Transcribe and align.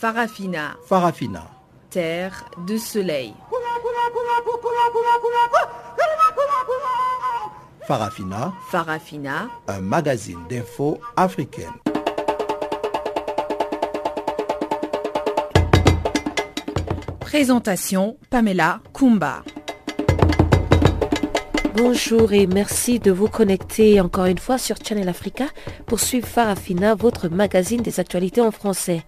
Farafina. 0.00 0.76
Farafina. 0.86 1.50
Terre 1.90 2.44
de 2.68 2.76
soleil. 2.76 3.34
Farafina. 7.84 8.52
Farafina. 8.70 9.48
Un 9.66 9.80
magazine 9.80 10.38
d'infos 10.48 11.00
africaine. 11.16 11.72
Présentation 17.18 18.16
Pamela 18.30 18.78
Kumba. 18.94 19.42
Bonjour 21.74 22.32
et 22.32 22.46
merci 22.46 23.00
de 23.00 23.10
vous 23.10 23.28
connecter 23.28 24.00
encore 24.00 24.26
une 24.26 24.38
fois 24.38 24.58
sur 24.58 24.76
Channel 24.76 25.08
Africa 25.08 25.46
pour 25.86 25.98
suivre 25.98 26.28
Farafina, 26.28 26.94
votre 26.94 27.28
magazine 27.28 27.82
des 27.82 27.98
actualités 27.98 28.40
en 28.40 28.52
français. 28.52 29.02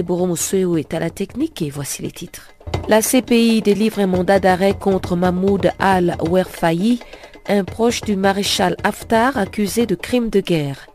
Teboro 0.00 0.34
est 0.78 0.94
à 0.94 0.98
la 0.98 1.10
technique 1.10 1.60
et 1.60 1.68
voici 1.68 2.00
les 2.00 2.10
titres. 2.10 2.54
La 2.88 3.02
CPI 3.02 3.60
délivre 3.60 3.98
un 3.98 4.06
mandat 4.06 4.40
d'arrêt 4.40 4.72
contre 4.72 5.14
Mahmoud 5.14 5.72
al-Werfayi, 5.78 7.00
un 7.46 7.64
proche 7.64 8.00
du 8.00 8.16
maréchal 8.16 8.78
Haftar 8.82 9.36
accusé 9.36 9.84
de 9.84 9.94
crimes 9.94 10.30
de 10.30 10.40
guerre. 10.40 10.86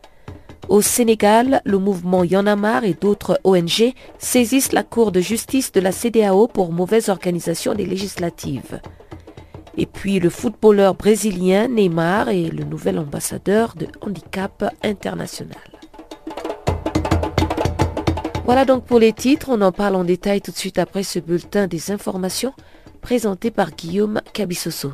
Au 0.69 0.81
Sénégal, 0.81 1.61
le 1.65 1.77
mouvement 1.77 2.23
Yanamar 2.23 2.83
et 2.83 2.95
d'autres 2.95 3.39
ONG 3.43 3.93
saisissent 4.17 4.71
la 4.71 4.81
Cour 4.81 5.11
de 5.11 5.21
justice 5.21 5.71
de 5.71 5.81
la 5.81 5.91
CDAO 5.91 6.47
pour 6.47 6.71
mauvaise 6.71 7.09
organisation 7.09 7.75
des 7.75 7.85
législatives. 7.85 8.79
Et 9.77 9.85
puis 9.85 10.19
le 10.19 10.31
footballeur 10.31 10.95
brésilien 10.95 11.67
Neymar 11.67 12.29
est 12.29 12.49
le 12.49 12.63
nouvel 12.63 12.97
ambassadeur 12.97 13.75
de 13.75 13.85
handicap 14.01 14.73
international. 14.83 15.74
Voilà 18.45 18.63
donc 18.63 18.85
pour 18.85 18.99
les 18.99 19.11
titres, 19.11 19.47
on 19.49 19.59
en 19.61 19.71
parle 19.71 19.95
en 19.95 20.03
détail 20.03 20.39
tout 20.39 20.51
de 20.51 20.55
suite 20.55 20.77
après 20.77 21.01
ce 21.01 21.17
bulletin 21.17 21.65
des 21.65 21.89
informations 21.89 22.53
présenté 23.01 23.49
par 23.49 23.71
Guillaume 23.71 24.21
Cabissoso. 24.33 24.93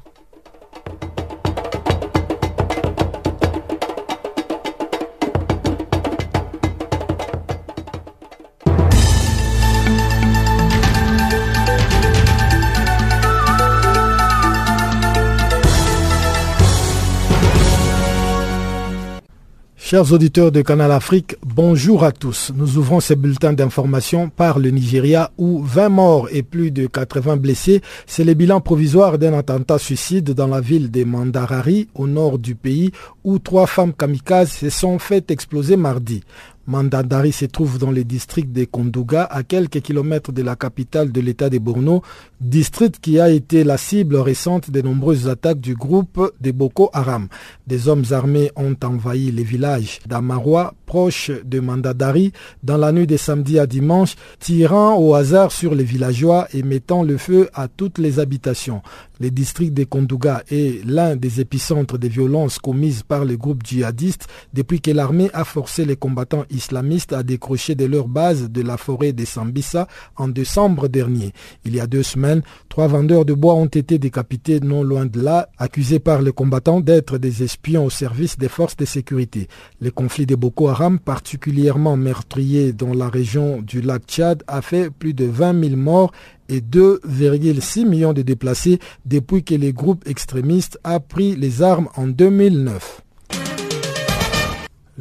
Chers 19.92 20.14
auditeurs 20.14 20.54
de 20.54 20.62
Canal 20.62 20.90
Afrique, 20.90 21.36
bonjour 21.46 22.06
à 22.06 22.14
tous. 22.14 22.54
Nous 22.56 22.78
ouvrons 22.78 23.02
ces 23.02 23.18
bulletins 23.18 23.52
d'information 23.52 24.30
par 24.30 24.58
le 24.58 24.70
Nigeria 24.70 25.32
où 25.38 25.62
20 25.62 25.90
morts 25.90 26.30
et 26.32 26.44
plus 26.44 26.72
de 26.72 26.88
80 26.88 27.36
blessés, 27.36 27.82
c'est 28.08 28.24
le 28.24 28.34
bilan 28.34 28.62
provisoire 28.62 29.18
d'un 29.18 29.34
attentat 29.38 29.80
suicide 29.80 30.32
dans 30.32 30.48
la 30.48 30.62
ville 30.62 30.92
de 30.92 31.04
Mandarari 31.04 31.90
au 31.94 32.08
nord 32.08 32.40
du 32.40 32.56
pays 32.56 32.92
où 33.26 33.38
trois 33.38 33.68
femmes 33.68 33.92
kamikazes 33.92 34.52
se 34.52 34.70
sont 34.70 34.98
fait 34.98 35.30
exploser 35.30 35.76
mardi. 35.76 36.24
Mandandari 36.68 37.32
se 37.32 37.46
trouve 37.46 37.80
dans 37.80 37.92
le 37.92 38.04
district 38.04 38.52
de 38.52 38.66
Kondouga, 38.66 39.24
à 39.24 39.44
quelques 39.44 39.82
kilomètres 39.82 40.32
de 40.32 40.44
la 40.44 40.56
capitale 40.56 41.12
de 41.12 41.20
l'État 41.20 41.50
de 41.50 41.58
Borno, 41.58 42.04
district 42.40 43.00
qui 43.02 43.20
a 43.20 43.30
été 43.30 43.64
la 43.64 43.78
cible 43.78 44.18
récente 44.18 44.70
de 44.70 44.82
nombreuses 44.82 45.28
attaques 45.28 45.60
du 45.60 45.76
groupe 45.76 46.34
de 46.40 46.52
Boko 46.52 46.90
Haram. 46.94 47.28
Des 47.66 47.88
hommes 47.88 48.04
armés 48.12 48.52
ont 48.56 48.76
envahi 48.84 49.32
les 49.32 49.44
villages 49.44 50.00
d'Amarwa, 50.06 50.74
proche 50.86 51.32
de 51.44 51.60
Mandadari, 51.60 52.32
dans 52.64 52.78
la 52.78 52.92
nuit 52.92 53.08
de 53.08 53.18
samedi 53.18 53.58
à 53.58 53.66
dimanche, 53.66 54.16
tirant 54.40 54.98
au 54.98 55.16
hasard 55.16 55.52
sur 55.52 55.74
les 55.74 55.84
villageois 55.84 56.48
et 56.54 56.64
mettant 56.64 57.04
le 57.04 57.18
feu 57.18 57.50
à 57.54 57.68
toutes 57.68 57.98
les 57.98 58.20
habitations. 58.20 58.82
Le 59.20 59.30
district 59.30 59.74
de 59.74 59.84
Kondouga 59.84 60.44
est 60.50 60.84
l'un 60.86 61.16
des 61.16 61.42
épicentres 61.42 61.98
des 61.98 62.10
violences 62.10 62.58
commises 62.60 63.04
par 63.04 63.24
les 63.24 63.38
groupes 63.38 63.62
djihadistes 63.64 64.28
depuis 64.54 64.82
que 64.82 64.92
l'armée 64.92 65.30
a 65.34 65.44
forcé 65.44 65.86
les 65.86 65.96
combattants 65.96 66.46
islamistes 66.52 67.14
à 67.14 67.24
décrocher 67.24 67.76
de 67.76 67.86
leur 67.86 68.08
base 68.08 68.50
de 68.50 68.62
la 68.62 68.78
forêt 68.78 69.14
de 69.14 69.26
Sambisa 69.26 69.88
en 70.16 70.28
décembre 70.28 70.88
dernier. 70.88 71.34
Il 71.66 71.76
y 71.76 71.80
a 71.80 71.88
deux 71.88 72.04
semaines, 72.04 72.42
trois 72.70 72.88
vendeurs 72.88 73.26
de 73.26 73.34
bois 73.34 73.56
ont 73.56 73.66
été 73.66 73.98
décapités 73.98 74.60
non 74.60 74.84
loin 74.84 75.06
de 75.06 75.22
là, 75.22 75.50
accusés 75.58 76.00
par 76.00 76.22
les 76.22 76.32
combattants 76.32 76.82
d'être 76.82 77.18
des 77.18 77.44
espions 77.44 77.86
au 77.86 77.90
service 77.90 78.38
des 78.38 78.50
forces 78.50 78.78
de 78.78 78.86
sécurité. 78.86 79.48
Le 79.80 79.92
conflit 79.92 80.26
de 80.26 80.36
Boko 80.36 80.68
Haram, 80.70 81.00
particulièrement 81.00 81.98
meurtrier 81.98 82.74
dans 82.74 82.94
la 82.94 83.10
région 83.10 83.62
du 83.62 83.82
lac 83.82 84.04
Tchad, 84.08 84.44
a 84.48 84.62
fait 84.62 84.90
plus 84.90 85.14
de 85.14 85.26
20 85.26 85.70
000 85.70 85.76
morts 85.76 86.12
et 86.50 86.60
2,6 86.60 87.86
millions 87.88 88.14
de 88.14 88.22
déplacés 88.22 88.80
depuis 89.06 89.44
que 89.44 89.56
les 89.56 89.74
groupes 89.74 90.08
extrémistes 90.08 90.80
a 90.84 91.00
pris 91.00 91.36
les 91.36 91.62
armes 91.62 91.88
en 91.96 92.08
2009. 92.08 93.01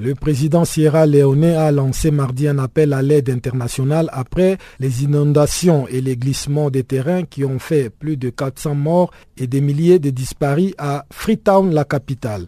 Le 0.02 0.14
président 0.14 0.64
Sierra 0.64 1.04
Leone 1.04 1.44
a 1.44 1.70
lancé 1.70 2.10
mardi 2.10 2.48
un 2.48 2.58
appel 2.58 2.94
à 2.94 3.02
l'aide 3.02 3.28
internationale 3.28 4.08
après 4.14 4.56
les 4.78 5.04
inondations 5.04 5.86
et 5.88 6.00
les 6.00 6.16
glissements 6.16 6.70
des 6.70 6.84
terrains 6.84 7.24
qui 7.24 7.44
ont 7.44 7.58
fait 7.58 7.90
plus 7.90 8.16
de 8.16 8.30
400 8.30 8.74
morts 8.76 9.10
et 9.36 9.46
des 9.46 9.60
milliers 9.60 9.98
de 9.98 10.08
disparus 10.08 10.72
à 10.78 11.04
Freetown, 11.12 11.74
la 11.74 11.84
capitale. 11.84 12.46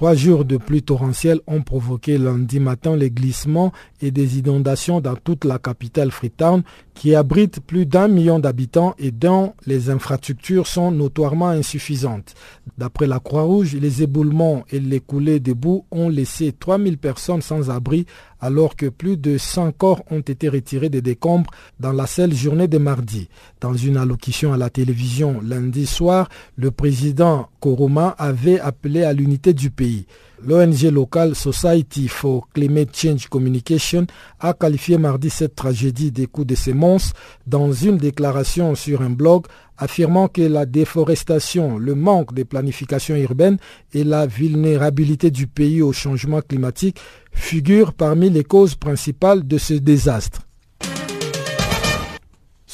Trois 0.00 0.14
jours 0.14 0.46
de 0.46 0.56
pluie 0.56 0.82
torrentielle 0.82 1.40
ont 1.46 1.60
provoqué 1.60 2.16
lundi 2.16 2.58
matin 2.58 2.96
les 2.96 3.10
glissements 3.10 3.70
et 4.00 4.10
des 4.10 4.38
inondations 4.38 4.98
dans 5.02 5.14
toute 5.14 5.44
la 5.44 5.58
capitale 5.58 6.10
Freetown 6.10 6.62
qui 6.94 7.14
abrite 7.14 7.60
plus 7.60 7.84
d'un 7.84 8.08
million 8.08 8.38
d'habitants 8.38 8.94
et 8.98 9.10
dont 9.10 9.52
les 9.66 9.90
infrastructures 9.90 10.66
sont 10.66 10.90
notoirement 10.90 11.50
insuffisantes. 11.50 12.32
D'après 12.78 13.06
la 13.06 13.20
Croix-Rouge, 13.20 13.74
les 13.74 14.02
éboulements 14.02 14.64
et 14.70 14.80
les 14.80 15.00
coulées 15.00 15.38
de 15.38 15.52
boue 15.52 15.84
ont 15.90 16.08
laissé 16.08 16.52
3000 16.52 16.96
personnes 16.96 17.42
sans 17.42 17.68
abri 17.68 18.06
alors 18.40 18.76
que 18.76 18.86
plus 18.86 19.16
de 19.16 19.38
100 19.38 19.72
corps 19.72 20.02
ont 20.10 20.20
été 20.20 20.48
retirés 20.48 20.88
des 20.88 21.02
décombres 21.02 21.50
dans 21.78 21.92
la 21.92 22.06
seule 22.06 22.34
journée 22.34 22.68
de 22.68 22.78
mardi. 22.78 23.28
Dans 23.60 23.74
une 23.74 23.96
allocution 23.96 24.52
à 24.52 24.56
la 24.56 24.70
télévision 24.70 25.40
lundi 25.42 25.86
soir, 25.86 26.28
le 26.56 26.70
président 26.70 27.48
Koroma 27.60 28.14
avait 28.18 28.60
appelé 28.60 29.02
à 29.04 29.12
l'unité 29.12 29.52
du 29.52 29.70
pays. 29.70 30.06
L'ONG 30.42 30.90
locale 30.90 31.34
Society 31.34 32.08
for 32.08 32.48
Climate 32.54 32.96
Change 32.96 33.28
Communication 33.28 34.06
a 34.38 34.54
qualifié 34.54 34.96
mardi 34.96 35.28
cette 35.28 35.54
tragédie 35.54 36.12
des 36.12 36.26
coups 36.26 36.46
de 36.46 36.54
semences 36.54 37.12
dans 37.46 37.72
une 37.72 37.98
déclaration 37.98 38.74
sur 38.74 39.02
un 39.02 39.10
blog 39.10 39.44
affirmant 39.76 40.28
que 40.28 40.40
la 40.40 40.64
déforestation, 40.64 41.76
le 41.76 41.94
manque 41.94 42.32
de 42.32 42.42
planification 42.42 43.16
urbaine 43.16 43.58
et 43.92 44.02
la 44.02 44.26
vulnérabilité 44.26 45.30
du 45.30 45.46
pays 45.46 45.82
au 45.82 45.92
changement 45.92 46.40
climatique 46.40 46.98
figurent 47.32 47.92
parmi 47.92 48.30
les 48.30 48.44
causes 48.44 48.76
principales 48.76 49.46
de 49.46 49.58
ce 49.58 49.74
désastre. 49.74 50.40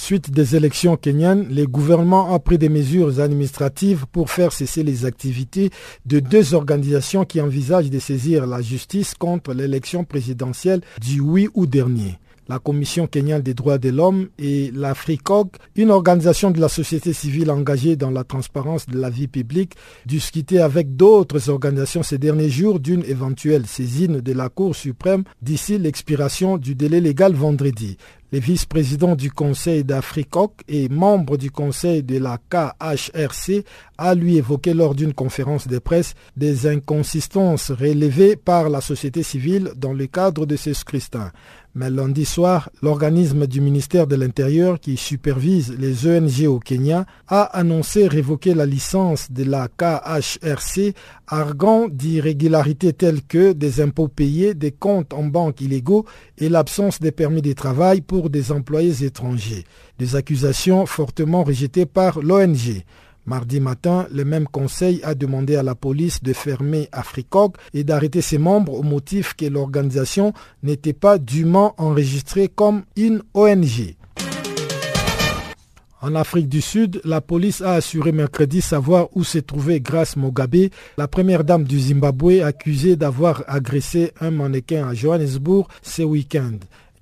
Suite 0.06 0.30
des 0.30 0.54
élections 0.54 0.96
kenyanes, 0.96 1.48
le 1.52 1.66
gouvernement 1.66 2.32
a 2.32 2.38
pris 2.38 2.58
des 2.58 2.68
mesures 2.68 3.18
administratives 3.18 4.06
pour 4.12 4.30
faire 4.30 4.52
cesser 4.52 4.84
les 4.84 5.04
activités 5.04 5.70
de 6.04 6.20
deux 6.20 6.54
organisations 6.54 7.24
qui 7.24 7.40
envisagent 7.40 7.90
de 7.90 7.98
saisir 7.98 8.46
la 8.46 8.62
justice 8.62 9.14
contre 9.14 9.52
l'élection 9.52 10.04
présidentielle 10.04 10.82
du 11.00 11.20
8 11.20 11.48
août 11.54 11.68
dernier 11.68 12.20
la 12.48 12.58
Commission 12.60 13.06
kenyane 13.08 13.42
des 13.42 13.54
droits 13.54 13.78
de 13.78 13.88
l'homme 13.90 14.28
et 14.38 14.70
l'AFRICOG, 14.72 15.48
une 15.74 15.90
organisation 15.90 16.50
de 16.52 16.60
la 16.60 16.68
société 16.68 17.12
civile 17.12 17.50
engagée 17.50 17.96
dans 17.96 18.10
la 18.10 18.22
transparence 18.22 18.86
de 18.86 18.98
la 19.00 19.10
vie 19.10 19.26
publique, 19.26 19.72
discutait 20.06 20.60
avec 20.60 20.96
d'autres 20.96 21.50
organisations 21.50 22.04
ces 22.04 22.18
derniers 22.18 22.50
jours 22.50 22.78
d'une 22.78 23.04
éventuelle 23.04 23.66
saisine 23.66 24.20
de 24.20 24.32
la 24.32 24.48
Cour 24.48 24.76
suprême 24.76 25.24
d'ici 25.42 25.78
l'expiration 25.78 26.56
du 26.56 26.74
délai 26.74 27.00
légal 27.00 27.32
vendredi. 27.34 27.96
Le 28.32 28.40
vice-président 28.40 29.14
du 29.14 29.30
Conseil 29.30 29.84
d'Africoc 29.84 30.52
et 30.66 30.88
membre 30.88 31.36
du 31.36 31.52
Conseil 31.52 32.02
de 32.02 32.18
la 32.18 32.38
KHRC 32.50 33.64
a 33.98 34.14
lui 34.16 34.36
évoqué 34.36 34.74
lors 34.74 34.96
d'une 34.96 35.14
conférence 35.14 35.68
de 35.68 35.78
presse 35.78 36.14
des 36.36 36.66
inconsistances 36.66 37.70
relevées 37.70 38.34
par 38.34 38.68
la 38.68 38.80
société 38.80 39.22
civile 39.22 39.70
dans 39.76 39.92
le 39.92 40.08
cadre 40.08 40.44
de 40.44 40.56
ce 40.56 40.72
scrutin. 40.72 41.30
Mais 41.78 41.90
lundi 41.90 42.24
soir, 42.24 42.70
l'organisme 42.80 43.46
du 43.46 43.60
ministère 43.60 44.06
de 44.06 44.16
l'Intérieur 44.16 44.80
qui 44.80 44.96
supervise 44.96 45.76
les 45.78 46.06
ONG 46.06 46.46
au 46.46 46.58
Kenya 46.58 47.04
a 47.28 47.42
annoncé 47.42 48.08
révoquer 48.08 48.54
la 48.54 48.64
licence 48.64 49.30
de 49.30 49.44
la 49.44 49.68
KHRC, 49.68 50.94
arguant 51.26 51.88
d'irrégularités 51.88 52.94
telles 52.94 53.20
que 53.22 53.52
des 53.52 53.82
impôts 53.82 54.08
payés, 54.08 54.54
des 54.54 54.72
comptes 54.72 55.12
en 55.12 55.24
banque 55.24 55.60
illégaux 55.60 56.06
et 56.38 56.48
l'absence 56.48 56.98
de 56.98 57.10
permis 57.10 57.42
de 57.42 57.52
travail 57.52 58.00
pour 58.00 58.30
des 58.30 58.52
employés 58.52 59.04
étrangers. 59.04 59.64
Des 59.98 60.16
accusations 60.16 60.86
fortement 60.86 61.44
rejetées 61.44 61.84
par 61.84 62.20
l'ONG. 62.20 62.84
Mardi 63.26 63.58
matin, 63.58 64.06
le 64.12 64.24
même 64.24 64.46
conseil 64.46 65.00
a 65.02 65.16
demandé 65.16 65.56
à 65.56 65.64
la 65.64 65.74
police 65.74 66.22
de 66.22 66.32
fermer 66.32 66.88
Africog 66.92 67.56
et 67.74 67.82
d'arrêter 67.82 68.20
ses 68.20 68.38
membres 68.38 68.74
au 68.74 68.82
motif 68.82 69.34
que 69.34 69.46
l'organisation 69.46 70.32
n'était 70.62 70.92
pas 70.92 71.18
dûment 71.18 71.74
enregistrée 71.76 72.48
comme 72.48 72.84
une 72.96 73.22
ONG. 73.34 73.96
En 76.02 76.14
Afrique 76.14 76.48
du 76.48 76.60
Sud, 76.60 77.00
la 77.04 77.20
police 77.20 77.62
a 77.62 77.72
assuré 77.72 78.12
mercredi 78.12 78.60
savoir 78.60 79.08
où 79.16 79.24
se 79.24 79.38
trouvait 79.38 79.80
Grace 79.80 80.16
Mugabe, 80.16 80.68
la 80.96 81.08
première 81.08 81.42
dame 81.42 81.64
du 81.64 81.80
Zimbabwe 81.80 82.42
accusée 82.44 82.94
d'avoir 82.94 83.42
agressé 83.48 84.12
un 84.20 84.30
mannequin 84.30 84.86
à 84.86 84.94
Johannesburg 84.94 85.66
ce 85.82 86.02
week-end. 86.02 86.58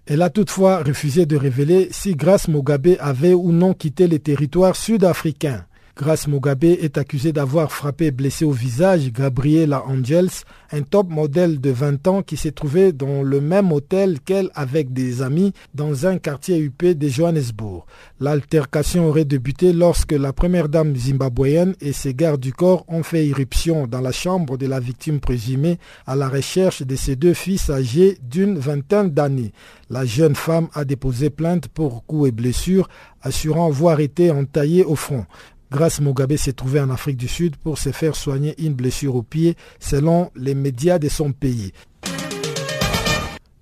Elle 0.07 0.23
a 0.23 0.31
toutefois 0.31 0.83
refusé 0.83 1.27
de 1.27 1.37
révéler 1.37 1.89
si 1.91 2.15
Grace 2.15 2.49
Mugabe 2.49 2.97
avait 2.99 3.35
ou 3.35 3.53
non 3.53 3.75
quitté 3.75 4.07
les 4.07 4.21
territoires 4.21 4.77
sud-africains. 4.77 5.67
Grace 5.97 6.27
Mugabe 6.27 6.65
est 6.65 6.99
accusée 6.99 7.33
d'avoir 7.33 7.71
frappé 7.71 8.07
et 8.07 8.11
blessé 8.11 8.45
au 8.45 8.51
visage 8.51 9.13
Gabriela 9.13 9.85
Angels, 9.87 10.43
un 10.73 10.83
top 10.83 11.09
modèle 11.09 11.61
de 11.61 11.71
20 11.71 12.09
ans 12.09 12.23
qui 12.23 12.37
s'est 12.37 12.51
trouvé 12.51 12.93
dans 12.93 13.23
le 13.23 13.41
même 13.41 13.71
hôtel 13.71 14.19
qu'elle 14.19 14.51
avec 14.57 14.93
des 14.93 15.23
amis 15.23 15.53
dans 15.73 16.05
un 16.09 16.19
quartier 16.19 16.59
UP 16.59 16.85
de 16.85 17.07
Johannesburg. 17.07 17.87
L'altercation 18.19 19.07
aurait 19.07 19.25
débuté 19.25 19.73
lorsque 19.73 20.11
la 20.11 20.33
première 20.33 20.69
dame 20.69 20.97
zimbabwéenne 20.97 21.77
et 21.81 21.93
ses 21.93 22.13
gardes 22.13 22.41
du 22.41 22.53
corps 22.53 22.85
ont 22.89 23.05
fait 23.05 23.25
irruption 23.25 23.87
dans 23.87 24.01
la 24.01 24.11
chambre 24.11 24.59
de 24.59 24.67
la 24.67 24.81
victime 24.81 25.21
présumée 25.21 25.79
à 26.09 26.17
la 26.17 26.29
recherche 26.29 26.83
de 26.83 26.97
ses 26.97 27.15
deux 27.15 27.35
fils 27.35 27.71
âgés 27.71 28.19
d'une 28.21 28.59
vingtaine 28.59 29.11
d'années. 29.11 29.53
La 29.91 30.05
jeune 30.05 30.35
femme 30.35 30.67
a 30.75 30.85
déposé 30.85 31.31
plainte 31.31 31.69
pour 31.69 32.05
coups 32.05 32.31
et 32.31 32.33
blessures, 32.33 32.89
assurant 33.23 33.69
avoir 33.69 34.01
été 34.01 34.33
entaillée 34.33 34.85
au 34.85 34.97
front. 34.97 35.25
Grace 35.75 36.01
Mugabe 36.01 36.37
s'est 36.37 36.53
trouvé 36.53 36.79
en 36.79 36.89
Afrique 36.89 37.17
du 37.17 37.27
Sud 37.27 37.57
pour 37.57 37.79
se 37.79 37.91
faire 37.91 38.15
soigner 38.15 38.55
une 38.65 38.75
blessure 38.75 39.17
au 39.17 39.25
pied 39.25 39.57
selon 39.81 40.31
les 40.37 40.55
médias 40.55 41.01
de 41.01 41.09
son 41.09 41.33
pays. 41.33 41.73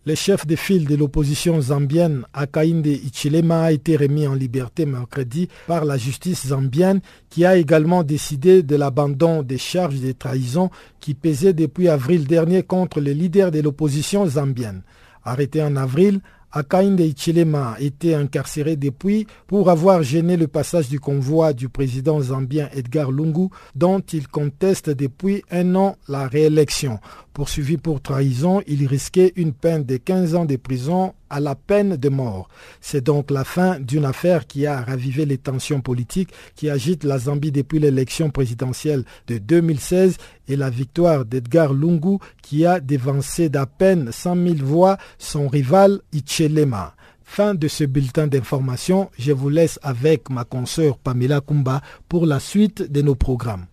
Le 0.04 0.14
chef 0.14 0.46
de 0.46 0.54
file 0.54 0.86
de 0.86 0.94
l'opposition 0.94 1.58
zambienne, 1.58 2.24
Akainde 2.34 2.86
Ichilema, 2.86 3.62
a 3.62 3.72
été 3.72 3.96
remis 3.96 4.26
en 4.26 4.34
liberté 4.34 4.84
mercredi 4.84 5.48
par 5.66 5.86
la 5.86 5.96
justice 5.96 6.48
zambienne 6.48 7.00
qui 7.30 7.46
a 7.46 7.56
également 7.56 8.02
décidé 8.02 8.62
de 8.62 8.76
l'abandon 8.76 9.42
des 9.42 9.56
charges 9.56 10.00
de 10.00 10.12
trahison 10.12 10.68
qui 11.00 11.14
pesaient 11.14 11.54
depuis 11.54 11.88
avril 11.88 12.26
dernier 12.26 12.62
contre 12.62 13.00
les 13.00 13.14
leaders 13.14 13.50
de 13.50 13.60
l'opposition 13.60 14.26
zambienne. 14.26 14.82
Arrêté 15.24 15.62
en 15.62 15.76
avril, 15.76 16.20
Akainde 16.52 17.00
Ichilema 17.00 17.76
était 17.81 18.14
incarcéré 18.14 18.76
depuis 18.76 19.26
pour 19.46 19.70
avoir 19.70 20.02
gêné 20.02 20.37
le 20.37 20.49
passage 20.49 20.88
du 20.88 21.00
convoi 21.00 21.54
du 21.54 21.70
président 21.70 22.20
zambien 22.20 22.69
Edgar 22.75 23.10
Lungu 23.10 23.49
dont 23.75 24.00
il 24.00 24.28
conteste 24.28 24.90
depuis 24.90 25.43
un 25.50 25.75
an 25.75 25.96
la 26.08 26.28
réélection. 26.28 26.99
Poursuivi 27.32 27.78
pour 27.78 28.02
trahison, 28.02 28.60
il 28.66 28.87
risquait 28.87 29.32
une 29.37 29.54
peine 29.54 29.84
de 29.84 29.96
15 29.96 30.34
ans 30.34 30.44
de 30.44 30.56
prison 30.56 31.14
à 31.32 31.40
la 31.40 31.55
peine 31.56 31.96
de 31.96 32.08
mort. 32.08 32.49
C'est 32.81 33.02
donc 33.02 33.31
la 33.31 33.43
fin 33.43 33.81
d'une 33.81 34.05
affaire 34.05 34.46
qui 34.46 34.67
a 34.67 34.82
ravivé 34.82 35.25
les 35.25 35.38
tensions 35.38 35.81
politiques 35.81 36.31
qui 36.55 36.70
agitent 36.70 37.05
la 37.05 37.19
Zambie 37.19 37.50
depuis 37.50 37.79
l'élection 37.81 38.31
présidentielle 38.31 39.05
de 39.26 39.38
2016 39.38 40.17
et 40.49 40.56
la 40.56 40.70
victoire 40.70 41.25
d'Edgar 41.25 41.73
Lungu 41.73 42.19
qui 42.43 42.67
a 42.67 42.79
dévancé 42.79 43.49
d'à 43.49 43.67
peine 43.67 44.12
100 44.12 44.37
000 44.37 44.56
voix 44.61 44.99
son 45.19 45.49
rival 45.49 46.00
Ichelema. 46.12 46.94
Fin 47.25 47.55
de 47.55 47.67
ce 47.67 47.84
bulletin 47.84 48.26
d'information, 48.26 49.11
je 49.19 49.32
vous 49.32 49.49
laisse 49.49 49.79
avec 49.82 50.29
ma 50.29 50.44
consoeur 50.44 50.99
Pamela 50.99 51.40
Kumba 51.40 51.81
pour 52.08 52.26
la 52.26 52.38
suite 52.40 52.93
de 52.93 53.00
nos 53.00 53.14
programmes. 53.14 53.64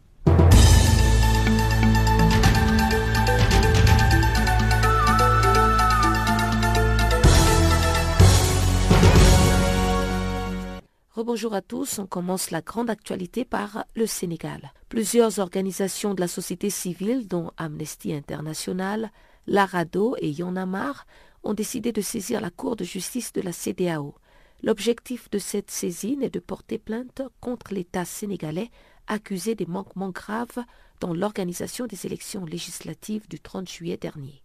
Bonjour 11.26 11.54
à 11.54 11.62
tous, 11.62 12.00
on 12.00 12.08
commence 12.08 12.50
la 12.50 12.62
grande 12.62 12.90
actualité 12.90 13.44
par 13.44 13.84
le 13.94 14.06
Sénégal. 14.08 14.72
Plusieurs 14.88 15.40
organisations 15.40 16.14
de 16.14 16.22
la 16.22 16.30
société 16.30 16.70
civile, 16.70 17.28
dont 17.28 17.52
Amnesty 17.58 18.14
International, 18.14 19.12
l'ARADO 19.46 20.16
et 20.20 20.30
Yonamar, 20.30 21.06
ont 21.44 21.54
décidé 21.54 21.92
de 21.92 22.00
saisir 22.00 22.40
la 22.40 22.50
Cour 22.50 22.78
de 22.78 22.86
justice 22.86 23.34
de 23.34 23.42
la 23.42 23.52
CDAO. 23.52 24.16
L'objectif 24.64 25.30
de 25.30 25.40
cette 25.40 25.72
saisine 25.72 26.24
est 26.24 26.34
de 26.34 26.40
porter 26.40 26.78
plainte 26.78 27.22
contre 27.42 27.74
l'État 27.74 28.06
sénégalais 28.06 28.72
accusé 29.08 29.56
des 29.56 29.66
manquements 29.66 30.12
graves 30.12 30.64
dans 31.02 31.14
l'organisation 31.14 31.86
des 31.86 32.06
élections 32.06 32.46
législatives 32.46 33.28
du 33.28 33.42
30 33.42 33.68
juillet 33.68 33.98
dernier. 33.98 34.42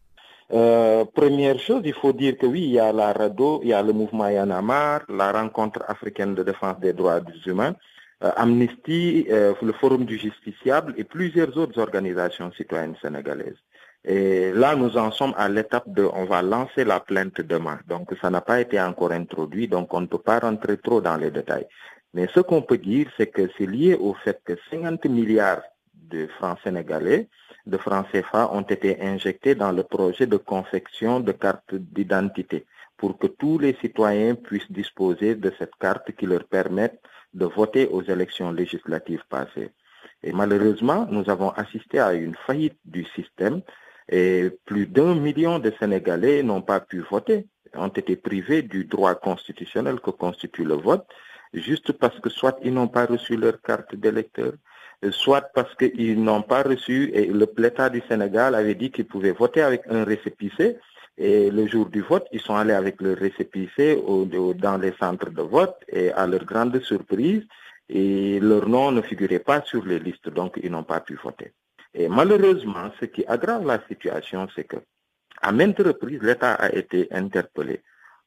Euh, 0.53 1.05
première 1.07 1.59
chose, 1.59 1.83
il 1.85 1.95
faut 1.95 2.13
dire 2.13 2.37
que 2.37 2.47
oui, 2.47 2.63
il 2.63 2.73
y 2.73 2.79
a 2.79 2.93
la 2.93 3.13
RADO, 3.13 3.61
il 3.63 3.71
y 3.71 3.73
a 3.73 3.83
le 3.83 3.93
mouvement 3.93 4.29
Yanamar, 4.29 5.03
la 5.09 5.33
rencontre 5.33 5.83
africaine 5.89 6.35
de 6.35 6.43
défense 6.43 6.79
des 6.81 6.93
droits 6.93 7.21
humains, 7.47 7.75
euh, 8.23 8.31
Amnesty, 8.37 9.27
euh, 9.31 9.55
le 9.63 9.73
Forum 9.73 10.05
du 10.05 10.19
Justiciable 10.19 10.95
et 10.99 11.05
plusieurs 11.05 11.57
autres 11.57 11.81
organisations 11.81 12.53
citoyennes 12.53 12.97
sénégalaises. 13.01 13.57
Et 14.05 14.53
là, 14.53 14.77
nous 14.77 14.99
en 14.99 15.11
sommes 15.11 15.33
à 15.39 15.49
l'étape 15.49 15.89
de, 15.89 16.05
on 16.13 16.27
va 16.27 16.43
lancer 16.43 16.85
la 16.85 17.01
plainte 17.01 17.41
demain. 17.41 17.79
Donc, 17.89 18.13
ça 18.21 18.29
n'a 18.29 18.43
pas 18.43 18.61
été 18.61 18.79
encore 18.79 19.13
introduit, 19.13 19.67
donc 19.67 19.95
on 19.95 20.03
ne 20.03 20.07
peut 20.07 20.19
pas 20.19 20.41
rentrer 20.41 20.77
trop 20.77 21.01
dans 21.01 21.17
les 21.17 21.31
détails. 21.31 21.67
Mais 22.13 22.29
ce 22.35 22.41
qu'on 22.41 22.61
peut 22.61 22.77
dire, 22.77 23.09
c'est 23.17 23.29
que 23.29 23.49
c'est 23.57 23.67
lié 23.67 23.95
au 23.95 24.13
fait 24.13 24.39
que 24.45 24.53
50 24.71 25.07
milliards 25.07 25.63
de 25.95 26.27
francs 26.39 26.59
sénégalais 26.63 27.29
de 27.67 27.77
francs 27.79 28.07
CFA 28.13 28.51
ont 28.53 28.63
été 28.63 29.01
injectés 29.01 29.55
dans 29.55 29.73
le 29.73 29.83
projet 29.83 30.27
de 30.27 30.37
confection 30.37 31.21
de 31.21 31.33
cartes 31.33 31.75
d'identité 31.75 32.67
pour 32.97 33.19
que 33.19 33.27
tous 33.27 33.59
les 33.59 33.75
citoyens 33.81 34.35
puissent 34.35 34.71
disposer 34.71 35.35
de 35.35 35.53
cette 35.59 35.75
carte 35.81 36.13
qui 36.13 36.27
leur 36.27 36.45
permette 36.45 37.01
de 37.33 37.47
voter 37.47 37.87
aux 37.89 38.03
élections 38.03 38.53
législatives 38.53 39.25
passées. 39.29 39.71
Et 40.23 40.33
malheureusement, 40.33 41.07
nous 41.11 41.29
avons 41.29 41.51
assisté 41.51 41.99
à 41.99 42.13
une 42.15 42.35
faillite 42.47 42.79
du 42.85 43.05
système 43.17 43.61
et 44.09 44.51
plus 44.65 44.87
d'un 44.87 45.15
million 45.15 45.59
de 45.59 45.73
Sénégalais 45.79 46.43
n'ont 46.43 46.63
pas 46.63 46.81
pu 46.81 47.01
voter, 47.01 47.47
ont 47.75 47.89
été 47.89 48.17
privés 48.17 48.63
du 48.63 48.85
droit 48.85 49.15
constitutionnel 49.15 50.01
que 50.01 50.11
constitue 50.11 50.65
le 50.65 50.75
vote, 50.75 51.07
juste 51.53 51.93
parce 51.93 52.19
que 52.21 52.31
soit 52.31 52.59
ils 52.63 52.73
n'ont 52.73 52.89
pas 52.89 53.07
reçu 53.07 53.37
leur 53.37 53.61
carte 53.61 53.95
d'électeur, 53.95 54.53
soit 55.11 55.43
parce 55.55 55.75
qu'ils 55.75 56.23
n'ont 56.23 56.43
pas 56.43 56.63
reçu, 56.63 57.11
et 57.15 57.27
le 57.27 57.47
plétat 57.47 57.91
du 57.91 58.03
Sénégal 58.09 58.55
avait 58.55 58.75
dit 58.75 58.91
qu'ils 58.91 59.07
pouvaient 59.07 59.33
voter 59.33 59.63
avec 59.63 59.83
un 59.89 60.05
récépissé, 60.05 60.79
et 61.17 61.51
le 61.51 61.67
jour 61.67 61.87
du 61.87 62.01
vote, 62.01 62.27
ils 62.33 62.41
sont 62.41 62.57
allés 62.57 62.73
avec 62.73 63.01
le 63.01 63.13
récépissé 63.15 64.03
dans 64.57 64.79
les 64.79 64.93
centres 64.99 65.31
de 65.31 65.43
vote, 65.43 65.77
et 65.89 66.11
à 66.13 66.27
leur 66.27 66.45
grande 66.45 66.81
surprise, 66.83 67.43
et 67.89 68.41
leur 68.41 68.69
nom 68.69 68.91
ne 68.91 69.03
figurait 69.03 69.39
pas 69.39 69.63
sur 69.63 69.85
les 69.85 69.99
listes, 69.99 70.29
donc 70.31 70.59
ils 70.63 70.71
n'ont 70.71 70.85
pas 70.85 71.01
pu 71.01 71.19
voter. 71.23 71.53
Et 71.93 72.09
malheureusement, 72.09 72.91
ce 72.99 73.05
qui 73.05 73.25
aggrave 73.27 73.67
la 73.67 73.81
situation, 73.87 74.49
c'est 74.55 74.65
que 74.65 74.77
à 75.41 75.53
maintes 75.53 75.79
reprises, 75.79 76.23
l'État 76.23 76.55
a 76.55 76.73
été 76.75 77.09
interpellé 77.13 77.83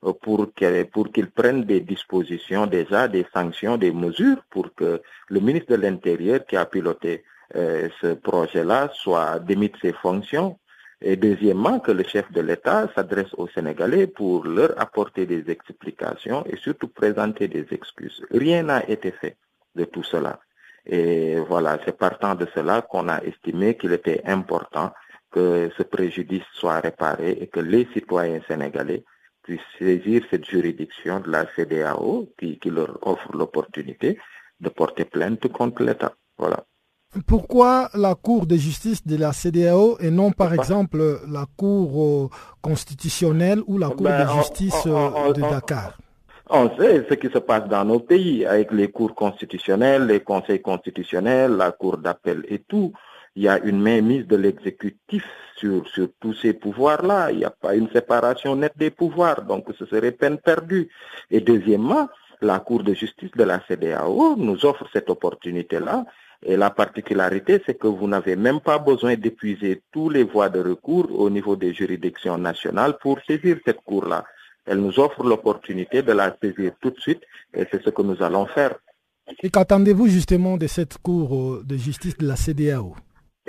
euh, 0.06 0.14
pour 0.14 1.12
qu'il 1.12 1.30
prenne 1.32 1.64
des 1.64 1.82
dispositions 1.82 2.68
déjà, 2.68 3.08
des 3.08 3.26
sanctions, 3.34 3.78
des 3.78 3.92
mesures 3.92 4.44
pour 4.50 4.74
que 4.76 5.02
le 5.30 5.40
ministre 5.40 5.72
de 5.76 5.82
l'Intérieur 5.82 6.46
qui 6.46 6.56
a 6.56 6.66
piloté 6.66 7.24
euh, 7.56 7.90
ce 8.02 8.14
projet-là 8.14 8.90
soit 8.94 9.40
démis 9.40 9.70
de 9.70 9.78
ses 9.82 9.94
fonctions. 9.94 10.60
Et 11.02 11.16
deuxièmement, 11.16 11.80
que 11.80 11.92
le 11.92 12.04
chef 12.04 12.32
de 12.32 12.42
l'État 12.42 12.90
s'adresse 12.96 13.34
aux 13.38 13.48
Sénégalais 13.48 14.08
pour 14.08 14.46
leur 14.46 14.80
apporter 14.82 15.26
des 15.28 15.50
explications 15.50 16.44
et 16.48 16.58
surtout 16.58 16.88
présenter 16.88 17.48
des 17.48 17.68
excuses. 17.72 18.26
Rien 18.32 18.64
n'a 18.64 18.88
été 18.90 19.12
fait 19.12 19.38
de 19.76 19.86
tout 19.86 20.04
cela. 20.04 20.40
Et 20.88 21.36
voilà, 21.40 21.78
c'est 21.86 21.98
partant 21.98 22.34
de 22.34 22.48
cela 22.56 22.82
qu'on 22.82 23.10
a 23.10 23.22
estimé 23.24 23.78
qu'il 23.78 23.94
était 23.94 24.22
important 24.26 24.92
que 25.32 25.70
ce 25.78 25.84
préjudice 25.84 26.46
soit 26.54 26.80
réparé 26.80 27.32
et 27.42 27.48
que 27.48 27.60
les 27.60 27.88
citoyens 27.94 28.42
sénégalais 28.48 29.04
saisir 29.78 30.24
cette 30.30 30.46
juridiction 30.46 31.20
de 31.20 31.30
la 31.32 31.46
CDAO 31.56 32.30
qui, 32.40 32.60
leur 32.66 32.98
offre 33.08 33.32
l'opportunité 33.34 34.18
de 34.60 34.70
porter 34.70 35.06
plainte 35.06 35.48
contre 35.48 35.84
l'État. 35.84 36.14
Voilà. 36.38 36.64
Pourquoi 37.26 37.90
la 37.94 38.16
Cour 38.16 38.46
de 38.46 38.56
justice 38.56 39.06
de 39.08 39.16
la 39.16 39.32
CDAO 39.32 39.98
et 40.00 40.12
non 40.12 40.32
par 40.32 40.54
exemple 40.54 41.20
la 41.28 41.46
Cour 41.56 42.04
euh, 42.04 42.30
constitutionnelle 42.62 43.62
ou 43.66 43.78
la 43.78 43.88
Cour 43.88 44.08
de 44.08 44.24
ben, 44.24 44.28
justice 44.38 44.84
euh, 44.86 45.34
de 45.34 45.42
Dakar? 45.42 45.98
on 46.50 46.70
sait 46.78 47.06
ce 47.10 47.14
qui 47.16 47.28
se 47.28 47.40
passe 47.40 47.68
dans 47.68 47.84
nos 47.86 48.00
pays 48.00 48.46
avec 48.46 48.72
les 48.72 48.90
cours 48.90 49.14
constitutionnels, 49.16 50.06
les 50.06 50.22
conseils 50.22 50.62
constitutionnels, 50.62 51.52
la 51.52 51.72
Cour 51.72 51.98
d'appel 51.98 52.46
et 52.48 52.60
tout 52.60 52.94
il 53.38 53.44
y 53.44 53.48
a 53.48 53.60
une 53.60 53.80
mainmise 53.80 54.26
de 54.26 54.36
l'exécutif 54.36 55.24
sur, 55.58 55.88
sur 55.88 56.10
tous 56.20 56.34
ces 56.34 56.54
pouvoirs-là. 56.54 57.32
Il 57.32 57.38
n'y 57.38 57.46
a 57.46 57.52
pas 57.52 57.76
une 57.76 57.88
séparation 57.92 58.56
nette 58.56 58.76
des 58.76 58.90
pouvoirs, 58.90 59.44
donc 59.44 59.66
ce 59.78 59.86
serait 59.86 60.12
peine 60.12 60.40
perdue. 60.40 60.90
Et 61.30 61.40
deuxièmement, 61.40 62.10
la 62.42 62.60
Cour 62.60 62.82
de 62.82 62.96
justice 62.96 63.30
de 63.36 63.44
la 63.44 63.62
CDAO 63.68 64.36
nous 64.38 64.66
offre 64.66 64.88
cette 64.92 65.12
opportunité-là. 65.12 66.06
Et 66.44 66.58
la 66.58 66.72
particularité, 66.72 67.62
c'est 67.64 67.78
que 67.78 67.86
vous 67.86 68.08
n'avez 68.08 68.36
même 68.36 68.60
pas 68.60 68.80
besoin 68.80 69.16
d'épuiser 69.16 69.84
tous 69.92 70.10
les 70.10 70.24
voies 70.24 70.50
de 70.50 70.60
recours 70.60 71.08
au 71.20 71.30
niveau 71.30 71.56
des 71.56 71.76
juridictions 71.76 72.40
nationales 72.40 72.98
pour 73.00 73.20
saisir 73.28 73.58
cette 73.64 73.82
Cour-là. 73.82 74.26
Elle 74.66 74.80
nous 74.80 75.00
offre 75.00 75.24
l'opportunité 75.24 76.02
de 76.02 76.12
la 76.12 76.36
saisir 76.42 76.72
tout 76.82 76.90
de 76.90 77.00
suite 77.00 77.22
et 77.54 77.66
c'est 77.70 77.84
ce 77.84 77.92
que 77.92 78.02
nous 78.02 78.20
allons 78.24 78.48
faire. 78.48 78.74
Et 79.44 79.52
qu'attendez-vous 79.52 80.08
justement 80.08 80.58
de 80.58 80.66
cette 80.66 80.98
Cour 80.98 81.62
de 81.64 81.78
justice 81.78 82.18
de 82.18 82.28
la 82.28 82.36
CDAO 82.36 82.96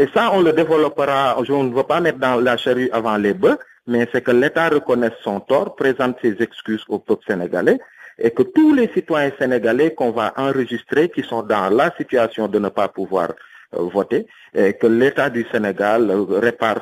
Et 0.00 0.06
ça, 0.14 0.30
on 0.32 0.42
le 0.42 0.52
développera, 0.52 1.36
je 1.44 1.52
ne 1.52 1.74
veux 1.74 1.82
pas 1.82 2.00
mettre 2.00 2.18
dans 2.18 2.36
la 2.40 2.56
charrue 2.56 2.88
avant 2.92 3.16
les 3.16 3.34
bœufs, 3.34 3.58
mais 3.88 4.08
c'est 4.12 4.22
que 4.22 4.30
l'État 4.30 4.68
reconnaisse 4.68 5.18
son 5.24 5.40
tort, 5.40 5.74
présente 5.74 6.16
ses 6.22 6.36
excuses 6.40 6.84
au 6.88 7.00
peuple 7.00 7.24
sénégalais 7.26 7.78
et 8.18 8.30
que 8.30 8.42
tous 8.42 8.74
les 8.74 8.88
citoyens 8.88 9.32
sénégalais 9.38 9.94
qu'on 9.94 10.12
va 10.12 10.32
enregistrer 10.36 11.08
qui 11.08 11.22
sont 11.22 11.42
dans 11.42 11.68
la 11.68 11.92
situation 11.96 12.46
de 12.46 12.58
ne 12.58 12.68
pas 12.68 12.88
pouvoir 12.88 13.32
euh, 13.76 13.82
voter, 13.82 14.26
et 14.54 14.74
que 14.74 14.86
l'État 14.86 15.30
du 15.30 15.44
Sénégal 15.52 16.10
euh, 16.10 16.24
répare 16.38 16.80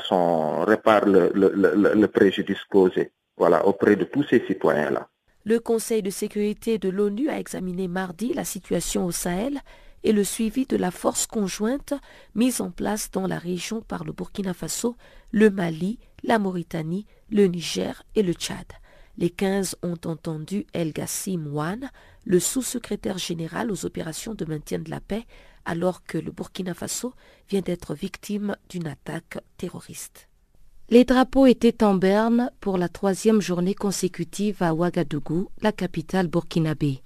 le, 1.06 1.32
le 1.34 2.06
préjudice 2.06 2.62
causé 2.70 3.10
voilà, 3.36 3.66
auprès 3.66 3.96
de 3.96 4.04
tous 4.04 4.24
ces 4.24 4.44
citoyens-là. 4.46 5.08
Le 5.44 5.58
Conseil 5.58 6.02
de 6.02 6.10
sécurité 6.10 6.78
de 6.78 6.88
l'ONU 6.88 7.28
a 7.28 7.38
examiné 7.38 7.88
mardi 7.88 8.32
la 8.34 8.44
situation 8.44 9.04
au 9.06 9.10
Sahel 9.10 9.60
et 10.06 10.12
le 10.12 10.22
suivi 10.22 10.66
de 10.66 10.76
la 10.76 10.92
force 10.92 11.26
conjointe 11.26 11.92
mise 12.36 12.60
en 12.60 12.70
place 12.70 13.10
dans 13.10 13.26
la 13.26 13.38
région 13.38 13.80
par 13.80 14.04
le 14.04 14.12
Burkina 14.12 14.54
Faso, 14.54 14.94
le 15.32 15.50
Mali, 15.50 15.98
la 16.22 16.38
Mauritanie, 16.38 17.06
le 17.28 17.46
Niger 17.48 18.04
et 18.14 18.22
le 18.22 18.32
Tchad. 18.32 18.66
Les 19.18 19.30
15 19.30 19.78
ont 19.82 19.98
entendu 20.04 20.64
El 20.72 20.92
Gassim 20.92 21.48
Wan, 21.48 21.90
le 22.24 22.38
sous-secrétaire 22.38 23.18
général 23.18 23.72
aux 23.72 23.84
opérations 23.84 24.34
de 24.34 24.44
maintien 24.44 24.78
de 24.78 24.90
la 24.90 25.00
paix, 25.00 25.26
alors 25.64 26.04
que 26.04 26.18
le 26.18 26.30
Burkina 26.30 26.72
Faso 26.72 27.12
vient 27.48 27.62
d'être 27.62 27.96
victime 27.96 28.56
d'une 28.68 28.86
attaque 28.86 29.38
terroriste. 29.56 30.28
Les 30.88 31.04
drapeaux 31.04 31.46
étaient 31.46 31.82
en 31.82 31.94
berne 31.94 32.52
pour 32.60 32.78
la 32.78 32.88
troisième 32.88 33.40
journée 33.40 33.74
consécutive 33.74 34.62
à 34.62 34.72
Ouagadougou, 34.72 35.48
la 35.62 35.72
capitale 35.72 36.28
burkinabé. 36.28 37.02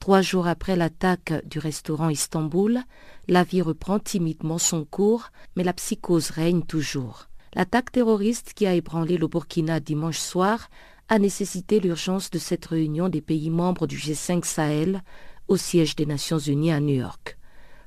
Trois 0.00 0.22
jours 0.22 0.46
après 0.46 0.76
l'attaque 0.76 1.32
du 1.46 1.58
restaurant 1.58 2.08
Istanbul, 2.08 2.80
la 3.28 3.42
vie 3.42 3.62
reprend 3.62 3.98
timidement 3.98 4.58
son 4.58 4.84
cours, 4.84 5.30
mais 5.56 5.64
la 5.64 5.72
psychose 5.72 6.30
règne 6.30 6.62
toujours. 6.62 7.28
L'attaque 7.54 7.90
terroriste 7.90 8.52
qui 8.54 8.66
a 8.66 8.74
ébranlé 8.74 9.16
le 9.16 9.26
Burkina 9.26 9.80
dimanche 9.80 10.18
soir 10.18 10.68
a 11.08 11.18
nécessité 11.18 11.80
l'urgence 11.80 12.30
de 12.30 12.38
cette 12.38 12.66
réunion 12.66 13.08
des 13.08 13.22
pays 13.22 13.50
membres 13.50 13.86
du 13.86 13.96
G5 13.96 14.44
Sahel 14.44 15.02
au 15.48 15.56
siège 15.56 15.96
des 15.96 16.06
Nations 16.06 16.38
Unies 16.38 16.72
à 16.72 16.80
New 16.80 16.96
York. 16.96 17.38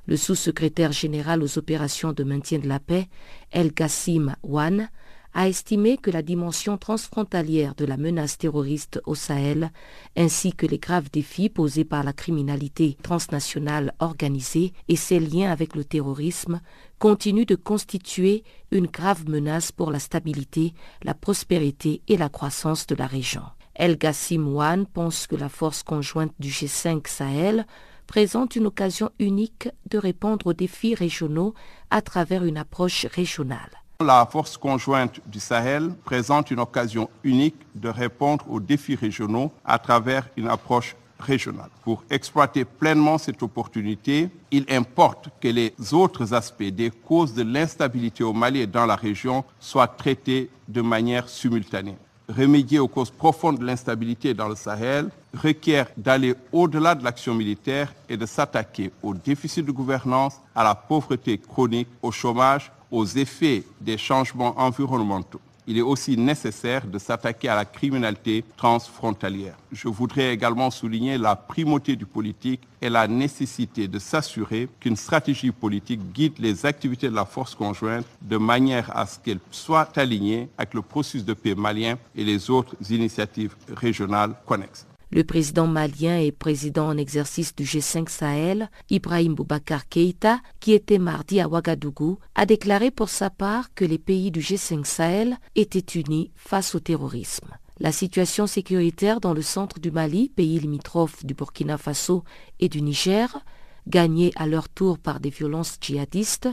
Le 0.06 0.18
sous-secrétaire 0.18 0.92
général 0.92 1.44
aux 1.44 1.58
opérations 1.58 2.14
de 2.14 2.24
maintien 2.24 2.60
de 2.60 2.68
la 2.68 2.80
paix, 2.80 3.08
El 3.52 3.72
Gassim 3.72 4.36
Wan, 4.42 4.90
a 5.34 5.48
estimé 5.48 5.98
que 5.98 6.12
la 6.12 6.22
dimension 6.22 6.78
transfrontalière 6.78 7.76
de 7.76 7.86
la 7.86 7.98
menace 7.98 8.38
terroriste 8.38 9.02
au 9.06 9.16
Sahel, 9.16 9.72
ainsi 10.18 10.54
que 10.54 10.66
les 10.66 10.80
graves 10.80 11.10
défis 11.12 11.50
posés 11.50 11.86
par 11.86 12.04
la 12.04 12.14
criminalité 12.14 12.98
transnationale 13.02 13.94
organisée 14.00 14.74
et 14.88 14.96
ses 14.96 15.20
liens 15.20 15.52
avec 15.52 15.76
le 15.76 15.84
terrorisme, 15.84 16.62
continuent 16.98 17.46
de 17.46 17.56
constituer 17.56 18.44
une 18.72 18.88
grave 18.88 19.28
menace 19.30 19.72
pour 19.72 19.92
la 19.92 20.00
stabilité, 20.00 20.74
la 21.04 21.14
prospérité 21.14 22.02
et 22.08 22.18
la 22.18 22.30
croissance 22.30 22.88
de 22.88 22.96
la 22.96 23.08
région. 23.08 23.44
El 23.76 23.98
Gassim 23.98 24.48
Wan 24.54 24.86
pense 24.86 25.26
que 25.26 25.38
la 25.38 25.48
force 25.48 25.84
conjointe 25.84 26.34
du 26.38 26.50
G5 26.50 27.08
Sahel 27.08 27.66
présente 28.08 28.56
une 28.56 28.66
occasion 28.66 29.12
unique 29.20 29.70
de 29.90 29.98
répondre 29.98 30.48
aux 30.48 30.54
défis 30.54 30.96
régionaux 30.96 31.54
à 31.90 32.02
travers 32.02 32.44
une 32.44 32.58
approche 32.58 33.06
régionale. 33.06 33.79
La 34.02 34.26
force 34.26 34.56
conjointe 34.56 35.20
du 35.26 35.42
Sahel 35.42 35.94
présente 36.06 36.52
une 36.52 36.62
occasion 36.62 37.10
unique 37.26 37.58
de 37.76 37.90
répondre 37.90 38.46
aux 38.50 38.62
défis 38.62 38.96
régionaux 38.96 39.52
à 39.66 39.78
travers 39.78 40.26
une 40.38 40.48
approche 40.48 40.96
régionale. 41.20 41.70
Pour 41.84 42.06
exploiter 42.10 42.64
pleinement 42.64 43.18
cette 43.18 43.44
opportunité, 43.44 44.30
il 44.52 44.66
importe 44.70 45.28
que 45.42 45.50
les 45.50 45.74
autres 45.92 46.34
aspects 46.34 46.64
des 46.64 46.92
causes 46.92 47.34
de 47.34 47.44
l'instabilité 47.44 48.24
au 48.24 48.32
Mali 48.32 48.62
et 48.62 48.68
dans 48.68 48.86
la 48.86 48.96
région 48.96 49.44
soient 49.60 49.90
traités 49.90 50.50
de 50.70 50.82
manière 50.82 51.28
simultanée. 51.28 51.98
Remédier 52.30 52.80
aux 52.80 52.88
causes 52.88 53.12
profondes 53.12 53.60
de 53.60 53.66
l'instabilité 53.66 54.34
dans 54.34 54.48
le 54.48 54.56
Sahel 54.56 55.10
requiert 55.34 55.88
d'aller 55.98 56.36
au-delà 56.54 56.96
de 56.96 57.04
l'action 57.04 57.36
militaire 57.36 57.94
et 58.08 58.16
de 58.16 58.26
s'attaquer 58.26 58.94
au 59.04 59.14
déficit 59.14 59.66
de 59.66 59.74
gouvernance, 59.74 60.40
à 60.56 60.64
la 60.64 60.74
pauvreté 60.74 61.38
chronique, 61.38 61.90
au 62.02 62.12
chômage, 62.12 62.72
aux 62.92 63.06
effets 63.06 63.64
des 63.82 63.98
changements 63.98 64.60
environnementaux. 64.60 65.42
Il 65.68 65.78
est 65.78 65.82
aussi 65.82 66.18
nécessaire 66.18 66.88
de 66.88 66.98
s'attaquer 66.98 67.48
à 67.48 67.56
la 67.56 67.64
criminalité 67.64 68.44
transfrontalière. 68.58 69.56
Je 69.72 69.88
voudrais 69.88 70.34
également 70.34 70.72
souligner 70.72 71.16
la 71.20 71.36
primauté 71.36 71.96
du 71.96 72.08
politique 72.08 72.62
et 72.82 72.90
la 72.90 73.08
nécessité 73.08 73.88
de 73.88 74.00
s'assurer 74.00 74.68
qu'une 74.80 74.96
stratégie 74.96 75.52
politique 75.52 76.12
guide 76.12 76.40
les 76.40 76.66
activités 76.66 77.08
de 77.08 77.14
la 77.14 77.26
force 77.26 77.54
conjointe 77.54 78.08
de 78.20 78.38
manière 78.38 78.90
à 78.98 79.06
ce 79.06 79.20
qu'elle 79.20 79.40
soit 79.52 79.96
alignée 79.96 80.50
avec 80.58 80.74
le 80.74 80.82
processus 80.82 81.24
de 81.24 81.36
paix 81.36 81.54
malien 81.54 82.00
et 82.16 82.24
les 82.24 82.50
autres 82.50 82.76
initiatives 82.90 83.56
régionales 83.72 84.34
connexes. 84.48 84.88
Le 85.12 85.24
président 85.24 85.66
malien 85.66 86.20
et 86.20 86.32
président 86.32 86.88
en 86.88 86.96
exercice 86.96 87.56
du 87.56 87.64
G5 87.64 88.10
Sahel, 88.10 88.70
Ibrahim 88.92 89.34
Boubacar 89.34 89.90
Keïta, 89.90 90.40
qui 90.60 90.74
était 90.74 91.00
mardi 91.00 91.40
à 91.40 91.48
Ouagadougou, 91.48 92.20
a 92.36 92.46
déclaré 92.46 92.92
pour 92.92 93.10
sa 93.10 93.32
part 93.32 93.74
que 93.74 93.86
les 93.86 93.98
pays 93.98 94.30
du 94.30 94.40
G5 94.42 94.86
Sahel 94.86 95.38
étaient 95.56 96.00
unis 96.00 96.30
face 96.36 96.76
au 96.76 96.80
terrorisme. 96.80 97.48
La 97.80 97.92
situation 97.92 98.46
sécuritaire 98.46 99.20
dans 99.20 99.34
le 99.34 99.42
centre 99.42 99.80
du 99.80 99.90
Mali, 99.90 100.30
pays 100.30 100.60
limitrophe 100.60 101.26
du 101.26 101.34
Burkina 101.34 101.80
Faso 101.80 102.24
et 102.60 102.70
du 102.70 102.84
Niger, 102.84 103.44
gagnée 103.88 104.32
à 104.36 104.46
leur 104.46 104.70
tour 104.70 105.00
par 105.00 105.20
des 105.20 105.32
violences 105.32 105.78
djihadistes, 105.82 106.50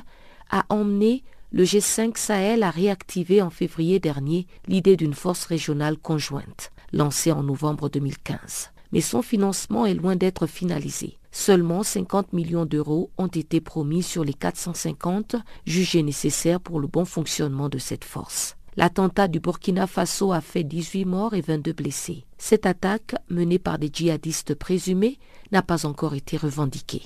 a 0.51 0.65
emmené 0.71 1.25
le 1.57 1.65
G5 1.65 2.19
Sahel 2.19 2.63
à 2.63 2.69
réactiver 2.69 3.41
en 3.41 3.49
février 3.49 3.99
dernier 3.99 4.47
l'idée 4.69 4.95
d'une 4.95 5.15
force 5.15 5.47
régionale 5.47 5.97
conjointe 5.97 6.71
lancé 6.93 7.33
en 7.33 7.43
novembre 7.43 7.89
2015. 7.89 8.73
Mais 8.93 9.01
son 9.01 9.23
financement 9.23 9.87
est 9.87 9.95
loin 9.95 10.17
d'être 10.17 10.47
finalisé. 10.47 11.17
Seulement 11.33 11.83
50 11.83 12.35
millions 12.35 12.67
d'euros 12.67 13.11
ont 13.17 13.27
été 13.27 13.63
promis 13.63 14.03
sur 14.03 14.23
les 14.23 14.35
450 14.35 15.37
jugés 15.65 16.03
nécessaires 16.03 16.61
pour 16.61 16.79
le 16.79 16.89
bon 16.89 17.07
fonctionnement 17.07 17.71
de 17.71 17.79
cette 17.79 18.05
force. 18.05 18.57
L'attentat 18.77 19.27
du 19.27 19.41
Burkina 19.41 19.87
Faso 19.87 20.33
a 20.33 20.43
fait 20.43 20.63
18 20.63 21.07
morts 21.07 21.33
et 21.33 21.41
22 21.41 21.73
blessés. 21.73 22.27
Cette 22.37 22.67
attaque, 22.67 23.15
menée 23.31 23.59
par 23.59 23.79
des 23.79 23.89
djihadistes 23.91 24.55
présumés, 24.55 25.19
n'a 25.53 25.63
pas 25.63 25.87
encore 25.87 26.15
été 26.15 26.37
revendiquée. 26.37 27.05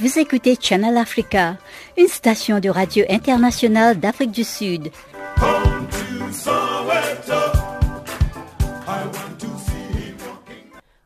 Vous 0.00 0.16
écoutez 0.20 0.56
Channel 0.60 0.96
Africa, 0.96 1.58
une 1.96 2.06
station 2.06 2.60
de 2.60 2.68
radio 2.68 3.04
internationale 3.08 3.98
d'Afrique 3.98 4.30
du 4.30 4.44
Sud. 4.44 4.92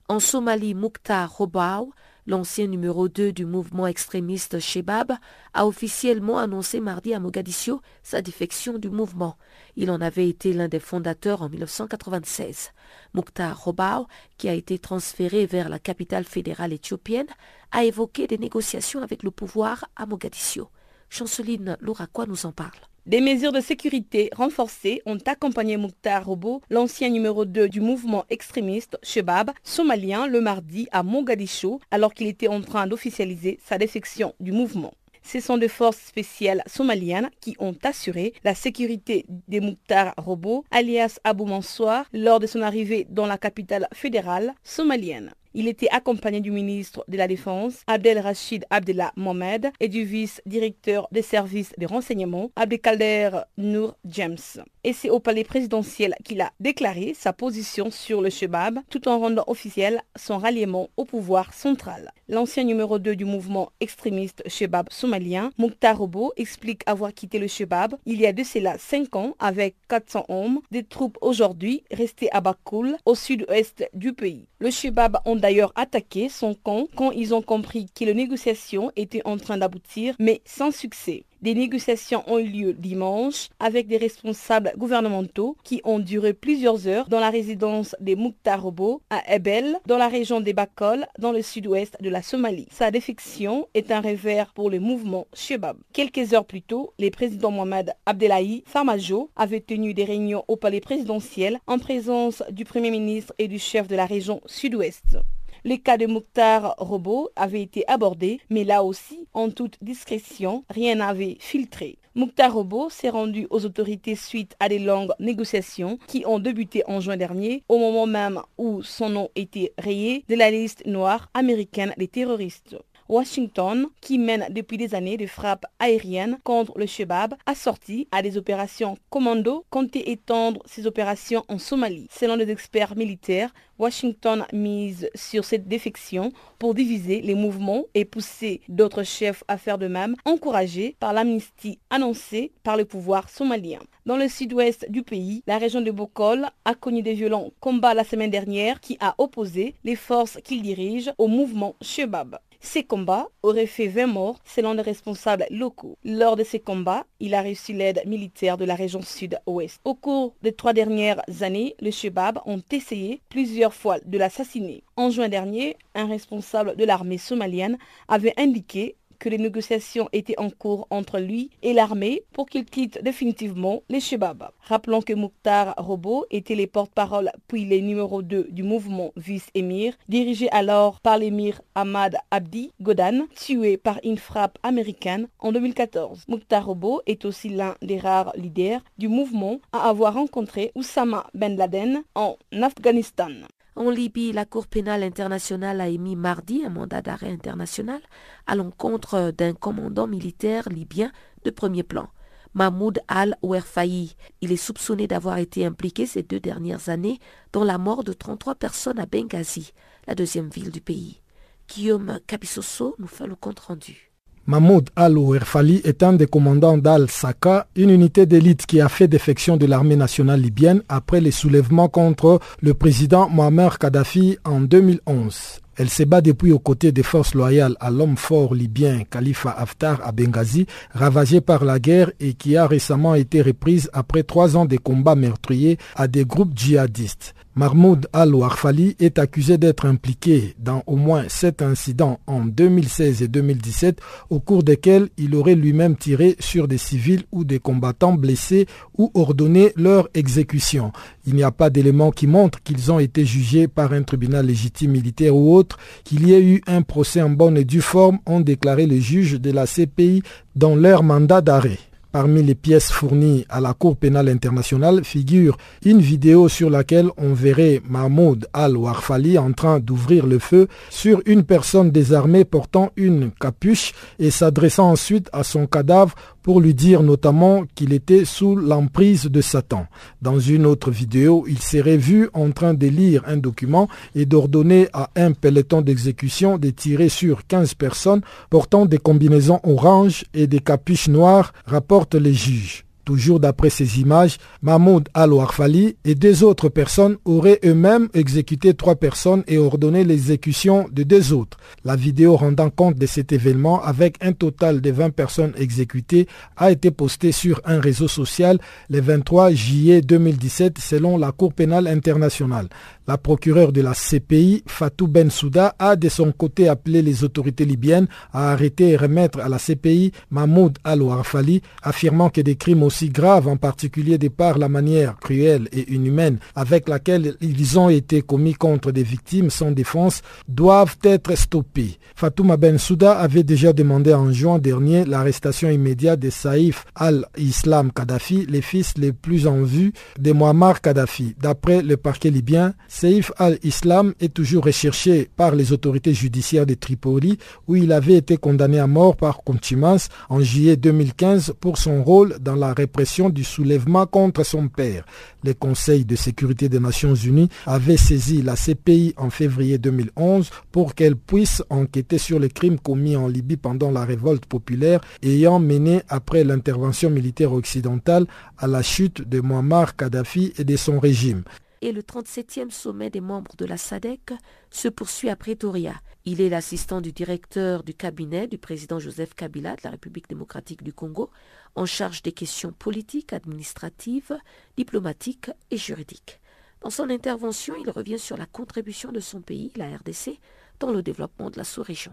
En 0.08 0.20
Somalie, 0.20 0.74
Mukhtar 0.74 1.32
Robaou, 1.32 1.94
l'ancien 2.26 2.66
numéro 2.66 3.08
2 3.08 3.32
du 3.32 3.46
mouvement 3.46 3.86
extrémiste 3.86 4.60
Shebab, 4.60 5.12
a 5.54 5.66
officiellement 5.66 6.36
annoncé 6.36 6.78
mardi 6.80 7.14
à 7.14 7.18
Mogadiscio 7.18 7.80
sa 8.02 8.20
défection 8.20 8.76
du 8.76 8.90
mouvement. 8.90 9.38
Il 9.76 9.90
en 9.90 10.00
avait 10.00 10.28
été 10.28 10.52
l'un 10.52 10.68
des 10.68 10.80
fondateurs 10.80 11.42
en 11.42 11.48
1996. 11.48 12.72
Mukhtar 13.14 13.64
Robaou, 13.64 14.06
qui 14.36 14.48
a 14.48 14.54
été 14.54 14.78
transféré 14.78 15.46
vers 15.46 15.68
la 15.68 15.78
capitale 15.78 16.24
fédérale 16.24 16.72
éthiopienne, 16.72 17.28
a 17.70 17.84
évoqué 17.84 18.26
des 18.26 18.38
négociations 18.38 19.02
avec 19.02 19.22
le 19.22 19.30
pouvoir 19.30 19.86
à 19.96 20.04
Mogadiscio. 20.04 20.68
Chanceline 21.08 21.76
Louraquois 21.80 22.26
nous 22.26 22.46
en 22.46 22.52
parle. 22.52 22.78
Des 23.04 23.20
mesures 23.20 23.50
de 23.50 23.60
sécurité 23.60 24.30
renforcées 24.32 25.02
ont 25.06 25.18
accompagné 25.26 25.76
Mokhtar 25.76 26.24
Robo, 26.24 26.62
l'ancien 26.70 27.08
numéro 27.08 27.44
2 27.44 27.68
du 27.68 27.80
mouvement 27.80 28.24
extrémiste 28.30 28.96
Shebab, 29.02 29.50
somalien, 29.64 30.28
le 30.28 30.40
mardi 30.40 30.86
à 30.92 31.02
Mogadiscio, 31.02 31.80
alors 31.90 32.14
qu'il 32.14 32.28
était 32.28 32.46
en 32.46 32.60
train 32.60 32.86
d'officialiser 32.86 33.58
sa 33.64 33.76
défection 33.76 34.34
du 34.38 34.52
mouvement. 34.52 34.94
Ce 35.22 35.40
sont 35.40 35.58
des 35.58 35.68
forces 35.68 36.00
spéciales 36.00 36.62
somaliennes 36.66 37.30
qui 37.40 37.56
ont 37.58 37.76
assuré 37.82 38.34
la 38.44 38.54
sécurité 38.54 39.24
des 39.48 39.60
Mokhtar 39.60 40.14
Robo, 40.16 40.64
alias 40.70 41.18
Abou 41.24 41.46
Mansour, 41.46 42.04
lors 42.12 42.40
de 42.40 42.46
son 42.46 42.62
arrivée 42.62 43.06
dans 43.08 43.26
la 43.26 43.38
capitale 43.38 43.88
fédérale 43.92 44.54
somalienne. 44.62 45.32
Il 45.54 45.68
était 45.68 45.88
accompagné 45.90 46.40
du 46.40 46.50
ministre 46.50 47.04
de 47.08 47.16
la 47.16 47.28
Défense, 47.28 47.82
Abdel 47.86 48.18
Rachid 48.18 48.64
Abdellah 48.70 49.12
Mohamed, 49.16 49.70
et 49.80 49.88
du 49.88 50.04
vice-directeur 50.04 51.08
des 51.12 51.20
services 51.20 51.72
de 51.76 51.86
renseignement, 51.86 52.50
Abdelkader 52.56 53.30
Nour 53.58 53.94
James. 54.06 54.38
Et 54.84 54.92
c'est 54.92 55.10
au 55.10 55.20
palais 55.20 55.44
présidentiel 55.44 56.14
qu'il 56.24 56.40
a 56.40 56.52
déclaré 56.58 57.12
sa 57.14 57.32
position 57.32 57.90
sur 57.90 58.22
le 58.22 58.30
Shebab, 58.30 58.80
tout 58.88 59.08
en 59.08 59.18
rendant 59.18 59.44
officiel 59.46 60.02
son 60.16 60.38
ralliement 60.38 60.88
au 60.96 61.04
pouvoir 61.04 61.52
central. 61.52 62.10
L'ancien 62.28 62.64
numéro 62.64 62.98
2 62.98 63.14
du 63.14 63.24
mouvement 63.24 63.70
extrémiste 63.80 64.42
Shebab 64.48 64.88
somalien, 64.90 65.50
Mokhtar 65.58 65.98
Robo, 65.98 66.32
explique 66.36 66.82
avoir 66.86 67.12
quitté 67.12 67.38
le 67.38 67.46
Shebab 67.46 67.94
il 68.06 68.20
y 68.20 68.26
a 68.26 68.32
de 68.32 68.42
cela 68.42 68.78
5 68.78 69.14
ans 69.16 69.34
avec 69.38 69.76
400 69.88 70.24
hommes, 70.28 70.60
des 70.70 70.82
troupes 70.82 71.18
aujourd'hui 71.20 71.84
restées 71.90 72.32
à 72.32 72.40
Bakoul, 72.40 72.96
au 73.04 73.14
sud-ouest 73.14 73.88
du 73.94 74.14
pays. 74.14 74.46
Le 74.58 74.70
Shebab 74.70 75.18
ont 75.24 75.36
d'ailleurs 75.42 75.72
attaqué 75.74 76.28
son 76.28 76.54
camp 76.54 76.86
quand 76.96 77.10
ils 77.10 77.34
ont 77.34 77.42
compris 77.42 77.86
que 77.94 78.04
les 78.04 78.14
négociations 78.14 78.92
étaient 78.96 79.26
en 79.26 79.36
train 79.36 79.58
d'aboutir, 79.58 80.14
mais 80.18 80.40
sans 80.46 80.70
succès. 80.70 81.24
Des 81.42 81.56
négociations 81.56 82.22
ont 82.28 82.38
eu 82.38 82.46
lieu 82.46 82.72
dimanche 82.72 83.48
avec 83.58 83.88
des 83.88 83.96
responsables 83.96 84.72
gouvernementaux 84.76 85.56
qui 85.64 85.80
ont 85.82 85.98
duré 85.98 86.34
plusieurs 86.34 86.86
heures 86.86 87.08
dans 87.08 87.18
la 87.18 87.30
résidence 87.30 87.96
des 87.98 88.16
Robo 88.46 89.02
à 89.10 89.22
Ebel, 89.34 89.76
dans 89.86 89.98
la 89.98 90.06
région 90.06 90.40
des 90.40 90.52
Bakol, 90.52 91.04
dans 91.18 91.32
le 91.32 91.42
sud-ouest 91.42 91.96
de 92.00 92.10
la 92.10 92.22
Somalie. 92.22 92.68
Sa 92.70 92.92
défection 92.92 93.66
est 93.74 93.90
un 93.90 94.00
revers 94.00 94.52
pour 94.52 94.70
le 94.70 94.78
mouvement 94.78 95.26
Shebab. 95.34 95.76
Quelques 95.92 96.32
heures 96.32 96.44
plus 96.44 96.62
tôt, 96.62 96.94
le 97.00 97.10
président 97.10 97.50
Mohamed 97.50 97.92
Abdelahi 98.06 98.62
Farmajo 98.64 99.28
avait 99.34 99.58
tenu 99.58 99.94
des 99.94 100.04
réunions 100.04 100.44
au 100.46 100.54
palais 100.54 100.80
présidentiel 100.80 101.58
en 101.66 101.80
présence 101.80 102.44
du 102.52 102.64
premier 102.64 102.92
ministre 102.92 103.34
et 103.40 103.48
du 103.48 103.58
chef 103.58 103.88
de 103.88 103.96
la 103.96 104.06
région 104.06 104.40
sud-ouest. 104.46 105.16
Le 105.64 105.76
cas 105.76 105.96
de 105.96 106.06
Mokhtar 106.06 106.74
Robo 106.78 107.30
avait 107.36 107.62
été 107.62 107.86
abordé, 107.86 108.40
mais 108.50 108.64
là 108.64 108.82
aussi, 108.82 109.28
en 109.32 109.48
toute 109.48 109.76
discrétion, 109.80 110.64
rien 110.68 110.96
n'avait 110.96 111.36
filtré. 111.38 111.98
Mokhtar 112.16 112.52
Robo 112.52 112.90
s'est 112.90 113.10
rendu 113.10 113.46
aux 113.48 113.64
autorités 113.64 114.16
suite 114.16 114.56
à 114.58 114.68
des 114.68 114.80
longues 114.80 115.12
négociations 115.20 115.98
qui 116.08 116.24
ont 116.26 116.40
débuté 116.40 116.82
en 116.88 116.98
juin 116.98 117.16
dernier, 117.16 117.62
au 117.68 117.78
moment 117.78 118.06
même 118.06 118.42
où 118.58 118.82
son 118.82 119.08
nom 119.08 119.28
était 119.36 119.72
rayé 119.78 120.24
de 120.28 120.34
la 120.34 120.50
liste 120.50 120.84
noire 120.84 121.30
américaine 121.32 121.94
des 121.96 122.08
terroristes. 122.08 122.76
Washington, 123.12 123.88
qui 124.00 124.18
mène 124.18 124.46
depuis 124.48 124.78
des 124.78 124.94
années 124.94 125.18
des 125.18 125.26
frappes 125.26 125.66
aériennes 125.78 126.38
contre 126.44 126.78
le 126.78 126.86
Shebab, 126.86 127.34
a 127.44 127.54
sorti 127.54 128.08
à 128.10 128.22
des 128.22 128.38
opérations 128.38 128.96
commando, 129.10 129.66
comptait 129.68 130.10
étendre 130.10 130.62
ses 130.64 130.86
opérations 130.86 131.44
en 131.48 131.58
Somalie. 131.58 132.08
Selon 132.10 132.36
les 132.36 132.48
experts 132.50 132.96
militaires, 132.96 133.52
Washington 133.78 134.46
mise 134.54 135.10
sur 135.14 135.44
cette 135.44 135.68
défection 135.68 136.32
pour 136.58 136.72
diviser 136.74 137.20
les 137.20 137.34
mouvements 137.34 137.84
et 137.92 138.06
pousser 138.06 138.62
d'autres 138.70 139.02
chefs 139.02 139.44
à 139.46 139.58
faire 139.58 139.76
de 139.76 139.88
même, 139.88 140.16
encouragés 140.24 140.96
par 140.98 141.12
l'amnistie 141.12 141.80
annoncée 141.90 142.52
par 142.62 142.78
le 142.78 142.86
pouvoir 142.86 143.28
somalien. 143.28 143.80
Dans 144.06 144.16
le 144.16 144.28
sud-ouest 144.28 144.90
du 144.90 145.02
pays, 145.02 145.42
la 145.46 145.58
région 145.58 145.82
de 145.82 145.90
Bokol 145.90 146.46
a 146.64 146.74
connu 146.74 147.02
des 147.02 147.12
violents 147.12 147.50
combats 147.60 147.92
la 147.92 148.04
semaine 148.04 148.30
dernière 148.30 148.80
qui 148.80 148.96
a 149.00 149.14
opposé 149.18 149.74
les 149.84 149.96
forces 149.96 150.38
qu'il 150.42 150.62
dirige 150.62 151.12
au 151.18 151.28
mouvement 151.28 151.76
Shebab. 151.82 152.38
Ces 152.64 152.84
combats 152.84 153.28
auraient 153.42 153.66
fait 153.66 153.88
20 153.88 154.06
morts 154.06 154.38
selon 154.44 154.72
les 154.72 154.82
responsables 154.82 155.46
locaux. 155.50 155.98
Lors 156.04 156.36
de 156.36 156.44
ces 156.44 156.60
combats, 156.60 157.04
il 157.18 157.34
a 157.34 157.42
reçu 157.42 157.72
l'aide 157.72 158.00
militaire 158.06 158.56
de 158.56 158.64
la 158.64 158.76
région 158.76 159.02
sud-ouest. 159.02 159.80
Au 159.84 159.94
cours 159.94 160.36
des 160.42 160.52
trois 160.52 160.72
dernières 160.72 161.20
années, 161.40 161.74
les 161.80 161.90
Shebab 161.90 162.38
ont 162.46 162.62
essayé 162.70 163.20
plusieurs 163.28 163.74
fois 163.74 163.98
de 164.04 164.16
l'assassiner. 164.16 164.84
En 164.96 165.10
juin 165.10 165.28
dernier, 165.28 165.76
un 165.96 166.06
responsable 166.06 166.76
de 166.76 166.84
l'armée 166.84 167.18
somalienne 167.18 167.78
avait 168.06 168.34
indiqué 168.36 168.94
les 169.28 169.38
négociations 169.38 170.08
étaient 170.12 170.38
en 170.38 170.50
cours 170.50 170.86
entre 170.90 171.18
lui 171.18 171.50
et 171.62 171.72
l'armée 171.72 172.22
pour 172.32 172.48
qu'il 172.48 172.64
quitte 172.64 173.02
définitivement 173.02 173.82
les 173.88 174.00
Shebab. 174.00 174.50
Rappelons 174.62 175.02
que 175.02 175.12
Mokhtar 175.12 175.74
Robo 175.76 176.26
était 176.30 176.54
les 176.54 176.66
porte-parole 176.66 177.30
puis 177.48 177.64
les 177.64 177.80
numéro 177.80 178.22
2 178.22 178.48
du 178.50 178.62
mouvement 178.62 179.12
Vice-Émir, 179.16 179.94
dirigé 180.08 180.50
alors 180.50 181.00
par 181.00 181.18
l'émir 181.18 181.60
Ahmad 181.74 182.16
Abdi 182.30 182.70
Godan, 182.80 183.26
tué 183.36 183.76
par 183.76 184.00
une 184.04 184.18
frappe 184.18 184.58
américaine 184.62 185.28
en 185.38 185.52
2014. 185.52 186.24
Mokhtar 186.28 186.66
Robo 186.66 187.02
est 187.06 187.24
aussi 187.24 187.48
l'un 187.48 187.74
des 187.82 187.98
rares 187.98 188.32
leaders 188.36 188.82
du 188.98 189.08
mouvement 189.08 189.60
à 189.72 189.88
avoir 189.88 190.14
rencontré 190.14 190.72
Oussama 190.74 191.26
Ben 191.34 191.56
Laden 191.56 192.02
en 192.14 192.36
Afghanistan. 192.60 193.30
En 193.74 193.88
Libye, 193.88 194.32
la 194.32 194.44
Cour 194.44 194.66
pénale 194.66 195.02
internationale 195.02 195.80
a 195.80 195.88
émis 195.88 196.14
mardi 196.14 196.62
un 196.64 196.68
mandat 196.68 197.00
d'arrêt 197.00 197.32
international 197.32 198.00
à 198.46 198.54
l'encontre 198.54 199.30
d'un 199.30 199.54
commandant 199.54 200.06
militaire 200.06 200.68
libyen 200.68 201.10
de 201.44 201.50
premier 201.50 201.82
plan, 201.82 202.10
Mahmoud 202.52 203.00
al-Ouerfaï. 203.08 204.14
Il 204.42 204.52
est 204.52 204.56
soupçonné 204.56 205.06
d'avoir 205.06 205.38
été 205.38 205.64
impliqué 205.64 206.04
ces 206.04 206.22
deux 206.22 206.40
dernières 206.40 206.90
années 206.90 207.18
dans 207.52 207.64
la 207.64 207.78
mort 207.78 208.04
de 208.04 208.12
33 208.12 208.56
personnes 208.56 208.98
à 208.98 209.06
Benghazi, 209.06 209.72
la 210.06 210.14
deuxième 210.14 210.50
ville 210.50 210.70
du 210.70 210.82
pays. 210.82 211.22
Guillaume 211.68 212.20
Capissoso 212.26 212.94
nous 212.98 213.06
fait 213.06 213.26
le 213.26 213.36
compte 213.36 213.60
rendu. 213.60 214.11
Mahmoud 214.46 214.90
al-Ouerfali 214.96 215.82
est 215.84 216.02
un 216.02 216.14
des 216.14 216.26
commandants 216.26 216.76
d'Al-Saka, 216.76 217.68
une 217.76 217.90
unité 217.90 218.26
d'élite 218.26 218.66
qui 218.66 218.80
a 218.80 218.88
fait 218.88 219.06
défection 219.06 219.56
de 219.56 219.66
l'armée 219.66 219.94
nationale 219.94 220.40
libyenne 220.40 220.82
après 220.88 221.20
les 221.20 221.30
soulèvements 221.30 221.88
contre 221.88 222.40
le 222.60 222.74
président 222.74 223.28
Mohamed 223.28 223.78
Kadhafi 223.78 224.38
en 224.44 224.60
2011. 224.60 225.60
Elle 225.76 225.88
se 225.88 226.02
bat 226.02 226.20
depuis 226.20 226.50
aux 226.50 226.58
côtés 226.58 226.90
des 226.90 227.04
forces 227.04 227.34
loyales 227.34 227.76
à 227.78 227.90
l'homme 227.90 228.16
fort 228.16 228.52
libyen 228.54 229.04
Khalifa 229.08 229.50
Haftar 229.50 230.00
à 230.04 230.10
Benghazi, 230.10 230.66
ravagé 230.92 231.40
par 231.40 231.64
la 231.64 231.78
guerre 231.78 232.10
et 232.18 232.34
qui 232.34 232.56
a 232.56 232.66
récemment 232.66 233.14
été 233.14 233.42
reprise 233.42 233.88
après 233.92 234.24
trois 234.24 234.56
ans 234.56 234.66
de 234.66 234.76
combats 234.76 235.14
meurtriers 235.14 235.78
à 235.94 236.08
des 236.08 236.24
groupes 236.24 236.52
djihadistes. 236.56 237.34
Mahmoud 237.54 238.08
al-Warfali 238.14 238.96
est 238.98 239.18
accusé 239.18 239.58
d'être 239.58 239.84
impliqué 239.84 240.54
dans 240.58 240.82
au 240.86 240.96
moins 240.96 241.24
sept 241.28 241.60
incidents 241.60 242.18
en 242.26 242.46
2016 242.46 243.22
et 243.22 243.28
2017 243.28 244.00
au 244.30 244.40
cours 244.40 244.62
desquels 244.62 245.10
il 245.18 245.34
aurait 245.34 245.54
lui-même 245.54 245.94
tiré 245.94 246.34
sur 246.40 246.66
des 246.66 246.78
civils 246.78 247.24
ou 247.30 247.44
des 247.44 247.58
combattants 247.58 248.14
blessés 248.14 248.66
ou 248.96 249.10
ordonné 249.12 249.74
leur 249.76 250.08
exécution. 250.14 250.92
Il 251.26 251.34
n'y 251.34 251.42
a 251.42 251.50
pas 251.50 251.68
d'éléments 251.68 252.10
qui 252.10 252.26
montrent 252.26 252.62
qu'ils 252.62 252.90
ont 252.90 252.98
été 252.98 253.26
jugés 253.26 253.68
par 253.68 253.92
un 253.92 254.02
tribunal 254.02 254.46
légitime 254.46 254.92
militaire 254.92 255.36
ou 255.36 255.54
autre, 255.54 255.76
qu'il 256.04 256.26
y 256.26 256.32
ait 256.32 256.42
eu 256.42 256.62
un 256.66 256.80
procès 256.80 257.20
en 257.20 257.28
bonne 257.28 257.58
et 257.58 257.66
due 257.66 257.82
forme, 257.82 258.18
ont 258.24 258.40
déclaré 258.40 258.86
les 258.86 259.02
juges 259.02 259.38
de 259.38 259.50
la 259.50 259.66
CPI 259.66 260.22
dans 260.56 260.74
leur 260.74 261.02
mandat 261.02 261.42
d'arrêt. 261.42 261.78
Parmi 262.12 262.42
les 262.42 262.54
pièces 262.54 262.92
fournies 262.92 263.46
à 263.48 263.58
la 263.58 263.72
Cour 263.72 263.96
pénale 263.96 264.28
internationale 264.28 265.02
figure 265.02 265.56
une 265.82 266.00
vidéo 266.00 266.50
sur 266.50 266.68
laquelle 266.68 267.08
on 267.16 267.32
verrait 267.32 267.80
Mahmoud 267.88 268.48
al-Warfali 268.52 269.38
en 269.38 269.52
train 269.54 269.80
d'ouvrir 269.80 270.26
le 270.26 270.38
feu 270.38 270.68
sur 270.90 271.22
une 271.24 271.42
personne 271.42 271.90
désarmée 271.90 272.44
portant 272.44 272.92
une 272.96 273.30
capuche 273.30 273.94
et 274.18 274.30
s'adressant 274.30 274.90
ensuite 274.90 275.30
à 275.32 275.42
son 275.42 275.66
cadavre 275.66 276.14
pour 276.42 276.60
lui 276.60 276.74
dire 276.74 277.02
notamment 277.02 277.64
qu'il 277.74 277.92
était 277.92 278.24
sous 278.24 278.56
l'emprise 278.56 279.24
de 279.24 279.40
Satan. 279.40 279.86
Dans 280.20 280.38
une 280.38 280.66
autre 280.66 280.90
vidéo, 280.90 281.44
il 281.48 281.58
serait 281.58 281.96
vu 281.96 282.28
en 282.34 282.50
train 282.50 282.74
de 282.74 282.86
lire 282.86 283.22
un 283.26 283.36
document 283.36 283.88
et 284.14 284.26
d'ordonner 284.26 284.88
à 284.92 285.10
un 285.16 285.32
peloton 285.32 285.80
d'exécution 285.80 286.58
de 286.58 286.70
tirer 286.70 287.08
sur 287.08 287.46
15 287.46 287.74
personnes 287.74 288.22
portant 288.50 288.86
des 288.86 288.98
combinaisons 288.98 289.60
oranges 289.62 290.24
et 290.34 290.46
des 290.46 290.60
capuches 290.60 291.08
noires, 291.08 291.52
rapportent 291.66 292.14
les 292.14 292.34
juges. 292.34 292.84
Toujours 293.04 293.40
d'après 293.40 293.70
ces 293.70 294.00
images, 294.00 294.38
Mahmoud 294.62 295.08
al-Warfali 295.14 295.96
et 296.04 296.14
deux 296.14 296.44
autres 296.44 296.68
personnes 296.68 297.16
auraient 297.24 297.58
eux-mêmes 297.64 298.08
exécuté 298.14 298.74
trois 298.74 298.94
personnes 298.94 299.42
et 299.48 299.58
ordonné 299.58 300.04
l'exécution 300.04 300.86
de 300.92 301.02
deux 301.02 301.32
autres. 301.32 301.58
La 301.84 301.96
vidéo 301.96 302.36
rendant 302.36 302.70
compte 302.70 302.96
de 302.96 303.06
cet 303.06 303.32
événement 303.32 303.82
avec 303.82 304.22
un 304.22 304.32
total 304.32 304.80
de 304.80 304.90
20 304.90 305.10
personnes 305.10 305.52
exécutées 305.56 306.28
a 306.56 306.70
été 306.70 306.92
postée 306.92 307.32
sur 307.32 307.60
un 307.64 307.80
réseau 307.80 308.06
social 308.06 308.58
le 308.88 309.00
23 309.00 309.50
juillet 309.50 310.00
2017 310.00 310.78
selon 310.78 311.16
la 311.18 311.32
Cour 311.32 311.54
pénale 311.54 311.88
internationale. 311.88 312.68
La 313.08 313.18
procureure 313.18 313.72
de 313.72 313.80
la 313.80 313.94
CPI, 313.94 314.62
Fatou 314.66 315.08
Bensouda, 315.08 315.74
a 315.78 315.96
de 315.96 316.08
son 316.08 316.30
côté 316.30 316.68
appelé 316.68 317.02
les 317.02 317.24
autorités 317.24 317.64
libyennes 317.64 318.06
à 318.32 318.52
arrêter 318.52 318.90
et 318.90 318.96
remettre 318.96 319.40
à 319.40 319.48
la 319.48 319.58
CPI 319.58 320.12
Mahmoud 320.30 320.78
al-Warfali, 320.84 321.62
affirmant 321.82 322.30
que 322.30 322.40
des 322.40 322.54
crimes 322.54 322.84
aussi 322.84 323.08
graves, 323.08 323.48
en 323.48 323.56
particulier 323.56 324.18
de 324.18 324.28
par 324.28 324.56
la 324.56 324.68
manière 324.68 325.16
cruelle 325.18 325.68
et 325.72 325.92
inhumaine 325.92 326.38
avec 326.54 326.88
laquelle 326.88 327.34
ils 327.40 327.78
ont 327.78 327.88
été 327.88 328.22
commis 328.22 328.54
contre 328.54 328.92
des 328.92 329.02
victimes 329.02 329.50
sans 329.50 329.72
défense, 329.72 330.22
doivent 330.46 330.96
être 331.02 331.36
stoppés. 331.36 331.98
Fatouma 332.14 332.56
Bensouda 332.56 333.18
avait 333.18 333.42
déjà 333.42 333.72
demandé 333.72 334.14
en 334.14 334.30
juin 334.32 334.58
dernier 334.58 335.04
l'arrestation 335.04 335.70
immédiate 335.70 336.20
de 336.20 336.30
Saïf 336.30 336.84
al-Islam 336.94 337.90
Kadhafi, 337.90 338.46
les 338.48 338.62
fils 338.62 338.94
les 338.96 339.12
plus 339.12 339.48
en 339.48 339.62
vue 339.62 339.92
de 340.20 340.32
Muammar 340.32 340.80
Kadhafi. 340.80 341.34
D'après 341.40 341.82
le 341.82 341.96
parquet 341.96 342.30
libyen, 342.30 342.74
Saïf 342.94 343.32
al-Islam 343.38 344.12
est 344.20 344.34
toujours 344.34 344.64
recherché 344.64 345.30
par 345.34 345.54
les 345.54 345.72
autorités 345.72 346.12
judiciaires 346.12 346.66
de 346.66 346.74
Tripoli 346.74 347.38
où 347.66 347.74
il 347.74 347.90
avait 347.90 348.16
été 348.16 348.36
condamné 348.36 348.78
à 348.78 348.86
mort 348.86 349.16
par 349.16 349.42
contumace 349.42 350.10
en 350.28 350.40
juillet 350.40 350.76
2015 350.76 351.54
pour 351.58 351.78
son 351.78 352.04
rôle 352.04 352.36
dans 352.38 352.54
la 352.54 352.74
répression 352.74 353.30
du 353.30 353.44
soulèvement 353.44 354.04
contre 354.04 354.44
son 354.44 354.68
père. 354.68 355.06
Le 355.42 355.54
Conseil 355.54 356.04
de 356.04 356.16
sécurité 356.16 356.68
des 356.68 356.80
Nations 356.80 357.14
Unies 357.14 357.48
avait 357.64 357.96
saisi 357.96 358.42
la 358.42 358.56
CPI 358.56 359.14
en 359.16 359.30
février 359.30 359.78
2011 359.78 360.50
pour 360.70 360.94
qu'elle 360.94 361.16
puisse 361.16 361.62
enquêter 361.70 362.18
sur 362.18 362.38
les 362.38 362.50
crimes 362.50 362.78
commis 362.78 363.16
en 363.16 363.26
Libye 363.26 363.56
pendant 363.56 363.90
la 363.90 364.04
révolte 364.04 364.44
populaire 364.44 365.00
ayant 365.22 365.58
mené 365.58 366.02
après 366.10 366.44
l'intervention 366.44 367.08
militaire 367.08 367.54
occidentale 367.54 368.26
à 368.58 368.66
la 368.66 368.82
chute 368.82 369.26
de 369.26 369.40
Muammar 369.40 369.96
Kadhafi 369.96 370.52
et 370.58 370.64
de 370.64 370.76
son 370.76 371.00
régime 371.00 371.42
et 371.82 371.92
le 371.92 372.00
37e 372.00 372.70
sommet 372.70 373.10
des 373.10 373.20
membres 373.20 373.56
de 373.58 373.66
la 373.66 373.76
SADEC 373.76 374.32
se 374.70 374.88
poursuit 374.88 375.28
à 375.28 375.36
Pretoria. 375.36 375.94
Il 376.24 376.40
est 376.40 376.48
l'assistant 376.48 377.00
du 377.00 377.12
directeur 377.12 377.82
du 377.82 377.92
cabinet 377.92 378.46
du 378.46 378.56
président 378.56 379.00
Joseph 379.00 379.34
Kabila 379.34 379.72
de 379.72 379.80
la 379.82 379.90
République 379.90 380.28
démocratique 380.28 380.84
du 380.84 380.92
Congo, 380.92 381.30
en 381.74 381.84
charge 381.84 382.22
des 382.22 382.32
questions 382.32 382.72
politiques, 382.72 383.32
administratives, 383.32 384.38
diplomatiques 384.76 385.50
et 385.72 385.76
juridiques. 385.76 386.40
Dans 386.82 386.90
son 386.90 387.10
intervention, 387.10 387.74
il 387.80 387.90
revient 387.90 388.18
sur 388.18 388.36
la 388.36 388.46
contribution 388.46 389.10
de 389.10 389.20
son 389.20 389.40
pays, 389.40 389.72
la 389.76 389.86
RDC, 389.86 390.38
dans 390.78 390.92
le 390.92 391.02
développement 391.02 391.50
de 391.50 391.58
la 391.58 391.64
sous-région. 391.64 392.12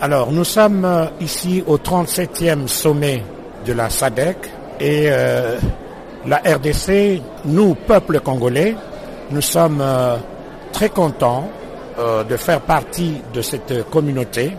Alors, 0.00 0.32
nous 0.32 0.44
sommes 0.44 0.84
euh, 0.84 1.06
ici 1.20 1.62
au 1.66 1.76
37e 1.76 2.68
sommet 2.68 3.24
de 3.66 3.72
la 3.72 3.90
SADEC 3.90 4.36
et 4.80 5.06
euh, 5.06 5.58
la 6.26 6.38
RDC, 6.38 7.20
nous, 7.44 7.74
peuple 7.74 8.20
congolais, 8.20 8.76
nous 9.30 9.40
sommes 9.40 9.80
euh, 9.80 10.16
très 10.72 10.88
contents 10.88 11.50
euh, 11.98 12.24
de 12.24 12.36
faire 12.36 12.60
partie 12.60 13.14
de 13.34 13.42
cette 13.42 13.88
communauté 13.90 14.52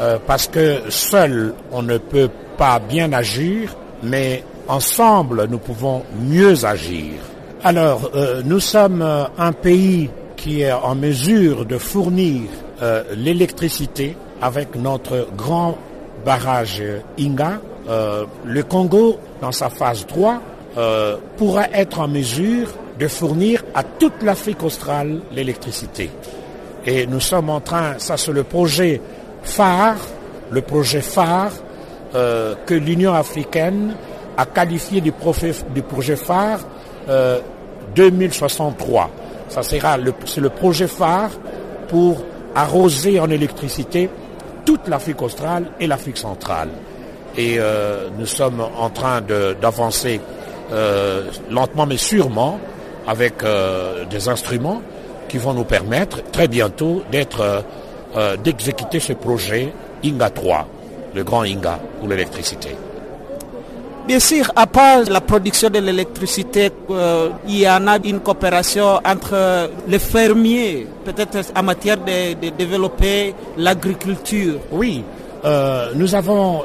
euh, 0.00 0.18
parce 0.26 0.48
que 0.48 0.90
seul 0.90 1.54
on 1.72 1.82
ne 1.82 1.98
peut 1.98 2.30
pas 2.58 2.78
bien 2.78 3.12
agir, 3.12 3.76
mais 4.02 4.42
ensemble 4.68 5.46
nous 5.48 5.58
pouvons 5.58 6.02
mieux 6.18 6.64
agir. 6.64 7.12
Alors 7.62 8.10
nous 8.44 8.60
sommes 8.60 9.02
un 9.38 9.52
pays 9.52 10.08
qui 10.36 10.62
est 10.62 10.72
en 10.72 10.94
mesure 10.94 11.64
de 11.66 11.78
fournir 11.78 12.42
l'électricité 13.14 14.16
avec 14.40 14.76
notre 14.76 15.28
grand 15.36 15.76
barrage 16.24 16.82
Inga. 17.18 17.60
le 18.44 18.62
Congo, 18.62 19.18
dans 19.40 19.52
sa 19.52 19.68
phase 19.68 20.06
3, 20.06 20.40
pourra 21.36 21.68
être 21.72 22.00
en 22.00 22.08
mesure 22.08 22.68
de 22.98 23.08
fournir 23.08 23.55
à 23.76 23.82
toute 23.82 24.22
l'Afrique 24.22 24.62
australe 24.62 25.20
l'électricité. 25.32 26.10
Et 26.86 27.06
nous 27.06 27.20
sommes 27.20 27.50
en 27.50 27.60
train, 27.60 27.98
ça 27.98 28.16
c'est 28.16 28.32
le 28.32 28.42
projet 28.42 29.00
phare, 29.42 29.98
le 30.50 30.62
projet 30.62 31.02
phare 31.02 31.52
euh, 32.14 32.54
que 32.64 32.72
l'Union 32.72 33.12
africaine 33.12 33.94
a 34.38 34.46
qualifié 34.46 35.02
du, 35.02 35.12
projet 35.12 36.16
phare 36.16 36.60
2063. 37.94 39.02
Euh, 39.02 39.06
ça 39.50 39.62
sera 39.62 39.98
c'est 40.24 40.40
le 40.40 40.48
projet 40.48 40.88
phare 40.88 41.30
pour 41.88 42.24
arroser 42.54 43.20
en 43.20 43.28
électricité 43.28 44.08
toute 44.64 44.88
l'Afrique 44.88 45.20
australe 45.20 45.66
et 45.78 45.86
l'Afrique 45.86 46.16
centrale. 46.16 46.70
Et 47.36 47.56
euh, 47.58 48.08
nous 48.18 48.26
sommes 48.26 48.60
en 48.60 48.88
train 48.88 49.20
d'avancer 49.20 50.18
lentement 51.50 51.86
mais 51.86 51.98
sûrement 51.98 52.58
avec 53.06 53.42
euh, 53.42 54.04
des 54.04 54.28
instruments 54.28 54.82
qui 55.28 55.38
vont 55.38 55.54
nous 55.54 55.64
permettre 55.64 56.22
très 56.30 56.48
bientôt 56.48 57.02
d'être, 57.10 57.40
euh, 57.40 57.60
euh, 58.16 58.36
d'exécuter 58.36 59.00
ce 59.00 59.12
projet 59.12 59.72
INGA 60.04 60.30
3, 60.30 60.68
le 61.14 61.24
grand 61.24 61.42
INGA 61.42 61.78
pour 61.98 62.08
l'électricité. 62.08 62.70
Bien 64.06 64.20
sûr, 64.20 64.52
à 64.54 64.68
part 64.68 65.02
la 65.08 65.20
production 65.20 65.68
de 65.68 65.80
l'électricité, 65.80 66.70
il 67.48 67.58
y 67.58 67.68
en 67.68 67.88
a 67.88 67.98
une 68.04 68.20
coopération 68.20 69.00
entre 69.04 69.68
les 69.88 69.98
fermiers, 69.98 70.86
peut-être 71.04 71.38
en 71.56 71.64
matière 71.64 71.96
de, 71.96 72.50
développer 72.50 73.34
l'agriculture. 73.56 74.60
Oui, 74.70 75.02
nous 75.96 76.14
avons 76.14 76.62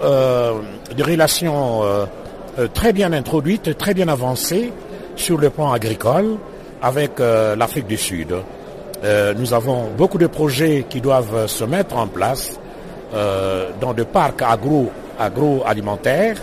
des 0.96 1.02
relations 1.02 1.82
très 2.76 2.94
bien 2.94 3.12
introduites, 3.12 3.76
très 3.76 3.96
bien 3.96 4.08
avancées 4.08 4.72
sur 5.22 5.38
le 5.38 5.52
plan 5.52 5.72
agricole 5.72 6.38
avec 6.82 7.20
euh, 7.20 7.56
l'Afrique 7.56 7.86
du 7.88 7.98
Sud. 7.98 8.34
Euh, 9.04 9.34
nous 9.38 9.54
avons 9.54 9.90
beaucoup 9.96 10.18
de 10.18 10.28
projets 10.28 10.86
qui 10.90 11.00
doivent 11.00 11.48
se 11.48 11.64
mettre 11.64 11.96
en 11.96 12.08
place 12.08 12.60
euh, 13.14 13.70
dans 13.80 13.94
des 13.94 14.06
parcs 14.06 14.42
agro, 14.42 14.92
agroalimentaires 15.20 16.38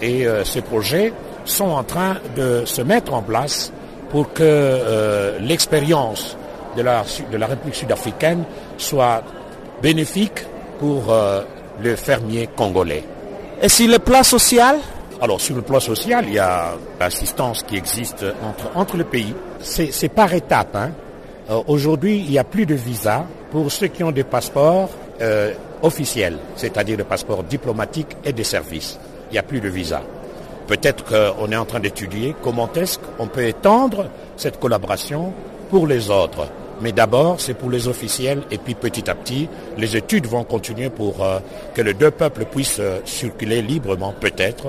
et 0.00 0.24
ces 0.44 0.60
projets 0.62 1.12
sont 1.44 1.70
en 1.70 1.82
train 1.82 2.14
de 2.36 2.62
se 2.64 2.80
mettre 2.80 3.12
en 3.12 3.22
place 3.22 3.72
pour 4.08 4.32
que 4.32 5.36
l'expérience 5.40 6.36
de 6.76 6.82
la, 6.82 7.02
de 7.32 7.36
la 7.36 7.46
République 7.48 7.74
sud-africaine 7.74 8.44
soit 8.78 9.24
bénéfique 9.82 10.46
pour 10.78 11.12
le 11.82 11.96
fermier 11.96 12.48
congolais. 12.56 13.02
Et 13.60 13.68
sur 13.68 13.88
le 13.88 13.98
plan 13.98 14.22
social 14.22 14.76
alors 15.22 15.40
sur 15.40 15.54
le 15.54 15.62
plan 15.62 15.78
social, 15.78 16.24
il 16.26 16.34
y 16.34 16.38
a 16.40 16.72
l'assistance 16.98 17.62
qui 17.62 17.76
existe 17.76 18.26
entre, 18.42 18.76
entre 18.76 18.96
les 18.96 19.04
pays. 19.04 19.32
C'est 19.60 20.08
par 20.08 20.34
étapes. 20.34 20.74
Hein. 20.74 20.90
Euh, 21.48 21.62
aujourd'hui, 21.68 22.18
il 22.18 22.30
n'y 22.32 22.40
a 22.40 22.44
plus 22.44 22.66
de 22.66 22.74
visa 22.74 23.24
pour 23.52 23.70
ceux 23.70 23.86
qui 23.86 24.02
ont 24.02 24.10
des 24.10 24.24
passeports 24.24 24.90
euh, 25.20 25.52
officiels, 25.82 26.38
c'est-à-dire 26.56 26.96
des 26.96 27.04
passeports 27.04 27.44
diplomatiques 27.44 28.16
et 28.24 28.32
des 28.32 28.42
services. 28.42 28.98
Il 29.30 29.34
n'y 29.34 29.38
a 29.38 29.44
plus 29.44 29.60
de 29.60 29.68
visa. 29.68 30.02
Peut-être 30.66 31.04
qu'on 31.04 31.52
est 31.52 31.56
en 31.56 31.66
train 31.66 31.80
d'étudier 31.80 32.34
comment 32.42 32.68
est-ce 32.72 32.98
qu'on 32.98 33.28
peut 33.28 33.46
étendre 33.46 34.06
cette 34.36 34.58
collaboration 34.58 35.32
pour 35.70 35.86
les 35.86 36.10
autres. 36.10 36.48
Mais 36.80 36.90
d'abord, 36.90 37.40
c'est 37.40 37.54
pour 37.54 37.70
les 37.70 37.86
officiels 37.86 38.42
et 38.50 38.58
puis 38.58 38.74
petit 38.74 39.08
à 39.08 39.14
petit, 39.14 39.48
les 39.78 39.96
études 39.96 40.26
vont 40.26 40.42
continuer 40.42 40.90
pour 40.90 41.22
euh, 41.22 41.38
que 41.74 41.82
les 41.82 41.94
deux 41.94 42.10
peuples 42.10 42.44
puissent 42.44 42.80
circuler 43.04 43.62
librement, 43.62 44.12
peut-être, 44.18 44.66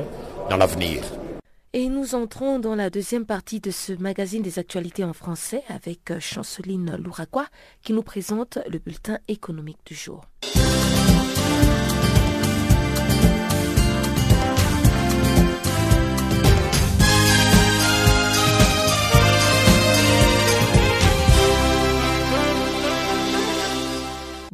Et 1.75 1.89
nous 1.89 2.15
entrons 2.15 2.59
dans 2.59 2.75
la 2.75 2.89
deuxième 2.89 3.25
partie 3.25 3.59
de 3.59 3.71
ce 3.71 3.93
magazine 3.93 4.41
des 4.41 4.59
actualités 4.59 5.03
en 5.03 5.13
français 5.13 5.63
avec 5.69 6.11
euh, 6.11 6.19
Chanceline 6.19 6.95
Louraquois 6.97 7.47
qui 7.81 7.93
nous 7.93 8.03
présente 8.03 8.59
le 8.69 8.77
bulletin 8.77 9.17
économique 9.27 9.79
du 9.85 9.95
jour. 9.95 10.21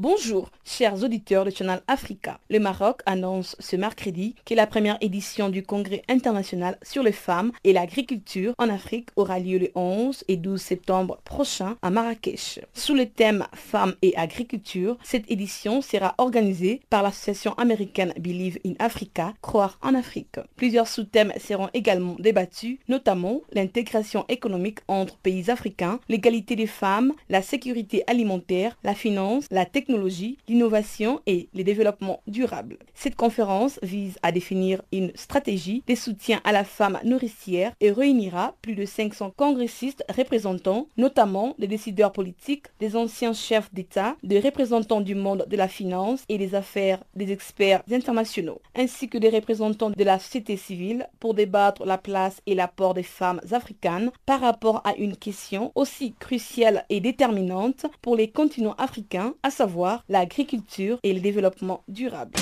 Bonjour, 0.01 0.49
chers 0.63 1.03
auditeurs 1.03 1.43
de 1.43 1.49
Channel 1.49 1.81
Africa. 1.89 2.39
Le 2.49 2.59
Maroc 2.59 3.01
annonce 3.05 3.57
ce 3.59 3.75
mercredi 3.75 4.33
que 4.45 4.53
la 4.53 4.65
première 4.65 4.97
édition 5.01 5.49
du 5.49 5.61
Congrès 5.61 6.03
international 6.07 6.77
sur 6.81 7.03
les 7.03 7.11
femmes 7.11 7.51
et 7.65 7.73
l'agriculture 7.73 8.53
en 8.57 8.69
Afrique 8.69 9.09
aura 9.17 9.39
lieu 9.39 9.57
le 9.57 9.71
11 9.75 10.23
et 10.29 10.37
12 10.37 10.61
septembre 10.61 11.19
prochain 11.25 11.75
à 11.81 11.89
Marrakech. 11.89 12.61
Sous 12.73 12.95
le 12.95 13.07
thème 13.07 13.45
Femmes 13.51 13.93
et 14.01 14.15
agriculture, 14.15 14.95
cette 15.03 15.29
édition 15.29 15.81
sera 15.81 16.15
organisée 16.17 16.79
par 16.89 17.03
l'association 17.03 17.53
américaine 17.55 18.13
Believe 18.17 18.57
in 18.65 18.75
Africa, 18.79 19.33
Croire 19.41 19.79
en 19.81 19.95
Afrique. 19.95 20.39
Plusieurs 20.55 20.87
sous-thèmes 20.87 21.33
seront 21.41 21.67
également 21.73 22.15
débattus, 22.19 22.79
notamment 22.87 23.41
l'intégration 23.51 24.23
économique 24.29 24.79
entre 24.87 25.17
pays 25.17 25.51
africains, 25.51 25.99
l'égalité 26.07 26.55
des 26.55 26.67
femmes, 26.67 27.11
la 27.27 27.41
sécurité 27.41 28.05
alimentaire, 28.07 28.77
la 28.85 28.95
finance, 28.95 29.43
la 29.51 29.65
technologie, 29.65 29.88
l'innovation 29.89 31.21
et 31.25 31.49
les 31.53 31.63
développements 31.63 32.21
durables. 32.27 32.77
Cette 32.93 33.15
conférence 33.15 33.79
vise 33.81 34.17
à 34.23 34.31
définir 34.31 34.81
une 34.91 35.11
stratégie 35.15 35.83
de 35.87 35.95
soutien 35.95 36.41
à 36.43 36.51
la 36.51 36.63
femme 36.63 36.99
nourricière 37.03 37.73
et 37.79 37.91
réunira 37.91 38.55
plus 38.61 38.75
de 38.75 38.85
500 38.85 39.33
congressistes 39.35 40.03
représentants, 40.15 40.87
notamment 40.97 41.55
des 41.59 41.67
décideurs 41.67 42.11
politiques, 42.11 42.67
des 42.79 42.95
anciens 42.95 43.33
chefs 43.33 43.73
d'État, 43.73 44.15
des 44.23 44.39
représentants 44.39 45.01
du 45.01 45.15
monde 45.15 45.45
de 45.49 45.57
la 45.57 45.67
finance 45.67 46.23
et 46.29 46.37
des 46.37 46.55
affaires, 46.55 47.03
des 47.15 47.31
experts 47.31 47.83
internationaux, 47.91 48.61
ainsi 48.75 49.09
que 49.09 49.17
des 49.17 49.29
représentants 49.29 49.89
de 49.89 50.03
la 50.03 50.19
société 50.19 50.57
civile 50.57 51.07
pour 51.19 51.33
débattre 51.33 51.85
la 51.85 51.97
place 51.97 52.41
et 52.45 52.55
l'apport 52.55 52.93
des 52.93 53.03
femmes 53.03 53.41
africaines 53.51 54.11
par 54.25 54.41
rapport 54.41 54.81
à 54.85 54.95
une 54.95 55.15
question 55.15 55.71
aussi 55.75 56.13
cruciale 56.19 56.85
et 56.89 56.99
déterminante 56.99 57.85
pour 58.01 58.15
les 58.15 58.29
continents 58.29 58.75
africains, 58.77 59.33
à 59.43 59.51
savoir 59.51 59.78
l'agriculture 60.09 60.97
et 61.03 61.13
le 61.13 61.19
développement 61.19 61.83
durable. 61.87 62.33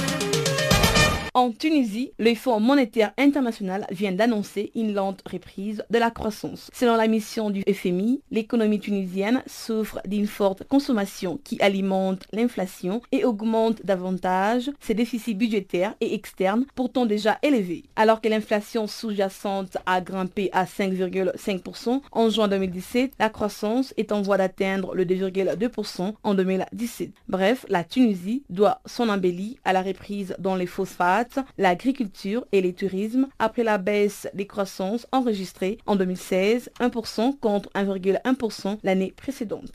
En 1.37 1.51
Tunisie, 1.51 2.13
le 2.17 2.33
Fonds 2.33 2.59
monétaire 2.59 3.13
international 3.15 3.85
vient 3.91 4.11
d'annoncer 4.11 4.71
une 4.73 4.95
lente 4.95 5.21
reprise 5.31 5.83
de 5.91 5.99
la 5.99 6.09
croissance. 6.09 6.71
Selon 6.73 6.95
la 6.95 7.07
mission 7.07 7.51
du 7.51 7.61
FMI, 7.61 8.21
l'économie 8.31 8.79
tunisienne 8.79 9.43
souffre 9.45 10.01
d'une 10.07 10.25
forte 10.25 10.63
consommation 10.63 11.39
qui 11.43 11.61
alimente 11.61 12.25
l'inflation 12.33 13.03
et 13.11 13.23
augmente 13.23 13.85
davantage 13.85 14.71
ses 14.79 14.95
déficits 14.95 15.35
budgétaires 15.35 15.93
et 16.01 16.15
externes 16.15 16.65
pourtant 16.73 17.05
déjà 17.05 17.37
élevés. 17.43 17.83
Alors 17.95 18.19
que 18.19 18.29
l'inflation 18.29 18.87
sous-jacente 18.87 19.77
a 19.85 20.01
grimpé 20.01 20.49
à 20.53 20.65
5,5% 20.65 22.01
en 22.13 22.29
juin 22.31 22.47
2017, 22.47 23.13
la 23.19 23.29
croissance 23.29 23.93
est 23.97 24.11
en 24.11 24.23
voie 24.23 24.37
d'atteindre 24.37 24.95
le 24.95 25.05
2,2% 25.05 26.13
en 26.23 26.33
2017. 26.33 27.11
Bref, 27.27 27.63
la 27.69 27.83
Tunisie 27.83 28.41
doit 28.49 28.81
son 28.87 29.07
embellie 29.07 29.59
à 29.65 29.71
la 29.71 29.83
reprise 29.83 30.35
dans 30.39 30.55
les 30.55 30.65
phosphates 30.65 31.26
l'agriculture 31.57 32.45
et 32.51 32.61
les 32.61 32.73
tourismes 32.73 33.27
après 33.39 33.63
la 33.63 33.77
baisse 33.77 34.27
des 34.33 34.47
croissances 34.47 35.07
enregistrées 35.11 35.77
en 35.85 35.95
2016, 35.95 36.71
1% 36.79 37.39
contre 37.39 37.69
1,1% 37.75 38.77
l'année 38.83 39.13
précédente. 39.15 39.71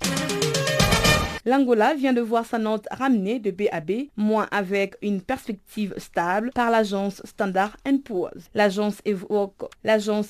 L'Angola 1.44 1.94
vient 1.94 2.12
de 2.12 2.20
voir 2.20 2.46
sa 2.46 2.58
note 2.58 2.86
ramenée 2.92 3.40
de 3.40 3.50
B 3.50 3.62
à 3.72 3.80
B, 3.80 4.08
moins 4.16 4.46
avec 4.52 4.94
une 5.02 5.20
perspective 5.20 5.92
stable 5.96 6.50
par 6.54 6.70
l'agence 6.70 7.20
Standard 7.24 7.76
Poor's. 8.04 8.48
L'agence 8.54 8.98
évoque, 9.04 9.68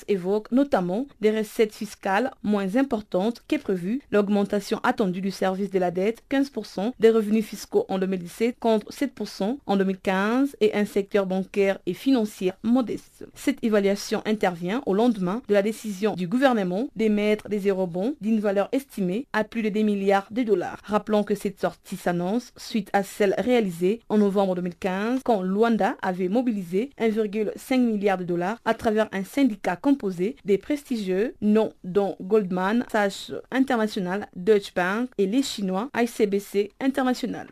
évoque 0.07 0.51
notamment 0.51 1.05
des 1.21 1.29
recettes 1.29 1.75
fiscales 1.75 2.31
moins 2.41 2.77
importantes 2.77 3.43
qu'est 3.47 3.59
prévu, 3.59 4.01
l'augmentation 4.11 4.79
attendue 4.81 5.21
du 5.21 5.29
service 5.29 5.69
de 5.69 5.77
la 5.77 5.91
dette, 5.91 6.23
15% 6.31 6.93
des 6.99 7.11
revenus 7.11 7.45
fiscaux 7.45 7.85
en 7.89 7.99
2017 7.99 8.57
contre 8.59 8.91
7% 8.91 9.57
en 9.65 9.77
2015 9.77 10.55
et 10.61 10.73
un 10.73 10.85
secteur 10.85 11.27
bancaire 11.27 11.77
et 11.85 11.93
financier 11.93 12.53
modeste. 12.63 13.25
Cette 13.35 13.63
évaluation 13.63 14.23
intervient 14.25 14.81
au 14.87 14.95
lendemain 14.95 15.43
de 15.47 15.53
la 15.53 15.61
décision 15.61 16.15
du 16.15 16.27
gouvernement 16.27 16.87
d'émettre 16.95 17.49
des 17.49 17.67
eurobonds 17.67 18.15
d'une 18.19 18.39
valeur 18.39 18.69
estimée 18.71 19.27
à 19.31 19.43
plus 19.43 19.61
de 19.61 19.69
10 19.69 19.83
milliards 19.83 20.27
de 20.31 20.41
dollars. 20.41 20.79
Rappelons 21.03 21.25
que 21.25 21.35
cette 21.35 21.59
sortie 21.59 21.97
s'annonce 21.97 22.53
suite 22.55 22.89
à 22.93 23.03
celle 23.03 23.35
réalisée 23.37 23.99
en 24.07 24.19
novembre 24.19 24.55
2015 24.55 25.19
quand 25.25 25.41
Luanda 25.41 25.97
avait 26.01 26.29
mobilisé 26.29 26.91
1,5 26.97 27.77
milliard 27.77 28.17
de 28.17 28.23
dollars 28.23 28.57
à 28.63 28.73
travers 28.73 29.09
un 29.11 29.25
syndicat 29.25 29.75
composé 29.75 30.37
des 30.45 30.57
prestigieux 30.57 31.35
noms 31.41 31.73
dont 31.83 32.15
Goldman, 32.21 32.85
Sachs 32.89 33.33
International, 33.51 34.29
Deutsche 34.37 34.73
Bank 34.73 35.09
et 35.17 35.25
les 35.25 35.43
Chinois 35.43 35.89
ICBC 35.93 36.71
International. 36.79 37.47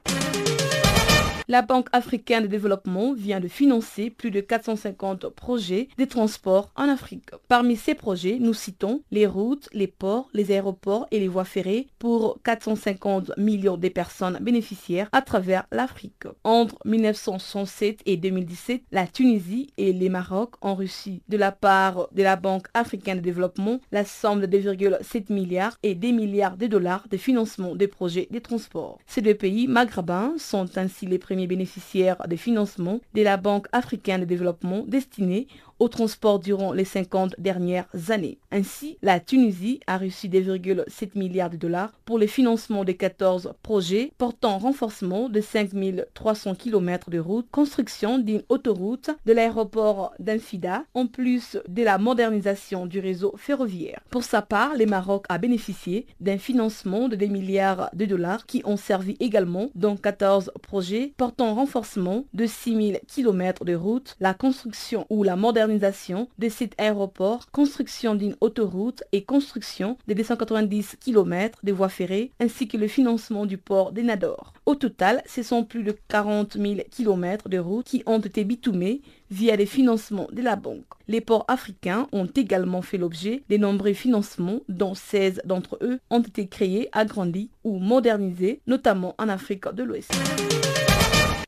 La 1.51 1.61
Banque 1.61 1.89
africaine 1.91 2.43
de 2.43 2.47
développement 2.47 3.11
vient 3.13 3.41
de 3.41 3.49
financer 3.49 4.09
plus 4.09 4.31
de 4.31 4.39
450 4.39 5.27
projets 5.27 5.89
de 5.97 6.05
transport 6.05 6.71
en 6.77 6.87
Afrique. 6.87 7.31
Parmi 7.49 7.75
ces 7.75 7.93
projets, 7.93 8.37
nous 8.39 8.53
citons 8.53 9.01
les 9.11 9.27
routes, 9.27 9.67
les 9.73 9.87
ports, 9.87 10.29
les 10.33 10.51
aéroports 10.51 11.07
et 11.11 11.19
les 11.19 11.27
voies 11.27 11.43
ferrées 11.43 11.87
pour 11.99 12.39
450 12.45 13.33
millions 13.37 13.75
de 13.75 13.89
personnes 13.89 14.39
bénéficiaires 14.39 15.09
à 15.11 15.21
travers 15.21 15.65
l'Afrique. 15.73 16.23
Entre 16.45 16.77
1967 16.85 17.99
et 18.05 18.15
2017, 18.15 18.83
la 18.93 19.05
Tunisie 19.05 19.73
et 19.75 19.91
les 19.91 20.07
Maroc 20.07 20.53
ont 20.61 20.75
reçu 20.75 21.19
de 21.27 21.35
la 21.35 21.51
part 21.51 22.07
de 22.13 22.23
la 22.23 22.37
Banque 22.37 22.67
africaine 22.73 23.17
de 23.17 23.23
développement 23.23 23.81
la 23.91 24.05
somme 24.05 24.39
de 24.39 24.47
2,7 24.47 25.33
milliards 25.33 25.77
et 25.83 25.95
des 25.95 26.13
milliards 26.13 26.55
de 26.55 26.67
dollars 26.67 27.09
de 27.11 27.17
financement 27.17 27.75
des 27.75 27.89
projets 27.89 28.29
de 28.31 28.39
transport. 28.39 28.99
Ces 29.05 29.21
deux 29.21 29.35
pays 29.35 29.67
maghrébins 29.67 30.35
sont 30.37 30.77
ainsi 30.77 31.07
les 31.07 31.19
premiers 31.19 31.40
bénéficiaires 31.47 32.17
des 32.27 32.37
financements 32.37 32.99
de 33.13 33.21
la 33.21 33.37
Banque 33.37 33.67
africaine 33.71 34.21
de 34.21 34.25
développement 34.25 34.83
destinés 34.87 35.47
au 35.81 35.87
transport 35.87 36.37
durant 36.37 36.73
les 36.73 36.85
50 36.85 37.35
dernières 37.39 37.87
années. 38.09 38.37
Ainsi, 38.51 38.99
la 39.01 39.19
Tunisie 39.19 39.79
a 39.87 39.97
reçu 39.97 40.27
2,7 40.27 41.17
milliards 41.17 41.49
de 41.49 41.57
dollars 41.57 41.91
pour 42.05 42.19
le 42.19 42.27
financement 42.27 42.83
de 42.83 42.91
14 42.91 43.53
projets 43.63 44.11
portant 44.19 44.59
renforcement 44.59 45.27
de 45.27 45.41
5300 45.41 46.53
km 46.53 47.09
de 47.09 47.17
routes, 47.17 47.49
construction 47.49 48.19
d'une 48.19 48.43
autoroute 48.49 49.09
de 49.25 49.33
l'aéroport 49.33 50.13
d'Anfida, 50.19 50.83
en 50.93 51.07
plus 51.07 51.57
de 51.67 51.81
la 51.81 51.97
modernisation 51.97 52.85
du 52.85 52.99
réseau 52.99 53.33
ferroviaire. 53.37 54.01
Pour 54.11 54.23
sa 54.23 54.43
part, 54.43 54.75
le 54.77 54.85
Maroc 54.85 55.25
a 55.29 55.39
bénéficié 55.39 56.05
d'un 56.19 56.37
financement 56.37 57.09
de 57.09 57.15
2 57.15 57.25
milliards 57.25 57.89
de 57.93 58.05
dollars 58.05 58.45
qui 58.45 58.61
ont 58.65 58.77
servi 58.77 59.17
également 59.19 59.71
dans 59.73 59.97
14 59.97 60.51
projets 60.61 61.13
portant 61.17 61.55
renforcement 61.55 62.25
de 62.35 62.45
6000 62.45 62.99
km 63.07 63.65
de 63.65 63.73
routes, 63.73 64.15
la 64.19 64.35
construction 64.35 65.07
ou 65.09 65.23
la 65.23 65.35
modernisation 65.35 65.70
de 65.79 66.49
sites 66.49 66.75
aéroports, 66.77 67.49
construction 67.51 68.15
d'une 68.15 68.35
autoroute 68.41 69.03
et 69.11 69.23
construction 69.23 69.97
de 70.07 70.13
290 70.13 70.97
km 70.99 71.59
de 71.63 71.71
voies 71.71 71.89
ferrées, 71.89 72.31
ainsi 72.39 72.67
que 72.67 72.77
le 72.77 72.87
financement 72.87 73.45
du 73.45 73.57
port 73.57 73.91
d'Enador. 73.91 74.53
Au 74.65 74.75
total, 74.75 75.21
ce 75.25 75.43
sont 75.43 75.63
plus 75.63 75.83
de 75.83 75.95
40 76.07 76.53
000 76.53 76.81
km 76.89 77.49
de 77.49 77.57
routes 77.57 77.85
qui 77.85 78.03
ont 78.05 78.19
été 78.19 78.43
bitumés 78.43 79.01
via 79.29 79.55
les 79.55 79.65
financements 79.65 80.27
de 80.31 80.41
la 80.41 80.55
banque. 80.55 80.85
Les 81.07 81.21
ports 81.21 81.45
africains 81.47 82.07
ont 82.11 82.27
également 82.27 82.81
fait 82.81 82.97
l'objet 82.97 83.43
de 83.49 83.57
nombreux 83.57 83.93
financements, 83.93 84.59
dont 84.69 84.93
16 84.93 85.41
d'entre 85.45 85.77
eux 85.81 85.99
ont 86.09 86.21
été 86.21 86.47
créés, 86.47 86.89
agrandis 86.91 87.49
ou 87.63 87.79
modernisés, 87.79 88.61
notamment 88.67 89.15
en 89.17 89.29
Afrique 89.29 89.67
de 89.73 89.83
l'Ouest. 89.83 90.11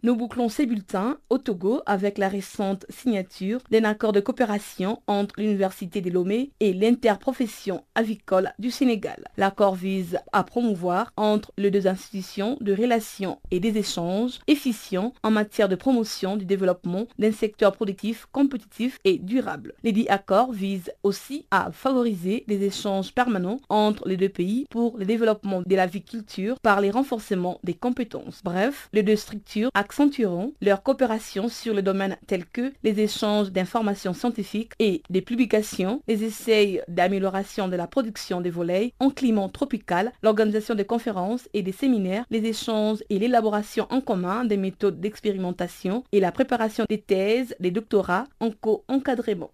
Nous 0.05 0.17
bouclons 0.17 0.49
ces 0.49 0.65
bulletins 0.65 1.17
au 1.29 1.37
Togo 1.37 1.81
avec 1.85 2.17
la 2.17 2.27
récente 2.27 2.85
signature 2.89 3.61
d'un 3.71 3.85
accord 3.85 4.11
de 4.11 4.19
coopération 4.19 5.01
entre 5.07 5.35
l'Université 5.39 6.01
de 6.01 6.09
Lomé 6.09 6.51
et 6.59 6.73
l'interprofession 6.73 7.85
avicole 7.95 8.51
du 8.59 8.69
Sénégal. 8.69 9.23
L'accord 9.37 9.75
vise 9.75 10.19
à 10.33 10.43
promouvoir 10.43 11.13
entre 11.15 11.53
les 11.57 11.71
deux 11.71 11.87
institutions 11.87 12.57
de 12.59 12.73
relations 12.73 13.39
et 13.49 13.61
des 13.61 13.77
échanges 13.77 14.41
efficients 14.47 15.13
en 15.23 15.31
matière 15.31 15.69
de 15.69 15.75
promotion 15.77 16.35
du 16.35 16.43
développement 16.43 17.05
d'un 17.17 17.31
secteur 17.31 17.71
productif, 17.71 18.27
compétitif 18.33 18.99
et 19.05 19.19
durable. 19.19 19.73
Les 19.83 19.93
dix 19.93 20.09
accords 20.09 20.51
visent 20.51 20.91
aussi 21.03 21.45
à 21.49 21.71
favoriser 21.71 22.43
des 22.49 22.61
échanges 22.65 23.13
permanents 23.13 23.61
entre 23.69 24.05
les 24.05 24.17
deux 24.17 24.27
pays 24.27 24.65
pour 24.69 24.97
le 24.97 25.05
développement 25.05 25.61
de 25.65 25.75
l'aviculture 25.77 26.59
par 26.59 26.81
les 26.81 26.91
renforcements 26.91 27.61
des 27.63 27.73
compétences. 27.73 28.41
Bref, 28.43 28.89
les 28.91 29.03
deux 29.03 29.15
structures 29.15 29.69
accentueront 29.93 30.53
leur 30.59 30.81
coopération 30.81 31.49
sur 31.49 31.75
le 31.75 31.83
domaine 31.83 32.17
tels 32.25 32.47
que 32.47 32.73
les 32.83 32.99
échanges 32.99 33.51
d'informations 33.51 34.13
scientifiques 34.13 34.71
et 34.79 35.03
des 35.11 35.21
publications, 35.21 36.01
les 36.07 36.23
essais 36.23 36.81
d'amélioration 36.87 37.67
de 37.67 37.75
la 37.75 37.85
production 37.85 38.41
des 38.41 38.49
volailles 38.49 38.91
en 38.99 39.11
climat 39.11 39.49
tropical, 39.53 40.11
l'organisation 40.23 40.73
des 40.73 40.85
conférences 40.85 41.47
et 41.53 41.61
des 41.61 41.71
séminaires, 41.71 42.25
les 42.31 42.43
échanges 42.43 43.03
et 43.11 43.19
l'élaboration 43.19 43.85
en 43.91 44.01
commun 44.01 44.45
des 44.45 44.57
méthodes 44.57 44.99
d'expérimentation 44.99 46.03
et 46.11 46.19
la 46.19 46.31
préparation 46.31 46.85
des 46.89 46.99
thèses, 46.99 47.55
des 47.59 47.71
doctorats 47.71 48.25
en 48.39 48.49
co-encadrement. 48.49 49.51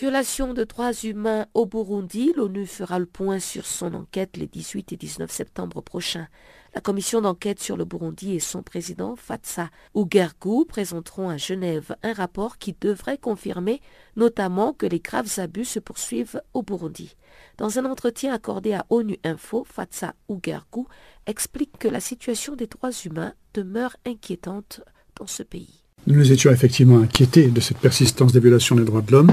Violation 0.00 0.54
de 0.54 0.64
droits 0.64 0.94
humains 0.94 1.44
au 1.52 1.66
Burundi, 1.66 2.32
l'ONU 2.34 2.64
fera 2.64 2.98
le 2.98 3.04
point 3.04 3.38
sur 3.38 3.66
son 3.66 3.92
enquête 3.92 4.38
les 4.38 4.46
18 4.46 4.94
et 4.94 4.96
19 4.96 5.30
septembre 5.30 5.82
prochains. 5.82 6.26
La 6.74 6.80
commission 6.80 7.20
d'enquête 7.20 7.60
sur 7.60 7.76
le 7.76 7.84
Burundi 7.84 8.34
et 8.34 8.40
son 8.40 8.62
président 8.62 9.14
Fatsa 9.14 9.68
Ougergou 9.92 10.64
présenteront 10.64 11.28
à 11.28 11.36
Genève 11.36 11.94
un 12.02 12.14
rapport 12.14 12.56
qui 12.56 12.74
devrait 12.80 13.18
confirmer 13.18 13.82
notamment 14.16 14.72
que 14.72 14.86
les 14.86 15.00
graves 15.00 15.38
abus 15.38 15.66
se 15.66 15.80
poursuivent 15.80 16.40
au 16.54 16.62
Burundi. 16.62 17.14
Dans 17.58 17.78
un 17.78 17.84
entretien 17.84 18.32
accordé 18.32 18.72
à 18.72 18.86
ONU 18.88 19.18
Info, 19.22 19.64
Fatsa 19.64 20.14
Ougergou 20.28 20.88
explique 21.26 21.76
que 21.78 21.88
la 21.88 22.00
situation 22.00 22.56
des 22.56 22.68
droits 22.68 22.90
humains 23.04 23.34
demeure 23.52 23.98
inquiétante 24.06 24.80
dans 25.16 25.26
ce 25.26 25.42
pays. 25.42 25.79
Nous 26.06 26.32
étions 26.32 26.50
effectivement 26.50 26.98
inquiétés 27.00 27.48
de 27.48 27.60
cette 27.60 27.78
persistance 27.78 28.32
des 28.32 28.40
violations 28.40 28.74
des 28.74 28.84
droits 28.84 29.02
de 29.02 29.12
l'homme. 29.12 29.32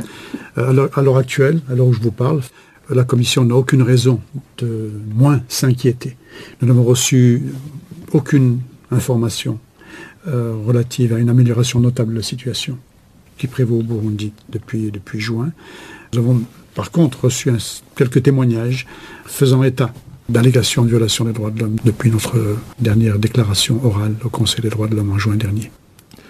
Euh, 0.57 0.87
à 0.93 1.01
l'heure 1.01 1.17
actuelle, 1.17 1.61
à 1.69 1.75
l'heure 1.75 1.87
où 1.87 1.93
je 1.93 2.01
vous 2.01 2.11
parle, 2.11 2.41
la 2.89 3.03
Commission 3.03 3.43
n'a 3.43 3.55
aucune 3.55 3.81
raison 3.81 4.21
de 4.59 4.91
moins 5.13 5.41
s'inquiéter. 5.47 6.15
Nous 6.61 6.67
n'avons 6.67 6.83
reçu 6.83 7.43
aucune 8.11 8.59
information 8.91 9.59
euh, 10.27 10.55
relative 10.65 11.13
à 11.13 11.19
une 11.19 11.29
amélioration 11.29 11.79
notable 11.79 12.11
de 12.11 12.17
la 12.17 12.23
situation 12.23 12.77
qui 13.37 13.47
prévaut 13.47 13.79
au 13.79 13.83
Burundi 13.83 14.33
depuis, 14.49 14.91
depuis 14.91 15.19
juin. 15.19 15.51
Nous 16.13 16.19
avons 16.19 16.41
par 16.75 16.91
contre 16.91 17.25
reçu 17.25 17.51
quelques 17.95 18.23
témoignages 18.23 18.87
faisant 19.25 19.63
état 19.63 19.93
d'allégations 20.29 20.83
de 20.83 20.89
violation 20.89 21.25
des 21.25 21.33
droits 21.33 21.51
de 21.51 21.59
l'homme 21.59 21.77
depuis 21.83 22.11
notre 22.11 22.57
dernière 22.79 23.19
déclaration 23.19 23.83
orale 23.85 24.15
au 24.23 24.29
Conseil 24.29 24.61
des 24.61 24.69
droits 24.69 24.87
de 24.87 24.95
l'homme 24.95 25.11
en 25.11 25.17
juin 25.17 25.35
dernier. 25.35 25.71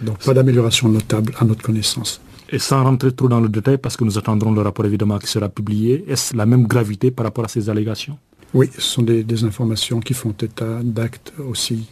Donc 0.01 0.19
pas 0.19 0.33
d'amélioration 0.33 0.89
notable 0.89 1.33
à 1.39 1.45
notre 1.45 1.61
connaissance. 1.61 2.21
Et 2.49 2.59
sans 2.59 2.83
rentrer 2.83 3.11
trop 3.11 3.27
dans 3.27 3.41
le 3.41 3.49
détail, 3.49 3.77
parce 3.77 3.97
que 3.97 4.05
nous 4.05 4.17
attendrons 4.17 4.51
le 4.51 4.61
rapport 4.61 4.85
évidemment 4.85 5.19
qui 5.19 5.27
sera 5.27 5.49
publié, 5.49 6.05
est-ce 6.07 6.35
la 6.35 6.45
même 6.45 6.65
gravité 6.65 7.11
par 7.11 7.25
rapport 7.25 7.45
à 7.45 7.47
ces 7.49 7.69
allégations? 7.69 8.17
Oui, 8.53 8.69
ce 8.73 8.81
sont 8.81 9.01
des, 9.01 9.43
informations 9.43 9.99
qui 9.99 10.13
font 10.13 10.33
état 10.41 10.79
d'actes 10.81 11.33
aussi 11.49 11.89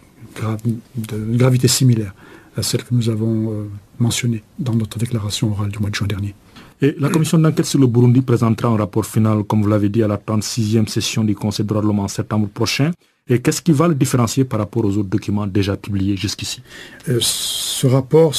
de 0.95 1.37
gravité 1.37 1.67
similaire 1.67 2.13
à 2.57 2.63
celle 2.63 2.83
que 2.83 2.93
nous 2.93 3.09
avons 3.09 3.51
euh, 3.51 3.69
mentionnée 3.99 4.43
dans 4.57 4.73
notre 4.73 4.97
déclaration 4.97 5.51
orale 5.51 5.69
du 5.69 5.79
mois 5.79 5.89
de 5.89 5.95
juin 5.95 6.07
dernier. 6.07 6.33
Et 6.81 6.95
la 6.99 7.09
commission 7.09 7.37
d'enquête 7.37 7.65
sur 7.65 7.79
le 7.79 7.87
Burundi 7.87 8.21
présentera 8.21 8.69
un 8.69 8.77
rapport 8.77 9.05
final, 9.05 9.43
comme 9.43 9.61
vous 9.61 9.69
l'avez 9.69 9.89
dit, 9.89 10.03
à 10.03 10.07
la 10.07 10.17
36e 10.17 10.87
session 10.87 11.23
du 11.23 11.35
Conseil 11.35 11.65
de 11.65 11.69
droits 11.69 11.81
de 11.81 11.87
l'homme 11.87 11.99
en 11.99 12.07
septembre 12.07 12.47
prochain. 12.47 12.91
Et 13.27 13.41
qu'est-ce 13.41 13.63
qui 13.63 13.71
va 13.71 13.87
le 13.87 13.95
différencier 13.95 14.45
par 14.45 14.59
rapport 14.59 14.85
aux 14.85 14.97
autres 14.97 15.09
documents 15.09 15.47
déjà 15.47 15.75
publiés 15.75 16.15
jusqu'ici? 16.15 16.61
Euh, 17.09 17.17
Ce 17.21 17.87
rapport, 17.87 18.33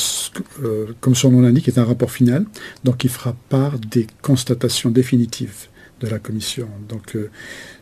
euh, 0.62 0.86
comme 1.00 1.16
son 1.16 1.32
nom 1.32 1.40
l'indique, 1.40 1.66
est 1.66 1.78
un 1.78 1.84
rapport 1.84 2.12
final, 2.12 2.46
donc 2.84 3.02
il 3.02 3.10
fera 3.10 3.34
part 3.48 3.80
des 3.80 4.06
constatations 4.22 4.90
définitives 4.90 5.66
de 6.00 6.06
la 6.06 6.20
commission. 6.20 6.68
Donc, 6.88 7.16
euh, 7.16 7.30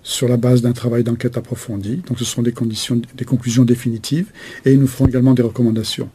sur 0.02 0.28
la 0.28 0.38
base 0.38 0.62
d'un 0.62 0.72
travail 0.72 1.04
d'enquête 1.04 1.36
approfondi. 1.36 1.96
Donc, 2.08 2.18
ce 2.18 2.24
sont 2.24 2.40
des, 2.40 2.52
conditions, 2.52 3.02
des 3.14 3.24
conclusions 3.26 3.64
définitives. 3.64 4.30
Et 4.64 4.74
nous 4.76 4.86
ferons 4.86 5.06
également 5.06 5.34
des 5.34 5.42
recommandations. 5.42 6.08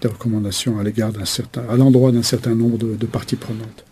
Des 0.00 0.08
recommandations 0.08 0.80
à 0.80 0.82
l'égard 0.82 1.12
d'un 1.12 1.24
certain, 1.24 1.62
à 1.68 1.76
l'endroit 1.76 2.10
d'un 2.10 2.24
certain 2.24 2.56
nombre 2.56 2.78
de 2.78 3.06
parties 3.06 3.36
prenantes. 3.36 3.85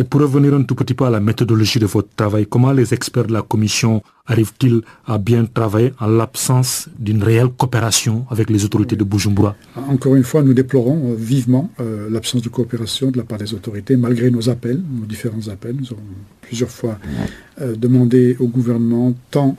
Et 0.00 0.04
pour 0.04 0.20
revenir 0.20 0.54
un 0.54 0.62
tout 0.62 0.76
petit 0.76 0.94
peu 0.94 1.06
à 1.06 1.10
la 1.10 1.18
méthodologie 1.18 1.80
de 1.80 1.86
votre 1.86 2.14
travail, 2.14 2.46
comment 2.46 2.70
les 2.70 2.94
experts 2.94 3.26
de 3.26 3.32
la 3.32 3.42
Commission 3.42 4.00
arrivent-ils 4.28 4.80
à 5.04 5.18
bien 5.18 5.44
travailler 5.44 5.92
en 5.98 6.06
l'absence 6.06 6.88
d'une 6.96 7.20
réelle 7.20 7.48
coopération 7.48 8.24
avec 8.30 8.48
les 8.48 8.64
autorités 8.64 8.94
de 8.94 9.02
Bujumbura? 9.02 9.56
Encore 9.74 10.14
une 10.14 10.22
fois, 10.22 10.44
nous 10.44 10.54
déplorons 10.54 11.10
euh, 11.10 11.14
vivement 11.16 11.68
euh, 11.80 12.08
l'absence 12.10 12.42
de 12.42 12.48
coopération 12.48 13.10
de 13.10 13.18
la 13.18 13.24
part 13.24 13.38
des 13.38 13.52
autorités, 13.54 13.96
malgré 13.96 14.30
nos 14.30 14.48
appels, 14.48 14.80
nos 15.00 15.04
différents 15.04 15.48
appels. 15.48 15.74
Nous 15.74 15.88
avons 15.90 16.02
plusieurs 16.42 16.70
fois 16.70 16.96
euh, 17.60 17.74
demandé 17.74 18.36
au 18.38 18.46
gouvernement 18.46 19.14
tant 19.32 19.56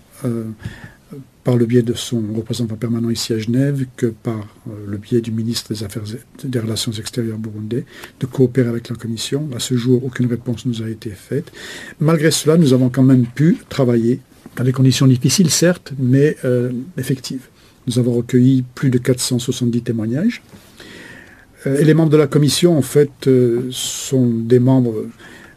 par 1.44 1.56
le 1.56 1.66
biais 1.66 1.82
de 1.82 1.94
son 1.94 2.22
représentant 2.36 2.76
permanent 2.76 3.10
ici 3.10 3.34
à 3.34 3.40
Genève 3.40 3.86
que 3.96 4.08
par 4.08 4.40
euh, 4.68 4.72
le 4.88 4.98
biais 4.98 5.22
du 5.22 5.32
ministre 5.32 5.74
des 5.74 5.84
Affaires 5.84 6.04
des 6.44 6.60
Relations 6.60 6.92
extérieures 6.92 7.38
burundais 7.38 7.86
de 8.20 8.26
coopérer 8.26 8.70
avec 8.70 8.90
la 8.90 8.96
Commission. 8.96 9.50
À 9.56 9.60
ce 9.60 9.76
jour, 9.76 10.04
aucune 10.04 10.28
réponse 10.28 10.66
nous 10.66 10.82
a 10.84 10.90
été 10.90 11.12
faite. 11.12 11.52
Malgré 12.00 12.32
cela, 12.32 12.58
nous 12.58 12.74
avons 12.74 12.90
quand 12.90 13.04
même 13.04 13.26
pu 13.26 13.58
travailler 13.70 14.20
dans 14.56 14.64
des 14.64 14.74
conditions 14.74 15.08
difficiles, 15.08 15.50
certes, 15.50 15.94
mais 15.98 16.36
euh, 16.44 16.72
effectives. 16.98 17.48
Nous 17.88 17.98
avons 18.00 18.14
recueilli 18.14 18.64
plus 18.76 18.90
de 18.90 18.98
470 18.98 19.82
témoignages. 19.82 20.44
Euh, 21.66 21.80
et 21.80 21.86
les 21.86 21.94
membres 21.94 22.12
de 22.12 22.18
la 22.18 22.28
Commission, 22.28 22.78
en 22.78 22.82
fait, 22.82 23.30
sont 23.72 24.28
des 24.28 24.60
membres 24.60 25.06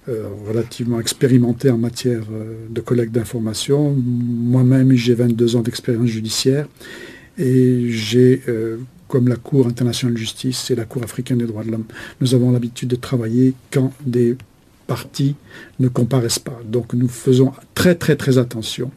euh, 0.09 0.27
relativement 0.49 0.99
expérimenté 0.99 1.71
en 1.71 1.79
matière 1.79 2.25
euh, 2.33 2.67
de 2.69 2.81
collecte 2.81 3.13
d'informations. 3.13 3.95
Moi-même, 3.97 4.93
j'ai 4.95 5.15
22 5.15 5.55
ans 5.55 5.61
d'expérience 5.61 6.09
judiciaire 6.09 6.67
et 7.39 7.87
j'ai, 7.89 8.43
euh, 8.49 8.79
comme 9.07 9.29
la 9.29 9.37
Cour 9.37 9.69
internationale 9.69 10.15
de 10.15 10.19
justice 10.19 10.73
et 10.73 10.75
la 10.75 10.87
Cour 10.87 11.05
africaine 11.05 11.39
des 11.39 11.47
droits 11.47 11.63
de 11.63 11.71
l'homme, 11.71 11.85
nous 12.21 12.35
avons 12.35 12.51
l'habitude 12.51 12.89
de 12.89 12.97
travailler 12.97 13.55
quand 13.71 13.93
des 14.05 14.37
parties 14.89 15.37
ne 15.79 15.87
comparaissent 15.87 16.41
pas. 16.41 16.59
Donc 16.67 16.95
nous 16.95 17.07
faisons 17.07 17.53
très 17.75 17.95
très 17.95 18.17
très 18.17 18.39
attention 18.39 18.91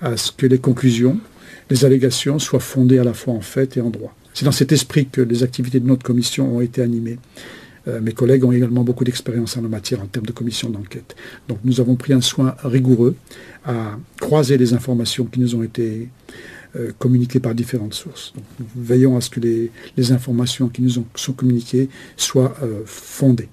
à 0.00 0.16
ce 0.16 0.32
que 0.32 0.46
les 0.46 0.58
conclusions, 0.58 1.20
les 1.68 1.84
allégations 1.84 2.38
soient 2.38 2.58
fondées 2.58 2.98
à 2.98 3.04
la 3.04 3.12
fois 3.12 3.34
en 3.34 3.42
fait 3.42 3.76
et 3.76 3.82
en 3.82 3.90
droit. 3.90 4.16
C'est 4.32 4.46
dans 4.46 4.52
cet 4.52 4.72
esprit 4.72 5.08
que 5.08 5.20
les 5.20 5.42
activités 5.42 5.78
de 5.78 5.86
notre 5.86 6.04
commission 6.04 6.56
ont 6.56 6.60
été 6.62 6.80
animées. 6.80 7.18
Euh, 7.88 8.00
mes 8.00 8.12
collègues 8.12 8.44
ont 8.44 8.52
également 8.52 8.84
beaucoup 8.84 9.04
d'expérience 9.04 9.56
en 9.56 9.62
la 9.62 9.68
matière 9.68 10.02
en 10.02 10.06
termes 10.06 10.26
de 10.26 10.32
commission 10.32 10.70
d'enquête. 10.70 11.16
Donc 11.48 11.58
nous 11.64 11.80
avons 11.80 11.96
pris 11.96 12.12
un 12.12 12.20
soin 12.20 12.54
rigoureux 12.62 13.16
à 13.64 13.96
croiser 14.20 14.58
les 14.58 14.74
informations 14.74 15.24
qui 15.24 15.40
nous 15.40 15.54
ont 15.54 15.62
été 15.62 16.08
euh, 16.76 16.92
communiquées 16.98 17.40
par 17.40 17.54
différentes 17.54 17.94
sources. 17.94 18.32
nous 18.60 18.66
veillons 18.76 19.16
à 19.16 19.20
ce 19.20 19.30
que 19.30 19.40
les, 19.40 20.12
informations 20.12 20.68
qui 20.68 20.82
nous 20.82 21.02
sont 21.14 21.32
communiquées 21.32 21.88
soient 22.16 22.54
euh, 22.62 22.82
fondées. 22.84 23.48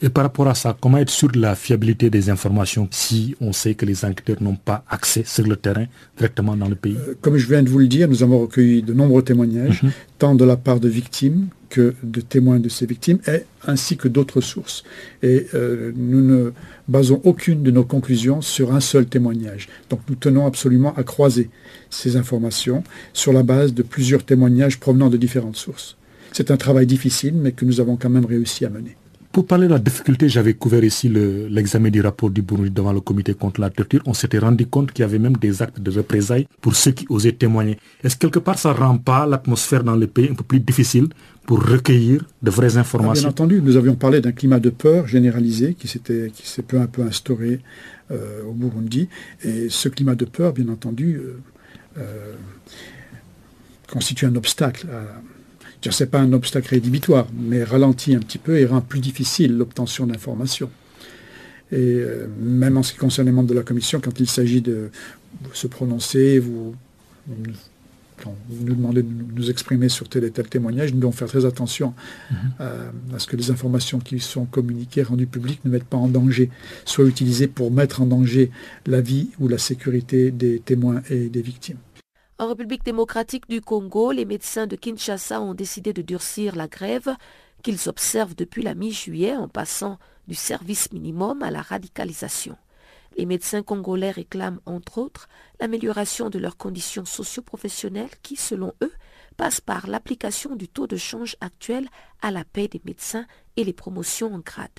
Et 0.00 0.10
par 0.10 0.24
rapport 0.24 0.46
à 0.46 0.54
ça, 0.54 0.76
comment 0.80 0.98
être 0.98 1.10
sûr 1.10 1.28
de 1.28 1.40
la 1.40 1.56
fiabilité 1.56 2.08
des 2.08 2.30
informations 2.30 2.88
si 2.90 3.34
on 3.40 3.52
sait 3.52 3.74
que 3.74 3.84
les 3.84 4.04
enquêteurs 4.04 4.40
n'ont 4.40 4.54
pas 4.54 4.84
accès 4.88 5.24
sur 5.26 5.44
le 5.46 5.56
terrain 5.56 5.86
directement 6.16 6.56
dans 6.56 6.68
le 6.68 6.76
pays? 6.76 6.96
Comme 7.20 7.36
je 7.36 7.48
viens 7.48 7.62
de 7.62 7.68
vous 7.68 7.80
le 7.80 7.88
dire, 7.88 8.08
nous 8.08 8.22
avons 8.22 8.40
recueilli 8.40 8.82
de 8.82 8.92
nombreux 8.92 9.22
témoignages, 9.22 9.82
mhm. 9.82 9.90
tant 10.18 10.34
de 10.36 10.44
la 10.44 10.56
part 10.56 10.78
de 10.78 10.88
victimes 10.88 11.48
que 11.68 11.94
de 12.02 12.20
témoins 12.20 12.60
de 12.60 12.68
ces 12.68 12.86
victimes, 12.86 13.18
et, 13.26 13.42
ainsi 13.66 13.96
que 13.96 14.08
d'autres 14.08 14.40
sources. 14.40 14.84
Et 15.22 15.46
euh, 15.54 15.92
nous 15.96 16.22
ne 16.22 16.52
basons 16.86 17.20
aucune 17.24 17.62
de 17.62 17.70
nos 17.70 17.84
conclusions 17.84 18.40
sur 18.40 18.74
un 18.74 18.80
seul 18.80 19.06
témoignage. 19.06 19.68
Donc 19.90 20.00
nous 20.08 20.14
tenons 20.14 20.46
absolument 20.46 20.94
à 20.96 21.02
croiser 21.02 21.50
ces 21.90 22.16
informations 22.16 22.84
sur 23.12 23.32
la 23.32 23.42
base 23.42 23.74
de 23.74 23.82
plusieurs 23.82 24.24
témoignages 24.24 24.78
provenant 24.78 25.10
de 25.10 25.16
différentes 25.16 25.56
sources. 25.56 25.96
C'est 26.32 26.50
un 26.50 26.56
travail 26.56 26.86
difficile, 26.86 27.34
mais 27.34 27.52
que 27.52 27.64
nous 27.64 27.80
avons 27.80 27.96
quand 27.96 28.10
même 28.10 28.26
réussi 28.26 28.64
à 28.64 28.70
mener. 28.70 28.96
Pour 29.32 29.46
parler 29.46 29.66
de 29.66 29.72
la 29.72 29.78
difficulté, 29.78 30.28
j'avais 30.28 30.54
couvert 30.54 30.82
ici 30.82 31.08
l'examen 31.08 31.90
du 31.90 32.00
rapport 32.00 32.30
du 32.30 32.40
Burundi 32.42 32.70
devant 32.70 32.92
le 32.92 33.00
comité 33.00 33.34
contre 33.34 33.60
la 33.60 33.68
torture. 33.68 34.00
On 34.06 34.14
s'était 34.14 34.38
rendu 34.38 34.66
compte 34.66 34.90
qu'il 34.92 35.02
y 35.02 35.04
avait 35.04 35.18
même 35.18 35.36
des 35.36 35.60
actes 35.62 35.80
de 35.80 35.90
représailles 35.90 36.48
pour 36.60 36.74
ceux 36.74 36.92
qui 36.92 37.06
osaient 37.10 37.32
témoigner. 37.32 37.78
Est-ce 38.02 38.16
que 38.16 38.20
quelque 38.20 38.38
part 38.38 38.58
ça 38.58 38.72
ne 38.72 38.78
rend 38.78 38.96
pas 38.96 39.26
l'atmosphère 39.26 39.84
dans 39.84 39.96
le 39.96 40.06
pays 40.06 40.28
un 40.30 40.34
peu 40.34 40.44
plus 40.44 40.60
difficile 40.60 41.08
pour 41.46 41.62
recueillir 41.62 42.24
de 42.42 42.50
vraies 42.50 42.76
ah, 42.76 42.80
informations? 42.80 43.28
Bien 43.28 43.30
entendu, 43.30 43.60
nous 43.62 43.76
avions 43.76 43.96
parlé 43.96 44.20
d'un 44.22 44.32
climat 44.32 44.60
de 44.60 44.70
peur 44.70 45.06
généralisé 45.06 45.74
qui 45.74 45.88
s'est 45.88 46.62
peu 46.62 46.80
à 46.80 46.86
peu 46.86 47.02
instauré 47.02 47.60
euh, 48.10 48.44
au 48.44 48.52
Burundi. 48.52 49.08
Et 49.44 49.68
ce 49.68 49.90
climat 49.90 50.14
de 50.14 50.24
peur, 50.24 50.54
bien 50.54 50.68
entendu, 50.68 51.16
euh, 51.16 51.38
euh, 51.98 52.32
constitue 53.92 54.24
un 54.24 54.36
obstacle 54.36 54.86
à 54.90 55.37
je 55.82 55.90
sais 55.90 56.06
pas 56.06 56.18
un 56.18 56.32
obstacle 56.32 56.70
rédhibitoire, 56.70 57.26
mais 57.34 57.62
ralentit 57.62 58.14
un 58.14 58.20
petit 58.20 58.38
peu 58.38 58.58
et 58.58 58.66
rend 58.66 58.80
plus 58.80 59.00
difficile 59.00 59.56
l'obtention 59.56 60.06
d'informations. 60.06 60.70
Et 61.70 61.76
euh, 61.76 62.26
même 62.40 62.76
en 62.76 62.82
ce 62.82 62.92
qui 62.92 62.98
concerne 62.98 63.26
les 63.26 63.32
membres 63.32 63.48
de 63.48 63.54
la 63.54 63.62
commission, 63.62 64.00
quand 64.00 64.18
il 64.20 64.28
s'agit 64.28 64.62
de 64.62 64.90
se 65.52 65.66
prononcer, 65.66 66.38
vous, 66.38 66.74
quand 68.22 68.34
vous 68.48 68.64
nous 68.64 68.74
demandez 68.74 69.02
de 69.02 69.08
nous 69.34 69.50
exprimer 69.50 69.88
sur 69.88 70.08
tel 70.08 70.24
et 70.24 70.30
tel 70.30 70.48
témoignage, 70.48 70.92
nous 70.92 71.00
devons 71.00 71.12
faire 71.12 71.28
très 71.28 71.44
attention 71.44 71.94
mhm. 72.30 72.36
à, 73.14 73.18
ce 73.18 73.26
que 73.26 73.36
les 73.36 73.50
informations 73.50 73.98
qui 73.98 74.18
sont 74.20 74.46
communiquées, 74.46 75.02
rendues 75.02 75.26
publiques, 75.26 75.64
ne 75.64 75.70
mettent 75.70 75.84
pas 75.84 75.96
en 75.96 76.08
danger, 76.08 76.50
soient 76.84 77.06
utilisées 77.06 77.48
pour 77.48 77.70
mettre 77.70 78.02
en 78.02 78.06
danger 78.06 78.50
la 78.86 79.00
vie 79.00 79.28
ou 79.38 79.48
la 79.48 79.58
sécurité 79.58 80.30
des 80.30 80.60
témoins 80.60 81.02
et 81.10 81.28
des 81.28 81.42
victimes. 81.42 81.78
En 82.40 82.46
République 82.46 82.84
démocratique 82.84 83.48
du 83.48 83.60
Congo, 83.60 84.12
les 84.12 84.24
médecins 84.24 84.68
de 84.68 84.76
Kinshasa 84.76 85.40
ont 85.40 85.54
décidé 85.54 85.92
de 85.92 86.02
durcir 86.02 86.54
la 86.54 86.68
grève 86.68 87.16
qu'ils 87.64 87.88
observent 87.88 88.36
depuis 88.36 88.62
la 88.62 88.76
mi-juillet 88.76 89.34
en 89.34 89.48
passant 89.48 89.98
du 90.28 90.36
service 90.36 90.92
minimum 90.92 91.42
à 91.42 91.50
la 91.50 91.62
radicalisation. 91.62 92.56
Les 93.16 93.26
médecins 93.26 93.64
congolais 93.64 94.12
réclament 94.12 94.60
entre 94.66 94.98
autres 94.98 95.28
l'amélioration 95.58 96.30
de 96.30 96.38
leurs 96.38 96.56
conditions 96.56 97.04
socio-professionnelles 97.04 98.14
qui, 98.22 98.36
selon 98.36 98.72
eux, 98.84 98.92
passent 99.36 99.60
par 99.60 99.88
l'application 99.88 100.54
du 100.54 100.68
taux 100.68 100.86
de 100.86 100.96
change 100.96 101.34
actuel 101.40 101.88
à 102.22 102.30
la 102.30 102.44
paix 102.44 102.68
des 102.68 102.80
médecins 102.84 103.26
et 103.56 103.64
les 103.64 103.72
promotions 103.72 104.32
en 104.32 104.38
grade. 104.38 104.70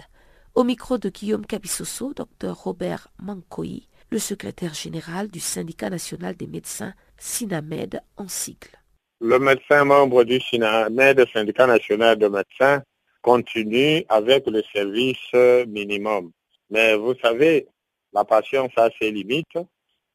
Au 0.56 0.64
micro 0.64 0.98
de 0.98 1.10
Guillaume 1.10 1.46
Cabissoso, 1.46 2.14
Dr 2.14 2.54
Robert 2.54 3.10
Mankoï, 3.22 3.90
le 4.12 4.20
secrétaire 4.20 4.74
général 4.74 5.28
du 5.28 5.42
syndicat 5.42 5.90
national 5.90 6.38
des 6.38 6.48
médecins 6.48 6.94
SINAMED 7.20 8.02
en 8.18 8.28
cycle. 8.28 8.78
Le 9.22 9.38
médecin 9.38 9.84
membre 9.84 10.24
du 10.24 10.40
SINAMED, 10.40 11.26
syndicat 11.34 11.68
national 11.68 12.18
de 12.18 12.28
médecins, 12.28 12.82
continue 13.22 14.06
avec 14.08 14.48
le 14.48 14.64
service 14.74 15.34
minimum. 15.68 16.32
Mais 16.70 16.96
vous 16.96 17.16
savez, 17.22 17.68
la 18.14 18.24
patience 18.24 18.72
a 18.78 18.90
ses 19.00 19.12
limites 19.12 19.58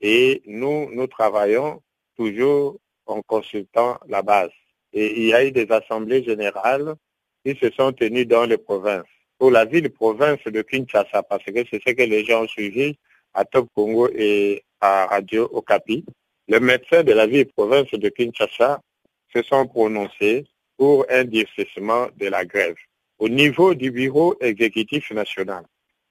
et 0.00 0.42
nous, 0.46 0.90
nous 0.94 1.06
travaillons 1.06 1.80
toujours 2.16 2.78
en 3.06 3.20
consultant 3.22 3.98
la 4.08 4.22
base. 4.22 4.50
et 4.92 5.20
il 5.20 5.26
y 5.26 5.34
a 5.34 5.44
eu 5.44 5.50
des 5.50 5.70
assemblées 5.70 6.22
générales 6.24 6.94
qui 7.44 7.56
se 7.56 7.70
sont 7.72 7.92
tenues 7.92 8.26
dans 8.26 8.44
les 8.44 8.56
provinces. 8.58 9.04
Pour 9.38 9.50
la 9.50 9.64
ville-province 9.64 10.42
de 10.44 10.62
Kinshasa, 10.62 11.22
parce 11.24 11.44
que 11.44 11.64
c'est 11.68 11.82
ce 11.86 11.92
que 11.92 12.02
les 12.02 12.24
gens 12.24 12.44
ont 12.44 12.48
suivi 12.48 12.96
à 13.34 13.44
Top 13.44 13.68
Congo 13.74 14.08
et 14.14 14.62
à 14.80 15.06
Radio 15.06 15.48
Okapi, 15.52 16.04
les 16.48 16.60
médecins 16.60 17.02
de 17.02 17.12
la 17.12 17.26
ville-province 17.26 17.90
de 17.90 18.08
Kinshasa 18.08 18.80
se 19.34 19.42
sont 19.42 19.66
prononcés 19.66 20.44
pour 20.76 21.06
un 21.08 21.24
durcissement 21.24 22.08
de 22.16 22.26
la 22.26 22.44
grève. 22.44 22.76
Au 23.18 23.28
niveau 23.28 23.74
du 23.74 23.90
bureau 23.90 24.36
exécutif 24.40 25.10
national, 25.12 25.64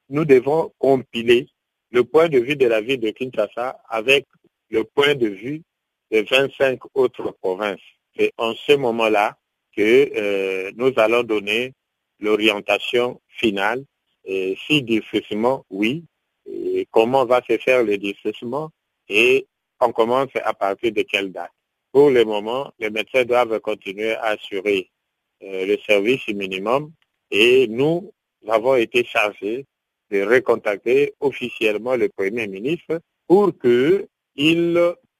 nous 0.09 0.25
devons 0.25 0.71
compiler 0.79 1.47
le 1.91 2.03
point 2.03 2.29
de 2.29 2.39
vue 2.39 2.55
de 2.55 2.65
la 2.65 2.81
ville 2.81 2.99
de 2.99 3.11
Kinshasa 3.11 3.79
avec 3.89 4.25
le 4.69 4.83
point 4.83 5.15
de 5.15 5.27
vue 5.27 5.61
de 6.11 6.25
25 6.29 6.79
autres 6.95 7.31
provinces. 7.41 7.79
C'est 8.17 8.31
en 8.37 8.53
ce 8.53 8.73
moment-là 8.73 9.37
que 9.75 10.09
euh, 10.15 10.71
nous 10.75 10.91
allons 10.97 11.23
donner 11.23 11.73
l'orientation 12.19 13.21
finale. 13.27 13.83
Et 14.25 14.57
si 14.65 14.81
durcissement, 14.81 15.65
oui. 15.69 16.05
Et 16.45 16.87
comment 16.91 17.25
va 17.25 17.41
se 17.47 17.57
faire 17.57 17.83
le 17.83 17.97
durcissement? 17.97 18.69
Et 19.09 19.47
on 19.83 19.91
commence 19.91 20.29
à 20.43 20.53
partir 20.53 20.91
de 20.91 21.01
quelle 21.01 21.31
date? 21.31 21.51
Pour 21.91 22.09
le 22.09 22.25
moment, 22.25 22.71
les 22.79 22.89
médecins 22.89 23.25
doivent 23.25 23.59
continuer 23.59 24.15
à 24.15 24.29
assurer 24.29 24.89
euh, 25.43 25.65
le 25.65 25.77
service 25.85 26.27
minimum 26.29 26.91
et 27.29 27.67
nous 27.67 28.11
avons 28.47 28.75
été 28.75 29.03
chargés 29.03 29.65
de 30.09 30.21
recontacter 30.23 31.13
officiellement 31.19 31.95
le 31.95 32.09
Premier 32.09 32.47
ministre 32.47 32.99
pour 33.27 33.51
qu'il 33.59 34.07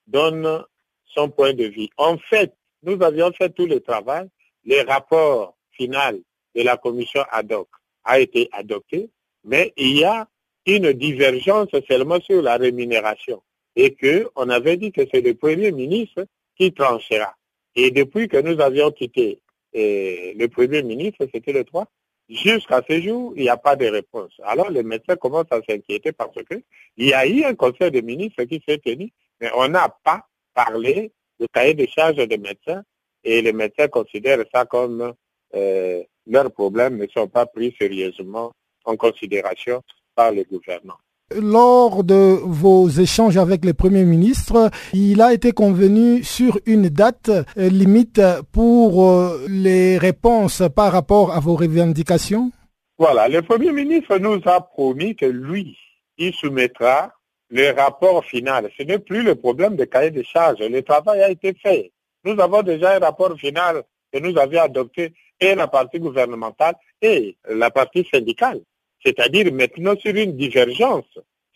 donne 0.07 0.64
son 1.05 1.30
point 1.30 1.53
de 1.53 1.66
vue. 1.66 1.89
En 1.97 2.18
fait, 2.18 2.53
nous 2.84 3.01
avions 3.03 3.32
fait 3.32 3.49
tout 3.49 3.66
le 3.66 3.80
travail. 3.80 4.28
Le 4.66 4.86
rapport 4.88 5.55
final 5.72 6.20
de 6.55 6.64
la 6.64 6.78
commission 6.78 7.24
ad 7.32 7.51
hoc 7.51 7.68
a 8.03 8.20
été 8.20 8.49
adopté, 8.51 9.09
mais 9.43 9.74
il 9.78 9.97
y 9.97 10.03
a 10.03 10.28
une 10.66 10.93
divergence 10.93 11.70
seulement 11.88 12.20
sur 12.22 12.41
la 12.41 12.57
rémunération 12.57 13.41
et 13.76 13.95
qu'on 13.95 14.49
avait 14.49 14.78
dit 14.78 14.91
que 14.91 15.01
c'est 15.11 15.21
le 15.21 15.34
Premier 15.34 15.71
ministre 15.71 16.26
qui 16.57 16.74
tranchera. 16.74 17.36
Et 17.76 17.91
depuis 17.91 18.28
que 18.28 18.38
nous 18.38 18.59
avions 18.61 18.91
quitté 18.91 19.39
eh, 19.74 20.34
le 20.38 20.47
Premier 20.47 20.84
ministre, 20.84 21.28
c'était 21.34 21.53
le 21.53 21.63
3, 21.63 21.88
jusqu'à 22.30 22.82
ce 22.88 23.01
jour, 23.01 23.34
il 23.36 23.43
n'y 23.43 23.49
a 23.49 23.57
pas 23.57 23.76
de 23.76 23.88
réponse. 23.88 24.32
Alors 24.43 24.69
les 24.69 24.84
médecins 24.84 25.15
commencent 25.15 25.51
à 25.51 25.61
s'inquiéter 25.67 26.11
parce 26.11 26.36
que 26.36 26.61
il 26.97 27.07
y 27.07 27.13
a 27.13 27.26
eu 27.28 27.43
un 27.43 27.55
conseil 27.55 27.91
de 27.91 28.01
ministres 28.01 28.43
qui 28.43 28.61
s'est 28.67 28.78
tenu, 28.78 29.11
mais 29.41 29.49
on 29.55 29.67
n'a 29.67 29.89
pas 30.03 30.28
parlé 30.53 31.11
du 31.39 31.47
cahier 31.51 31.74
de 31.74 31.88
charges 31.88 32.15
des 32.28 32.38
médecins 32.38 32.84
et 33.24 33.41
les 33.41 33.53
médecins 33.53 33.88
considèrent 33.88 34.45
ça 34.53 34.65
comme 34.65 35.13
euh, 35.55 36.03
leurs 36.28 36.51
problèmes 36.51 36.97
ne 36.97 37.07
sont 37.07 37.28
pas 37.28 37.45
pris 37.45 37.76
sérieusement 37.80 38.51
en 38.86 38.95
considération 38.95 39.82
par 40.15 40.32
le 40.32 40.43
gouvernement. 40.43 40.97
Lors 41.36 42.03
de 42.03 42.38
vos 42.43 42.89
échanges 42.89 43.38
avec 43.38 43.65
le 43.65 43.74
Premier 43.74 44.03
ministre, 44.03 44.69
il 44.93 45.21
a 45.21 45.34
été 45.34 45.51
convenu 45.51 46.24
sur 46.24 46.59
une 46.65 46.89
date 46.89 47.30
euh, 47.30 47.69
limite 47.69 48.21
pour 48.51 49.09
euh, 49.09 49.45
les 49.47 49.97
réponses 49.97 50.61
par 50.76 50.91
rapport 50.91 51.34
à 51.34 51.39
vos 51.39 51.55
revendications? 51.55 52.51
Voilà, 52.99 53.30
le 53.30 53.41
Premier 53.41 53.71
ministre 53.71 54.17
nous 54.17 54.39
a 54.45 54.61
promis 54.61 55.15
que 55.15 55.26
lui, 55.26 55.76
il 56.17 56.34
soumettra 56.34 57.11
le 57.49 57.71
rapport 57.71 58.24
final. 58.26 58.69
Ce 58.78 58.84
n'est 58.84 58.99
plus 58.99 59.24
le 59.24 59.36
problème 59.36 59.76
de 59.76 59.86
cahier 59.86 60.11
de 60.11 60.21
charges. 60.21 60.59
Le 60.59 60.82
travail 60.84 61.24
a 61.24 61.30
été 61.30 61.53
fait. 61.53 61.91
Nous 62.26 62.39
avons 62.39 62.61
déjà 62.61 62.95
un 62.95 62.99
rapport 62.99 63.36
final 63.39 63.84
que 64.11 64.19
nous 64.19 64.38
avions 64.38 64.61
adopté 64.61 65.13
et 65.39 65.55
la 65.55 65.67
partie 65.67 65.99
gouvernementale 65.99 66.76
et 67.01 67.38
la 67.49 67.71
partie 67.71 68.07
syndicale. 68.13 68.61
C'est-à-dire 69.04 69.51
maintenant 69.54 69.95
sur 69.97 70.16
une 70.16 70.36
divergence. 70.36 71.06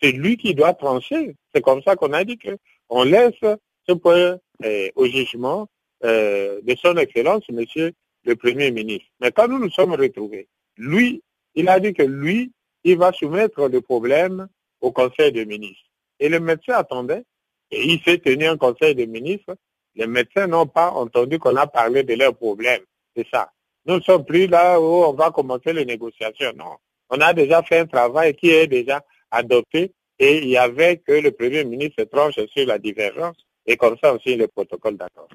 C'est 0.02 0.12
lui 0.12 0.38
qui 0.38 0.54
doit 0.54 0.74
trancher. 0.74 1.36
C'est 1.54 1.62
comme 1.62 1.82
ça 1.84 1.95
qu'on 1.95 2.14
a 2.14 2.24
dit 2.24 2.38
qu'on 2.38 3.04
laisse 3.04 3.39
ce 3.88 3.93
point 3.93 4.38
eh, 4.64 4.91
au 4.95 5.06
jugement 5.06 5.68
euh, 6.04 6.60
de 6.62 6.76
son 6.76 6.98
Excellence, 6.98 7.50
Monsieur 7.50 7.93
le 8.26 8.36
Premier 8.36 8.72
ministre. 8.72 9.08
Mais 9.20 9.32
quand 9.32 9.48
nous 9.48 9.60
nous 9.60 9.72
sommes 9.72 9.93
retrouvés, 9.93 10.48
lui, 10.76 11.24
il 11.56 11.70
a 11.70 11.80
dit 11.80 11.93
que 11.93 12.04
lui, 12.04 12.52
il 12.84 12.98
va 12.98 13.12
soumettre 13.14 13.68
le 13.68 13.82
problème 13.82 14.48
au 14.82 14.91
Conseil 14.91 15.32
des 15.32 15.45
ministres. 15.45 15.89
Et 16.20 16.30
le 16.30 16.39
médecin 16.39 16.74
attendait, 16.74 17.24
et 17.72 17.84
il 17.84 18.02
s'est 18.02 18.20
tenu 18.20 18.45
un 18.45 18.58
Conseil 18.58 18.93
des 18.95 19.08
ministres. 19.08 19.56
Les 19.95 20.08
médecins 20.08 20.48
n'ont 20.48 20.68
pas 20.68 20.91
entendu 20.91 21.39
qu'on 21.39 21.56
a 21.56 21.66
parlé 21.66 22.04
de 22.04 22.14
leurs 22.14 22.36
problèmes. 22.36 22.84
C'est 23.16 23.28
ça. 23.32 23.52
Nous 23.86 23.95
ne 23.95 24.02
sommes 24.02 24.26
plus 24.26 24.48
là 24.48 24.80
où 24.80 24.84
on 24.84 25.14
va 25.14 25.32
commencer 25.32 25.74
les 25.74 25.86
négociations. 25.86 26.54
Non 26.56 26.76
on 27.10 27.20
a 27.20 27.34
déjà 27.34 27.62
fait 27.64 27.80
un 27.80 27.86
travail 27.86 28.36
qui 28.36 28.49
est 28.49 28.68
déjà 28.68 29.03
adopté 29.32 29.93
et 30.20 30.38
il 30.39 30.49
y 30.49 30.58
avait 30.58 30.97
que 30.97 31.14
le 31.14 31.32
Premier 31.32 31.64
ministre 31.64 32.03
tranche 32.05 32.39
sur 32.53 32.66
la 32.66 32.80
divergence 32.80 33.38
et 33.66 33.78
comme 33.78 33.97
ça 34.01 34.14
aussi 34.14 34.36
le 34.36 34.47
protocole 34.47 34.97
d'accord. 34.97 35.28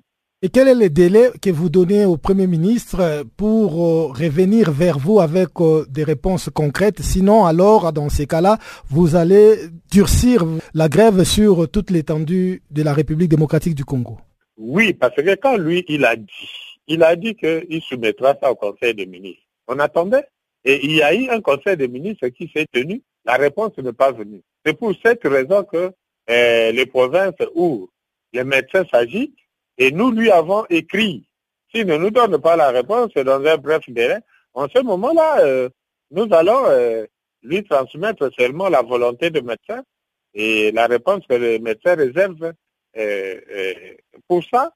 Et 0.45 0.49
quel 0.49 0.67
est 0.67 0.75
le 0.75 0.91
délai 0.91 1.31
que 1.41 1.51
vous 1.51 1.69
donnez 1.69 2.05
au 2.05 2.17
Premier 2.17 2.49
ministre 2.49 3.25
pour 3.37 3.75
euh, 3.75 4.07
revenir 4.09 4.73
vers 4.73 4.99
vous 4.99 5.21
avec 5.21 5.51
euh, 5.61 5.87
des 5.89 6.03
réponses 6.03 6.51
concrètes? 6.53 7.01
Sinon, 7.01 7.45
alors, 7.45 7.93
dans 7.93 8.09
ces 8.09 8.27
cas-là, 8.27 8.59
vous 8.89 9.15
allez 9.15 9.55
durcir 9.89 10.45
la 10.75 10.89
grève 10.89 11.23
sur 11.23 11.71
toute 11.71 11.93
l'étendue 11.93 12.65
de 12.73 12.83
la 12.83 12.93
République 12.93 13.29
démocratique 13.29 13.77
du 13.77 13.85
Congo 13.85 14.19
Oui, 14.57 14.95
parce 14.95 15.15
que 15.15 15.37
quand 15.37 15.57
lui, 15.57 15.85
il 15.87 16.05
a 16.05 16.17
dit, 16.17 16.27
il 16.89 17.05
a 17.05 17.15
dit 17.15 17.37
qu'il 17.37 17.81
soumettra 17.81 18.35
ça 18.43 18.51
au 18.51 18.57
Conseil 18.57 18.97
des 18.97 19.07
ministres. 19.07 19.45
On 19.69 19.79
attendait? 19.79 20.25
Et 20.65 20.85
il 20.85 20.93
y 20.93 21.03
a 21.03 21.15
eu 21.15 21.29
un 21.29 21.41
conseil 21.41 21.77
des 21.77 21.89
ministres 21.89 22.29
qui 22.29 22.51
s'est 22.55 22.67
tenu. 22.73 23.03
La 23.25 23.35
réponse 23.35 23.77
n'est 23.79 23.93
pas 23.93 24.13
venue. 24.13 24.43
C'est 24.65 24.79
pour 24.79 24.93
cette 25.05 25.25
raison 25.25 25.65
que 25.65 25.93
euh, 26.31 26.73
les 26.73 26.87
provinces 26.87 27.35
où 27.55 27.89
les 28.33 28.45
médecins 28.45 28.85
s'agitent, 28.93 29.37
et 29.79 29.91
nous 29.91 30.11
lui 30.11 30.31
avons 30.31 30.65
écrit, 30.71 31.25
s'il 31.73 31.87
ne 31.87 31.97
nous 31.97 32.11
donne 32.11 32.41
pas 32.41 32.57
la 32.57 32.71
réponse 32.71 33.13
dans 33.15 33.45
un 33.45 33.57
bref 33.57 33.83
délai, 33.89 34.19
en 34.55 34.69
ce 34.69 34.81
moment-là, 34.83 35.41
euh, 35.41 35.69
nous 36.11 36.29
allons 36.33 36.65
euh, 36.67 37.07
lui 37.43 37.65
transmettre 37.65 38.31
seulement 38.39 38.69
la 38.69 38.83
volonté 38.83 39.31
du 39.31 39.43
médecin 39.43 39.83
et 40.35 40.71
la 40.73 40.87
réponse 40.87 41.27
que 41.29 41.35
le 41.35 41.59
médecin 41.59 41.95
réserve 41.95 42.53
pour 44.29 44.45
ça, 44.45 44.73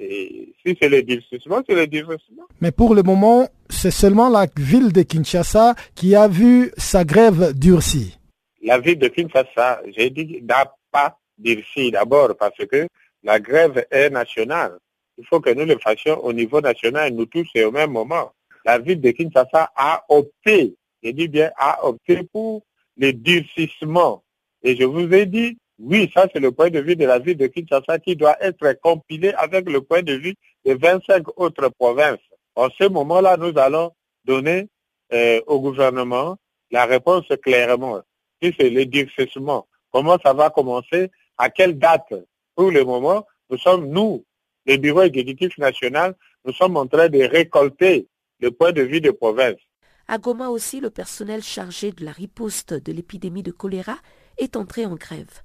et 0.00 0.54
si 0.64 0.76
c'est 0.80 0.88
le 0.88 1.02
divertissement, 1.02 1.60
c'est 1.68 1.74
le 1.74 1.86
divertissement. 1.86 2.44
Mais 2.60 2.72
pour 2.72 2.94
le 2.94 3.02
moment, 3.02 3.48
c'est 3.68 3.90
seulement 3.90 4.30
la 4.30 4.46
ville 4.56 4.92
de 4.92 5.02
Kinshasa 5.02 5.74
qui 5.94 6.14
a 6.14 6.26
vu 6.26 6.72
sa 6.78 7.04
grève 7.04 7.52
durcie. 7.52 8.18
La 8.62 8.78
ville 8.78 8.98
de 8.98 9.08
Kinshasa, 9.08 9.82
j'ai 9.94 10.08
dit, 10.08 10.42
n'a 10.42 10.72
pas 10.90 11.18
durci 11.36 11.90
d'abord 11.90 12.34
parce 12.38 12.64
que 12.66 12.88
la 13.22 13.38
grève 13.38 13.84
est 13.90 14.08
nationale. 14.08 14.78
Il 15.18 15.26
faut 15.26 15.40
que 15.40 15.50
nous 15.50 15.66
le 15.66 15.76
fassions 15.78 16.24
au 16.24 16.32
niveau 16.32 16.62
national, 16.62 17.12
nous 17.12 17.26
tous 17.26 17.48
et 17.54 17.64
au 17.64 17.70
même 17.70 17.90
moment. 17.90 18.32
La 18.64 18.78
ville 18.78 19.00
de 19.00 19.10
Kinshasa 19.10 19.70
a 19.76 20.04
opté, 20.08 20.74
j'ai 21.02 21.12
dit 21.12 21.28
bien, 21.28 21.50
a 21.58 21.86
opté 21.86 22.22
pour 22.32 22.62
le 22.96 23.12
durcissement. 23.12 24.22
Et 24.62 24.76
je 24.76 24.84
vous 24.84 25.12
ai 25.12 25.26
dit, 25.26 25.58
oui, 25.82 26.10
ça 26.12 26.26
c'est 26.32 26.40
le 26.40 26.52
point 26.52 26.68
de 26.68 26.78
vue 26.78 26.94
de 26.94 27.06
la 27.06 27.18
ville 27.18 27.38
de 27.38 27.46
Kinshasa 27.46 27.98
qui 28.00 28.14
doit 28.14 28.36
être 28.42 28.78
compilé 28.82 29.32
avec 29.32 29.68
le 29.68 29.80
point 29.80 30.02
de 30.02 30.12
vue 30.12 30.34
de 30.66 30.74
25 30.74 31.38
autres 31.38 31.70
provinces. 31.70 32.18
En 32.54 32.68
ce 32.78 32.86
moment-là, 32.86 33.38
nous 33.38 33.56
allons 33.58 33.92
donner 34.24 34.68
euh, 35.12 35.40
au 35.46 35.58
gouvernement 35.60 36.36
la 36.70 36.84
réponse 36.84 37.24
clairement. 37.42 38.02
Si 38.42 38.54
c'est 38.58 38.68
le 38.68 38.84
durcissement, 38.84 39.66
comment 39.90 40.18
ça 40.22 40.34
va 40.34 40.50
commencer, 40.50 41.10
à 41.38 41.48
quelle 41.48 41.78
date? 41.78 42.12
Pour 42.54 42.70
le 42.70 42.84
moment, 42.84 43.26
nous 43.48 43.56
sommes, 43.56 43.86
nous, 43.86 44.24
le 44.66 44.76
bureau 44.76 45.02
exécutif 45.02 45.56
national, 45.56 46.14
nous 46.44 46.52
sommes 46.52 46.76
en 46.76 46.86
train 46.86 47.08
de 47.08 47.20
récolter 47.20 48.06
le 48.40 48.50
point 48.50 48.72
de 48.72 48.82
vue 48.82 49.00
des 49.00 49.12
provinces. 49.12 49.60
À 50.08 50.18
Goma 50.18 50.48
aussi, 50.48 50.80
le 50.80 50.90
personnel 50.90 51.42
chargé 51.42 51.92
de 51.92 52.04
la 52.04 52.12
riposte 52.12 52.74
de 52.74 52.92
l'épidémie 52.92 53.42
de 53.42 53.52
choléra 53.52 53.96
est 54.36 54.56
entré 54.56 54.84
en 54.84 54.96
grève. 54.96 55.40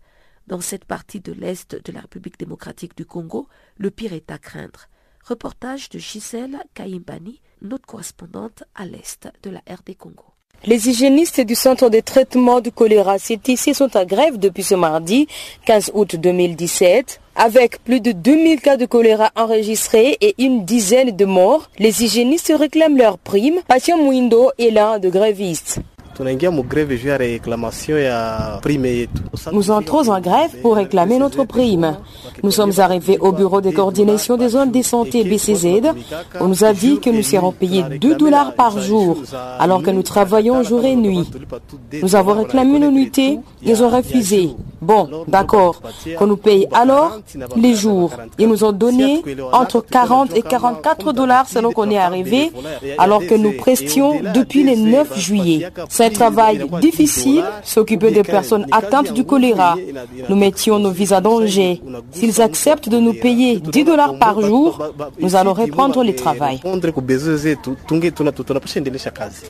Dans 0.47 0.61
cette 0.61 0.85
partie 0.85 1.19
de 1.19 1.33
l'Est 1.33 1.75
de 1.83 1.91
la 1.91 2.01
République 2.01 2.37
démocratique 2.37 2.95
du 2.95 3.05
Congo, 3.05 3.47
le 3.77 3.89
pire 3.89 4.13
est 4.13 4.31
à 4.31 4.37
craindre. 4.37 4.87
Reportage 5.23 5.89
de 5.89 5.97
Gisèle 5.97 6.57
Kaimbani, 6.75 7.41
notre 7.63 7.87
correspondante 7.87 8.63
à 8.75 8.85
l'Est 8.85 9.27
de 9.41 9.49
la 9.49 9.59
RD 9.67 9.97
Congo. 9.97 10.25
Les 10.63 10.87
hygiénistes 10.87 11.41
du 11.41 11.55
centre 11.55 11.89
de 11.89 11.99
traitement 11.99 12.61
du 12.61 12.71
choléra 12.71 13.17
CTC 13.17 13.73
sont 13.73 13.97
en 13.97 14.05
grève 14.05 14.37
depuis 14.37 14.63
ce 14.63 14.75
mardi 14.75 15.27
15 15.65 15.91
août 15.95 16.15
2017. 16.15 17.21
Avec 17.35 17.83
plus 17.83 17.99
de 17.99 18.11
2000 18.11 18.61
cas 18.61 18.77
de 18.77 18.85
choléra 18.85 19.31
enregistrés 19.35 20.15
et 20.21 20.35
une 20.37 20.63
dizaine 20.63 21.15
de 21.15 21.25
morts, 21.25 21.69
les 21.79 22.03
hygiénistes 22.03 22.53
réclament 22.55 22.97
leur 22.97 23.17
prime. 23.17 23.61
Patient 23.67 23.97
Mouindo 23.97 24.51
est 24.59 24.69
l'un 24.69 24.99
de 24.99 25.09
grévistes. 25.09 25.79
Nous 29.51 29.71
entrons 29.71 30.09
en 30.09 30.19
grève 30.21 30.51
pour 30.61 30.75
réclamer 30.75 31.17
notre 31.19 31.43
prime. 31.43 31.97
Nous 32.43 32.51
sommes 32.51 32.71
arrivés 32.77 33.17
au 33.19 33.31
bureau 33.31 33.61
de 33.61 33.71
coordination 33.71 34.37
des 34.37 34.49
zones 34.49 34.71
de 34.71 34.81
santé 34.81 35.23
BCZ. 35.23 35.81
On 36.39 36.47
nous 36.47 36.63
a 36.63 36.73
dit 36.73 36.99
que 36.99 37.09
nous 37.09 37.23
serons 37.23 37.51
payés 37.51 37.83
2 37.99 38.15
dollars 38.15 38.53
par 38.53 38.79
jour 38.79 39.17
alors 39.59 39.81
que 39.83 39.91
nous 39.91 40.03
travaillons 40.03 40.63
jour 40.63 40.83
et 40.85 40.95
nuit. 40.95 41.29
Nous 42.01 42.15
avons 42.15 42.33
réclamé 42.33 42.77
une 42.77 42.83
unité, 42.83 43.39
ils 43.61 43.83
ont 43.83 43.89
refusé. 43.89 44.51
Bon, 44.81 45.09
d'accord, 45.27 45.81
qu'on 46.17 46.27
nous 46.27 46.37
paye 46.37 46.67
alors 46.71 47.19
les 47.55 47.73
jours. 47.73 48.11
Ils 48.37 48.47
nous 48.47 48.63
ont 48.63 48.71
donné 48.71 49.23
entre 49.51 49.81
40 49.81 50.35
et 50.37 50.41
44 50.43 51.11
dollars 51.13 51.47
selon 51.49 51.71
qu'on 51.71 51.89
est 51.89 51.97
arrivé 51.97 52.51
alors 52.97 53.25
que 53.25 53.35
nous 53.35 53.53
prestions 53.53 54.21
depuis 54.33 54.63
le 54.63 54.75
9 54.75 55.17
juillet. 55.19 55.67
Un 56.05 56.09
travail 56.09 56.65
difficile, 56.81 57.43
s'occuper 57.63 58.11
des 58.11 58.23
personnes 58.23 58.65
atteintes 58.71 59.11
du 59.13 59.23
choléra. 59.23 59.75
Nous 60.29 60.35
mettions 60.35 60.79
nos 60.79 60.91
vies 60.91 61.13
à 61.13 61.21
danger. 61.21 61.81
S'ils 62.11 62.41
acceptent 62.41 62.89
de 62.89 62.97
nous 62.99 63.13
payer 63.13 63.59
10 63.59 63.83
dollars 63.83 64.17
par 64.17 64.41
jour, 64.41 64.81
nous 65.19 65.35
allons 65.35 65.53
reprendre 65.53 66.03
le 66.03 66.15
travail. 66.15 66.59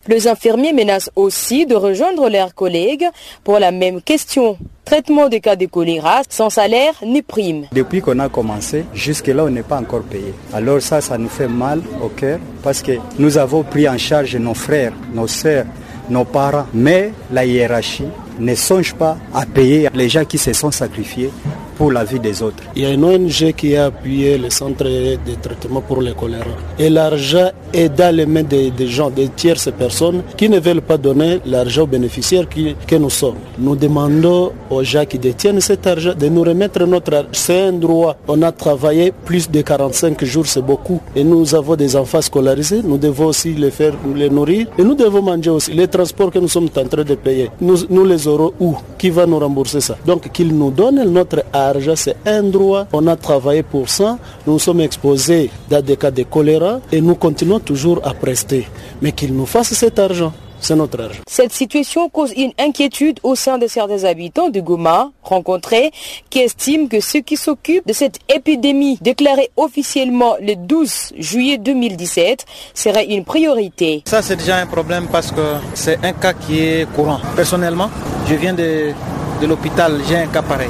Les 0.08 0.28
infirmiers 0.28 0.74
menacent 0.74 1.12
aussi 1.16 1.66
de 1.66 1.76
rejoindre 1.76 2.30
leurs 2.30 2.54
collègues 2.56 3.08
pour 3.44 3.60
la 3.60 3.72
même 3.72 4.02
question. 4.02 4.58
Traitement 4.86 5.30
des 5.30 5.40
cas 5.40 5.56
de 5.56 5.66
choléra 5.66 6.22
sans 6.30 6.52
salaire 6.52 6.94
ni 7.04 7.24
prime. 7.24 7.66
Depuis 7.72 8.02
qu'on 8.02 8.20
a 8.20 8.30
commencé, 8.30 8.86
jusque-là, 8.94 9.46
on 9.46 9.50
n'est 9.50 9.64
pas 9.64 9.80
encore 9.80 10.04
payé. 10.04 10.32
Alors 10.54 10.80
ça, 10.80 11.02
ça 11.02 11.18
nous 11.18 11.28
fait 11.28 11.48
mal 11.48 11.82
au 12.04 12.10
cœur 12.10 12.40
parce 12.62 12.84
que 12.84 12.92
nous 13.18 13.40
avons 13.40 13.64
pris 13.64 13.90
en 13.90 13.98
charge 13.98 14.36
nos 14.36 14.54
frères, 14.54 14.94
nos 15.14 15.26
sœurs, 15.28 15.66
nos 16.10 16.26
parents, 16.26 16.68
mais 16.74 17.12
la 17.32 17.46
hiérarchie 17.46 18.08
ne 18.40 18.56
songe 18.56 18.94
pas 18.96 19.18
à 19.34 19.46
payer 19.46 19.90
les 19.94 20.10
gens 20.10 20.26
qui 20.26 20.38
se 20.38 20.54
sont 20.54 20.72
sacrifiés 20.72 21.32
pour 21.78 21.92
la 21.92 22.04
vie 22.04 22.20
des 22.20 22.42
autres. 22.42 22.64
Il 22.76 22.84
y 22.84 22.86
a 22.86 22.92
une 22.92 23.04
ONG 23.04 23.54
qui 23.56 23.76
a 23.76 23.86
appuyé 23.86 24.38
le 24.38 24.50
centre 24.50 24.86
de 24.86 25.36
traitement 25.42 25.82
pour 25.82 26.02
le 26.02 26.14
choléra. 26.14 26.46
Et 26.80 26.90
l'argent 26.90 27.50
est 27.74 27.90
dans 27.90 28.16
les 28.16 28.26
mains 28.26 28.44
des, 28.44 28.72
gens, 28.88 29.10
des 29.10 29.28
tierces 29.30 29.70
personnes 29.78 30.24
qui 30.38 30.50
ne 30.50 30.60
veulent 30.60 30.82
pas 30.82 30.98
donner 30.98 31.40
l'argent 31.46 31.84
aux 31.84 31.88
bénéficiaires 31.88 32.48
que 32.50 32.96
nous 32.96 33.10
sommes. 33.10 33.36
Nous 33.60 33.76
demandons 33.76 34.54
aux 34.70 34.84
gens 34.84 35.06
qui 35.06 35.20
détiennent 35.20 35.60
cet 35.62 35.86
argent 35.88 36.14
de 36.18 36.28
nous 36.28 36.44
remettre 36.44 36.86
notre 36.86 37.14
argent. 37.14 37.30
C'est 37.34 37.62
un 37.62 37.74
droit. 37.74 38.16
On 38.28 38.42
a 38.42 38.52
travaillé 38.52 39.12
plus 39.26 39.50
de 39.50 39.62
45 39.62 40.24
jours, 40.24 40.46
c'est 40.46 40.62
beaucoup. 40.62 41.02
Et 41.16 41.24
nous 41.24 41.54
avons 41.56 41.76
des 41.76 41.96
enfants 41.96 42.22
scolarisés, 42.22 42.82
nous 42.84 42.98
devons 42.98 43.28
aussi 43.28 43.54
les 43.54 43.72
faire 43.72 43.94
les 44.16 44.30
nourrir. 44.30 44.68
Et 44.78 44.84
nous 44.84 44.96
devons 44.96 45.22
manger 45.22 45.50
aussi. 45.50 45.74
Les 45.74 45.88
transports 45.88 46.32
que 46.32 46.40
nous 46.40 46.48
sommes 46.48 46.66
en 46.76 46.88
train 46.88 47.04
de 47.04 47.16
payer, 47.16 47.50
nous 47.60 48.06
les 48.06 48.25
aurons 48.28 48.54
où 48.60 48.76
Qui 48.98 49.10
va 49.10 49.26
nous 49.26 49.40
rembourser 49.40 49.82
ça 49.82 49.98
Donc 50.06 50.32
qu'ils 50.32 50.56
nous 50.56 50.72
donnent 50.72 51.04
notre 51.12 51.44
argent 51.54 51.96
c'est 51.96 52.16
un 52.26 52.44
droit. 52.44 52.88
On 52.94 53.06
a 53.08 53.16
travaillé 53.16 53.64
pour 53.64 53.90
ça. 53.90 54.18
Nous 54.46 54.60
sommes 54.60 54.82
exposés 54.82 55.50
dans 55.70 55.82
des 55.82 55.98
cas 55.98 56.12
de 56.12 56.24
choléra 56.24 56.80
et 56.92 57.02
nous 57.02 57.16
continuons 57.16 57.60
toujours 57.60 58.00
à 58.04 58.14
prester. 58.14 58.68
Mais 59.02 59.12
qu'ils 59.12 59.34
nous 59.36 59.46
fassent 59.46 59.74
cet 59.74 60.00
argent. 60.00 60.32
C'est 60.68 60.76
notre 60.76 61.00
argent. 61.00 61.20
Cette 61.28 61.54
situation 61.54 62.10
cause 62.10 62.34
une 62.36 62.52
inquiétude 62.58 63.20
au 63.22 63.36
sein 63.36 63.60
de 63.60 63.68
certains 63.68 64.04
habitants 64.04 64.50
de 64.50 64.60
Goma 64.62 65.12
rencontrés 65.22 65.92
qui 66.32 66.40
estiment 66.40 66.88
que 66.88 67.00
ceux 67.02 67.20
qui 67.20 67.38
s'occupent 67.38 67.86
de 67.86 67.94
cette 67.94 68.18
épidémie 68.36 68.98
déclarée 69.00 69.52
officiellement 69.58 70.38
le 70.42 70.56
12 70.56 71.14
juillet 71.20 71.60
2017 71.60 72.46
serait 72.74 73.06
une 73.06 73.24
priorité. 73.26 74.02
Ça 74.08 74.24
c'est 74.24 74.38
déjà 74.38 74.58
un 74.58 74.66
problème 74.66 75.06
parce 75.12 75.32
que 75.32 75.54
c'est 75.76 76.04
un 76.04 76.14
cas 76.14 76.34
qui 76.34 76.58
est 76.58 76.92
courant. 76.96 77.20
Personnellement, 77.36 77.92
je 78.28 78.34
viens 78.34 78.56
de, 78.56 78.92
de 79.40 79.46
l'hôpital, 79.46 80.02
j'ai 80.10 80.18
un 80.18 80.26
cas 80.26 80.42
pareil. 80.42 80.70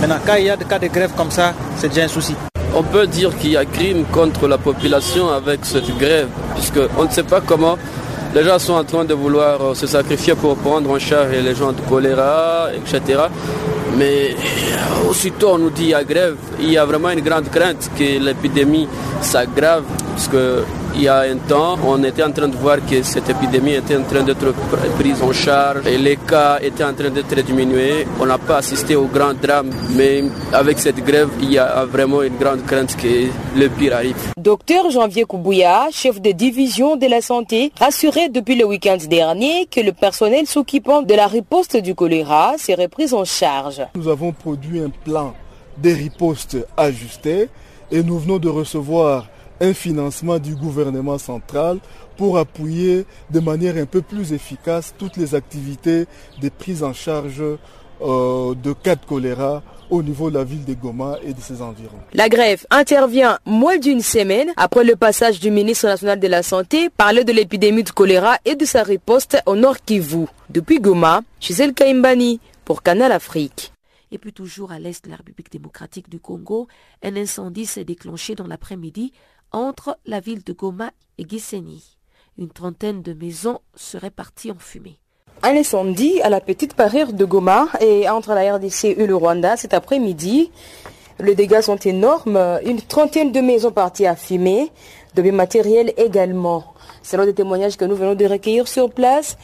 Maintenant, 0.00 0.20
quand 0.26 0.36
il 0.36 0.44
y 0.46 0.48
a 0.50 0.56
des 0.56 0.64
cas 0.64 0.78
de 0.78 0.86
grève 0.86 1.12
comme 1.14 1.30
ça, 1.30 1.52
c'est 1.76 1.88
déjà 1.88 2.04
un 2.04 2.08
souci. 2.08 2.34
On 2.74 2.82
peut 2.82 3.06
dire 3.06 3.36
qu'il 3.36 3.50
y 3.50 3.56
a 3.58 3.66
crime 3.66 4.06
contre 4.10 4.48
la 4.48 4.56
population 4.56 5.28
avec 5.28 5.66
cette 5.66 5.94
grève, 5.98 6.28
puisqu'on 6.54 7.04
ne 7.04 7.10
sait 7.10 7.24
pas 7.24 7.42
comment 7.42 7.76
les 8.36 8.44
gens 8.44 8.58
sont 8.58 8.74
en 8.74 8.84
train 8.84 9.06
de 9.06 9.14
vouloir 9.14 9.74
se 9.74 9.86
sacrifier 9.86 10.34
pour 10.34 10.56
prendre 10.58 10.90
en 10.90 10.98
charge 10.98 11.30
les 11.30 11.54
gens 11.54 11.72
de 11.72 11.80
choléra, 11.88 12.68
etc. 12.78 13.00
Mais 13.96 14.36
aussitôt 15.08 15.52
on 15.54 15.58
nous 15.58 15.70
dit 15.70 15.94
a 15.94 16.04
grève, 16.04 16.36
il 16.60 16.70
y 16.70 16.76
a 16.76 16.84
vraiment 16.84 17.08
une 17.08 17.22
grande 17.22 17.48
crainte 17.48 17.90
que 17.98 18.22
l'épidémie 18.22 18.86
s'aggrave, 19.22 19.84
parce 20.10 20.28
que 20.28 20.64
il 20.96 21.02
y 21.02 21.08
a 21.08 21.20
un 21.20 21.36
temps, 21.36 21.76
on 21.86 22.02
était 22.04 22.22
en 22.22 22.32
train 22.32 22.48
de 22.48 22.56
voir 22.56 22.78
que 22.84 23.02
cette 23.02 23.28
épidémie 23.28 23.74
était 23.74 23.96
en 23.96 24.02
train 24.02 24.22
d'être 24.22 24.52
prise 24.98 25.22
en 25.22 25.32
charge 25.32 25.86
et 25.86 25.98
les 25.98 26.16
cas 26.16 26.58
étaient 26.62 26.84
en 26.84 26.94
train 26.94 27.10
d'être 27.10 27.34
diminués. 27.44 28.06
On 28.18 28.24
n'a 28.24 28.38
pas 28.38 28.56
assisté 28.56 28.96
au 28.96 29.04
grand 29.06 29.34
drame, 29.34 29.70
mais 29.94 30.24
avec 30.52 30.78
cette 30.78 31.04
grève, 31.04 31.28
il 31.40 31.52
y 31.52 31.58
a 31.58 31.84
vraiment 31.84 32.22
une 32.22 32.36
grande 32.36 32.64
crainte 32.64 32.96
que 32.96 33.28
le 33.58 33.68
pire 33.68 33.94
arrive. 33.94 34.16
Docteur 34.38 34.90
Janvier 34.90 35.24
Koubouya, 35.24 35.88
chef 35.90 36.20
de 36.20 36.32
division 36.32 36.96
de 36.96 37.06
la 37.06 37.20
santé, 37.20 37.72
rassurait 37.78 38.30
depuis 38.30 38.56
le 38.56 38.64
week-end 38.64 38.98
dernier 39.08 39.66
que 39.66 39.80
le 39.80 39.92
personnel 39.92 40.46
s'occupant 40.46 41.02
de 41.02 41.14
la 41.14 41.26
riposte 41.26 41.76
du 41.76 41.94
choléra 41.94 42.54
serait 42.56 42.88
pris 42.88 43.12
en 43.12 43.24
charge. 43.24 43.82
Nous 43.94 44.08
avons 44.08 44.32
produit 44.32 44.80
un 44.80 44.90
plan 45.04 45.34
de 45.76 45.90
riposte 45.90 46.56
ajusté 46.74 47.50
et 47.92 48.02
nous 48.02 48.18
venons 48.18 48.38
de 48.38 48.48
recevoir 48.48 49.26
un 49.60 49.74
financement 49.74 50.38
du 50.38 50.54
gouvernement 50.54 51.18
central 51.18 51.78
pour 52.16 52.38
appuyer 52.38 53.06
de 53.30 53.40
manière 53.40 53.76
un 53.76 53.86
peu 53.86 54.02
plus 54.02 54.32
efficace 54.32 54.94
toutes 54.98 55.16
les 55.16 55.34
activités 55.34 56.06
de 56.40 56.48
prise 56.48 56.82
en 56.82 56.92
charge 56.92 57.42
euh, 58.02 58.54
de 58.54 58.72
cas 58.72 58.94
de 58.96 59.04
choléra 59.06 59.62
au 59.88 60.02
niveau 60.02 60.30
de 60.30 60.36
la 60.36 60.44
ville 60.44 60.64
de 60.64 60.74
Goma 60.74 61.16
et 61.22 61.32
de 61.32 61.40
ses 61.40 61.62
environs. 61.62 62.00
La 62.12 62.28
grève 62.28 62.66
intervient 62.70 63.38
moins 63.46 63.78
d'une 63.78 64.00
semaine 64.02 64.52
après 64.56 64.84
le 64.84 64.96
passage 64.96 65.40
du 65.40 65.50
ministre 65.50 65.86
national 65.86 66.18
de 66.20 66.26
la 66.26 66.42
Santé 66.42 66.90
parler 66.90 67.24
de 67.24 67.32
l'épidémie 67.32 67.84
de 67.84 67.90
choléra 67.90 68.36
et 68.44 68.56
de 68.56 68.64
sa 68.64 68.82
riposte 68.82 69.38
au 69.46 69.56
Nord 69.56 69.78
Kivu. 69.84 70.26
Depuis 70.50 70.80
Goma, 70.80 71.22
Gisèle 71.40 71.72
Kaimbani 71.72 72.40
pour 72.64 72.82
Canal 72.82 73.12
Afrique. 73.12 73.72
Et 74.12 74.18
puis 74.18 74.32
toujours 74.32 74.72
à 74.72 74.78
l'est 74.78 75.04
de 75.04 75.10
la 75.10 75.16
République 75.16 75.50
démocratique 75.50 76.08
du 76.08 76.20
Congo, 76.20 76.68
un 77.02 77.16
incendie 77.16 77.66
s'est 77.66 77.84
déclenché 77.84 78.34
dans 78.34 78.46
l'après-midi 78.46 79.12
entre 79.52 79.98
la 80.06 80.20
ville 80.20 80.44
de 80.44 80.52
Goma 80.52 80.90
et 81.18 81.28
Gisenyi. 81.28 81.96
Une 82.38 82.50
trentaine 82.50 83.02
de 83.02 83.12
maisons 83.12 83.60
seraient 83.74 84.10
parties 84.10 84.50
en 84.50 84.58
fumée. 84.58 84.98
Un 85.42 85.56
incendie 85.56 86.20
à 86.22 86.28
la 86.28 86.40
petite 86.40 86.74
parure 86.74 87.12
de 87.12 87.24
Goma 87.24 87.68
et 87.80 88.08
entre 88.08 88.34
la 88.34 88.56
RDC 88.56 88.84
et 88.84 89.06
le 89.06 89.14
Rwanda 89.16 89.56
cet 89.56 89.74
après-midi. 89.74 90.50
Les 91.20 91.34
dégâts 91.34 91.60
sont 91.60 91.76
énormes. 91.76 92.58
Une 92.64 92.80
trentaine 92.80 93.32
de 93.32 93.40
maisons 93.40 93.70
parties 93.70 94.06
à 94.06 94.16
fumer, 94.16 94.70
de 95.14 95.22
biens 95.22 95.32
matériels 95.32 95.92
également. 95.96 96.74
Selon 97.02 97.24
des 97.24 97.34
témoignages 97.34 97.76
que 97.76 97.84
nous 97.84 97.96
venons 97.96 98.14
de 98.14 98.26
recueillir 98.26 98.68
sur 98.68 98.90
place, 98.90 99.38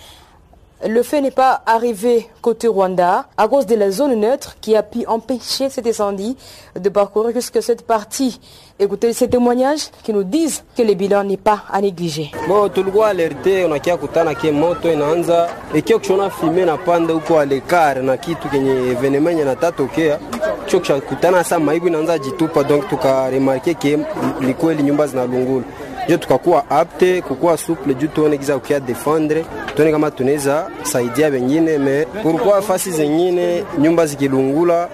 le 0.89 1.03
fait 1.03 1.21
n'est 1.21 1.31
pas 1.31 1.63
arrivé 1.67 2.29
côté 2.41 2.67
Rwanda 2.69 3.27
à 3.37 3.49
cause 3.49 3.67
de 3.67 3.75
la 3.77 3.91
zone 3.91 4.15
neutre 4.15 4.57
qui 4.61 4.75
a 4.77 4.83
pu 4.83 5.07
empêcher 5.07 5.71
cet 5.71 5.87
incendie 5.87 6.37
de 6.79 6.89
parcourir 6.89 7.33
jusque 7.35 7.63
cette 7.63 7.87
partie. 7.87 8.41
Écoutez 8.79 9.13
ces 9.13 9.29
témoignages 9.29 9.91
qui 10.03 10.13
nous 10.13 10.25
disent 10.25 10.65
que 10.77 10.83
le 10.83 10.95
bilan 10.95 11.25
n'est 11.25 11.37
pas 11.37 11.63
à 11.71 11.81
négliger. 11.81 12.33
hiyo 26.07 26.19
tukakuwa 26.19 26.71
apte 26.71 27.23
kukuwa 27.23 27.57
suple 27.57 27.95
juu 27.95 28.07
tuone 28.07 28.39
giza 28.39 28.55
kukia 28.59 28.81
defendre 28.81 29.45
tuone 29.77 29.93
kama 29.93 30.11
tunaweza 30.11 30.71
saidia 30.83 31.29
wengine 31.29 31.79
me 31.79 32.05
kulikuwa 32.23 32.63
fasi 32.63 32.91
zengine 32.91 33.65
nyumba 33.79 34.07
zikilungula 34.07 34.89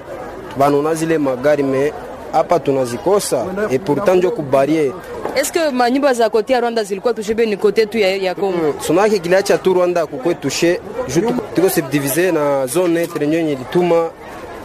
banona 0.59 0.95
zile 0.95 1.19
magari 1.19 1.63
me 1.63 1.93
hapa 2.33 2.61
tunazikosa 2.61 3.47
et 3.71 3.79
pourtant 3.85 4.17
njo 4.19 4.31
kubarie 4.31 4.93
Est-ce 5.37 5.71
manyumba 5.73 6.15
za 6.15 6.31
kote 6.31 6.53
ya 6.53 6.61
Rwanda 6.61 6.85
zilikuwa 6.85 7.15
tushe 7.15 7.35
beni 7.35 7.57
kote 7.57 7.87
tu 7.87 7.99
ya, 7.99 8.35
Kongo? 8.35 8.57
Mm, 8.59 8.73
sonake 8.81 9.19
kiliacha 9.19 9.59
tu 9.59 9.75
Rwanda 9.75 10.07
kukwe 10.07 10.35
tushe 10.35 10.81
juu 11.15 11.31
tuko 11.55 11.71
subdivise 11.71 12.33
na 12.33 12.67
zone 12.67 13.03
etre 13.03 13.27
nyo 13.27 13.39
yenye 13.39 13.51
lituma 13.55 14.11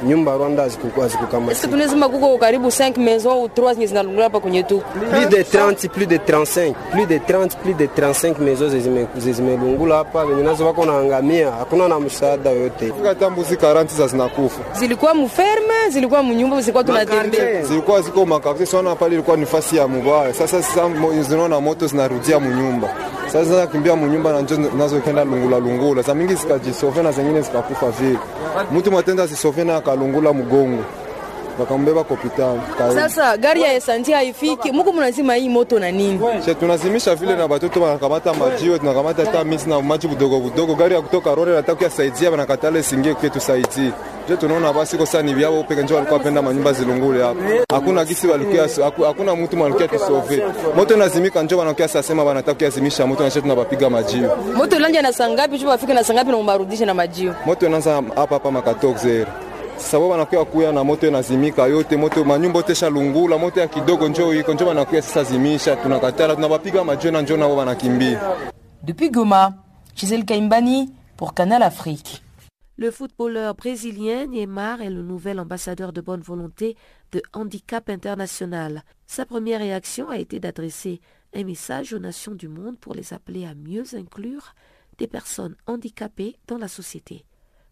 nyumba 0.05 0.37
Rwanda 0.37 0.63
hazikukamata. 0.63 1.51
Est-ce 1.51 1.61
que 1.61 1.67
tunasema 1.71 2.09
kuko 2.09 2.37
karibu 2.37 2.67
5 2.71 2.97
maisons 2.97 3.31
au 3.33 3.45
3 3.47 3.73
zenye 3.73 3.87
zinalungula 3.87 4.23
hapa 4.23 4.39
kwenye 4.39 4.63
tu? 4.63 4.81
Plus 5.11 5.25
de 5.29 5.43
30, 5.43 5.89
plus 5.89 6.05
de 6.07 6.17
35, 6.17 6.73
plus 6.91 7.05
de 7.07 7.19
30, 7.19 7.55
plus 7.63 7.73
de 7.77 7.85
35 7.87 8.39
maisons 8.39 8.73
zimelungula 9.17 9.95
hapa, 9.95 10.23
wenye 10.23 10.43
nazo 10.43 10.65
wako 10.65 10.85
naangamia, 10.85 11.51
hakuna 11.51 11.87
na 11.87 11.99
msaada 11.99 12.49
yote. 12.49 12.93
Hata 13.07 13.29
mbuzi 13.29 13.55
40 13.55 13.95
za 13.97 14.07
zinakufa. 14.07 14.61
Zilikuwa 14.79 15.13
mferme, 15.13 15.73
zilikuwa 15.89 16.23
mnyumba, 16.23 16.61
zilikuwa 16.61 16.83
tunatembea. 16.83 17.63
Zilikuwa 17.63 18.01
ziko 18.01 18.25
makafisi 18.25 18.71
sana 18.71 18.95
pale, 18.95 19.13
ilikuwa 19.13 19.37
ni 19.37 19.45
fasi 19.45 19.77
ya 19.77 19.87
mubaya. 19.87 20.33
Sasa 20.33 20.63
sasa 20.63 20.89
zinaona 21.21 21.59
moto 21.61 21.87
zinarudia 21.87 22.39
mnyumba. 22.39 22.89
Sasa 23.27 23.45
sasa 23.45 23.67
kimbia 23.67 23.95
mnyumba 23.95 24.31
na 24.33 24.41
njo 24.41 24.57
nazo 24.77 24.99
kenda 24.99 25.23
lungula 25.23 25.59
lungula. 25.59 26.01
Za 26.01 26.13
mingi 26.15 26.35
zikajisofia 26.35 27.03
na 27.03 27.11
zingine 27.11 27.41
zikakufa 27.41 27.89
vile. 27.91 28.19
Mtu 28.71 28.91
mwatenda 28.91 29.27
zisofia 29.27 29.63
na 29.63 29.81
akalungula 29.93 30.33
mgongo. 30.33 30.83
Wakambeba 31.59 32.03
kopitali. 32.03 32.59
Sasa 32.95 33.37
gari 33.37 33.61
ya 33.61 33.73
esanti 33.73 34.11
haifiki. 34.11 34.71
Muko 34.71 34.93
mnazima 34.93 35.35
hii 35.35 35.49
moto 35.49 35.79
na 35.79 35.91
nini? 35.91 36.19
Che 36.45 36.55
tunazimisha 36.55 37.15
vile 37.15 37.35
na 37.35 37.47
batoto 37.47 37.81
wanakamata 37.81 38.33
majiwe, 38.33 38.79
tunakamata 38.79 39.25
hata 39.25 39.43
misi 39.43 39.69
na 39.69 39.81
maji 39.81 40.07
budogo 40.07 40.39
budogo. 40.39 40.75
Gari 40.75 40.95
ya 40.95 41.01
kutoka 41.01 41.35
Rore 41.35 41.51
nataka 41.51 41.75
kuyasaidia, 41.75 42.31
wanakatale 42.31 42.83
singie 42.83 43.13
kwa 43.13 43.29
tusaidie. 43.29 43.91
Je, 44.29 44.37
tunaona 44.37 44.73
basi 44.73 44.97
kosa 44.97 45.21
ni 45.21 45.33
vyao 45.33 45.63
peke 45.63 45.83
njoo 45.83 45.95
walikuwa 45.95 46.19
penda 46.19 46.41
manyumba 46.41 46.73
zilungule 46.73 47.23
hapa. 47.23 47.39
Hakuna 47.73 48.05
gisi 48.05 48.27
walikuwa 48.27 48.67
hakuna 49.07 49.35
mtu 49.35 49.57
mwalikia 49.57 49.87
tusove. 49.87 50.43
Moto 50.75 50.97
nazimika 50.97 51.43
njoo 51.43 51.57
wanakia 51.57 51.87
sasa 51.87 52.03
sema 52.03 52.23
wanataka 52.23 52.65
kuzimisha 52.65 53.07
moto 53.07 53.23
na 53.23 53.29
sisi 53.29 53.41
tunabapiga 53.41 53.89
majiwe. 53.89 54.29
Moto 54.55 54.75
ilanja 54.75 55.01
na 55.01 55.13
sangapi 55.13 55.59
chupa 55.59 55.73
afike 55.73 55.93
na 55.93 56.03
sangapi 56.03 56.31
na 56.31 56.37
umbarudishe 56.37 56.85
na 56.85 56.93
majiwe. 56.93 57.33
Moto 57.45 57.65
inaanza 57.67 57.93
hapa 58.15 58.35
hapa 58.35 58.51
makatokzera 58.51 59.31
sababu 59.77 60.09
wanakuya 60.09 60.45
kuya 60.45 60.71
na 60.71 60.83
moto 60.83 61.07
inazimika 61.07 61.65
yote, 61.67 61.97
moto 61.97 62.23
manyumba 62.23 62.59
yote 62.59 62.75
shalungula, 62.75 63.37
moto 63.37 63.59
ya 63.59 63.67
kidogo 63.67 64.07
njoo 64.07 64.33
iko 64.33 64.53
njoo 64.53 64.67
wanakuya 64.67 65.01
sasa 65.01 65.23
zimisha, 65.23 65.75
tunakatala 65.75 66.35
tunawapiga 66.35 66.83
majiwe 66.83 67.11
na 67.13 67.21
njoo 67.21 67.37
nao 67.37 67.55
wanakimbia. 67.55 68.21
Depuis 68.83 69.11
Goma, 69.11 69.53
Gisèle 69.95 70.25
Kaimbani 70.25 70.89
pour 71.17 71.33
Canal 71.33 71.63
Afrique. 71.63 72.21
Le 72.77 72.89
footballeur 72.91 73.53
brésilien 73.53 74.25
Neymar 74.27 74.81
est 74.81 74.89
le 74.89 75.03
nouvel 75.03 75.39
ambassadeur 75.39 75.93
de 75.93 76.01
bonne 76.01 76.21
volonté 76.21 76.75
de 77.11 77.21
Handicap 77.33 77.87
International. 77.89 78.83
Sa 79.05 79.25
première 79.25 79.59
réaction 79.59 80.09
a 80.09 80.17
été 80.17 80.39
d'adresser 80.39 80.99
un 81.35 81.43
message 81.43 81.93
aux 81.93 81.99
nations 81.99 82.33
du 82.33 82.47
monde 82.47 82.77
pour 82.79 82.95
les 82.95 83.13
appeler 83.13 83.45
à 83.45 83.53
mieux 83.53 83.83
inclure 83.95 84.55
des 84.97 85.07
personnes 85.07 85.55
handicapées 85.67 86.35
dans 86.47 86.57
la 86.57 86.67
société. 86.67 87.25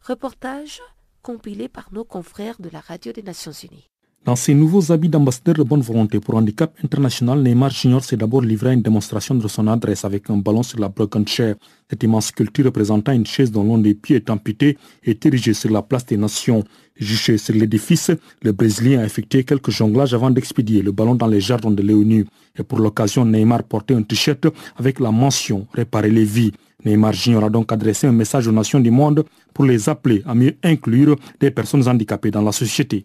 Reportage 0.07 0.81
compilé 1.21 1.69
par 1.69 1.93
nos 1.93 2.05
confrères 2.05 2.59
de 2.59 2.69
la 2.69 2.79
Radio 2.79 3.11
des 3.11 3.23
Nations 3.23 3.51
Unies. 3.51 3.90
Dans 4.23 4.35
ses 4.35 4.53
nouveaux 4.53 4.91
habits 4.91 5.09
d'ambassadeur 5.09 5.55
de 5.55 5.63
bonne 5.63 5.81
volonté 5.81 6.19
pour 6.19 6.35
Handicap 6.35 6.71
International, 6.83 7.41
Neymar 7.41 7.71
Junior 7.71 8.03
s'est 8.03 8.17
d'abord 8.17 8.43
livré 8.43 8.69
à 8.69 8.73
une 8.73 8.83
démonstration 8.83 9.33
de 9.33 9.47
son 9.47 9.65
adresse 9.65 10.05
avec 10.05 10.29
un 10.29 10.37
ballon 10.37 10.61
sur 10.61 10.79
la 10.79 10.89
broken 10.89 11.27
chair. 11.27 11.55
Cette 11.89 12.03
immense 12.03 12.27
sculpture 12.27 12.65
représentant 12.65 13.13
une 13.13 13.25
chaise 13.25 13.51
dont 13.51 13.63
l'un 13.63 13.79
des 13.79 13.95
pieds 13.95 14.17
est 14.17 14.29
amputé 14.29 14.77
est 15.03 15.25
érigée 15.25 15.55
sur 15.55 15.71
la 15.71 15.81
place 15.81 16.05
des 16.05 16.17
Nations. 16.17 16.63
Juché 16.95 17.39
sur 17.39 17.55
l'édifice, 17.55 18.11
le 18.43 18.51
Brésilien 18.51 18.99
a 18.99 19.05
effectué 19.05 19.43
quelques 19.43 19.71
jonglages 19.71 20.13
avant 20.13 20.29
d'expédier 20.29 20.83
le 20.83 20.91
ballon 20.91 21.15
dans 21.15 21.25
les 21.25 21.41
jardins 21.41 21.71
de 21.71 21.81
l'ONU. 21.81 22.27
Et 22.55 22.61
pour 22.61 22.77
l'occasion, 22.77 23.25
Neymar 23.25 23.63
portait 23.63 23.95
un 23.95 24.03
t-shirt 24.03 24.45
avec 24.77 24.99
la 24.99 25.09
mention 25.09 25.65
Réparer 25.73 26.11
les 26.11 26.25
vies. 26.25 26.51
Neymar 26.85 27.13
Junior 27.13 27.45
a 27.45 27.49
donc 27.49 27.71
adressé 27.71 28.05
un 28.05 28.11
message 28.11 28.47
aux 28.47 28.51
nations 28.51 28.79
du 28.79 28.91
monde 28.91 29.25
pour 29.51 29.65
les 29.65 29.89
appeler 29.89 30.21
à 30.27 30.35
mieux 30.35 30.55
inclure 30.61 31.15
des 31.39 31.49
personnes 31.49 31.87
handicapées 31.87 32.29
dans 32.29 32.43
la 32.43 32.51
société. 32.51 33.03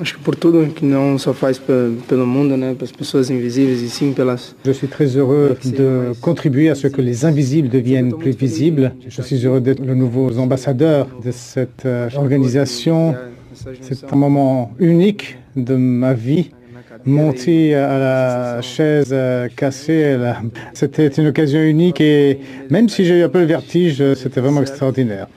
Acho 0.00 0.18
que 0.18 0.20
por 0.20 0.34
tudo 0.34 0.66
que 0.74 0.84
não 0.84 1.16
só 1.16 1.32
faz 1.32 1.58
pelo 1.58 2.26
mundo, 2.26 2.56
né, 2.56 2.74
pelas 2.74 2.90
pessoas 2.90 3.30
invisíveis 3.30 3.80
e 3.80 3.88
sim 3.88 4.12
pelas. 4.12 4.54
Je 4.64 4.72
suis 4.72 4.88
très 4.88 5.16
heureux 5.16 5.56
de 5.64 6.12
contribuer 6.20 6.68
à 6.70 6.74
ce 6.74 6.88
que 6.88 7.00
les 7.00 7.24
invisibles 7.24 7.68
deviennent 7.68 8.12
plus 8.12 8.36
visibles. 8.36 8.92
Je 9.08 9.22
suis 9.22 9.46
heureux 9.46 9.60
d'être 9.60 9.84
le 9.84 9.94
nouveau 9.94 10.38
ambassadeur 10.38 11.06
de 11.24 11.30
cette 11.30 11.86
organisation. 12.16 13.14
C'est 13.80 14.12
un 14.12 14.16
moment 14.16 14.72
unique 14.80 15.38
de 15.54 15.76
ma 15.76 16.14
vie. 16.14 16.50
Monter 17.04 17.76
à 17.76 17.98
la 17.98 18.62
chaise 18.62 19.14
cassée, 19.54 20.18
c'était 20.74 21.06
une 21.06 21.28
occasion 21.28 21.60
unique 21.60 22.00
et 22.00 22.40
même 22.70 22.88
si 22.88 23.04
j'ai 23.04 23.20
eu 23.20 23.22
un 23.22 23.28
peu 23.28 23.40
le 23.40 23.46
vertige, 23.46 24.02
c'était 24.14 24.40
vraiment 24.40 24.62
extraordinaire. 24.62 25.28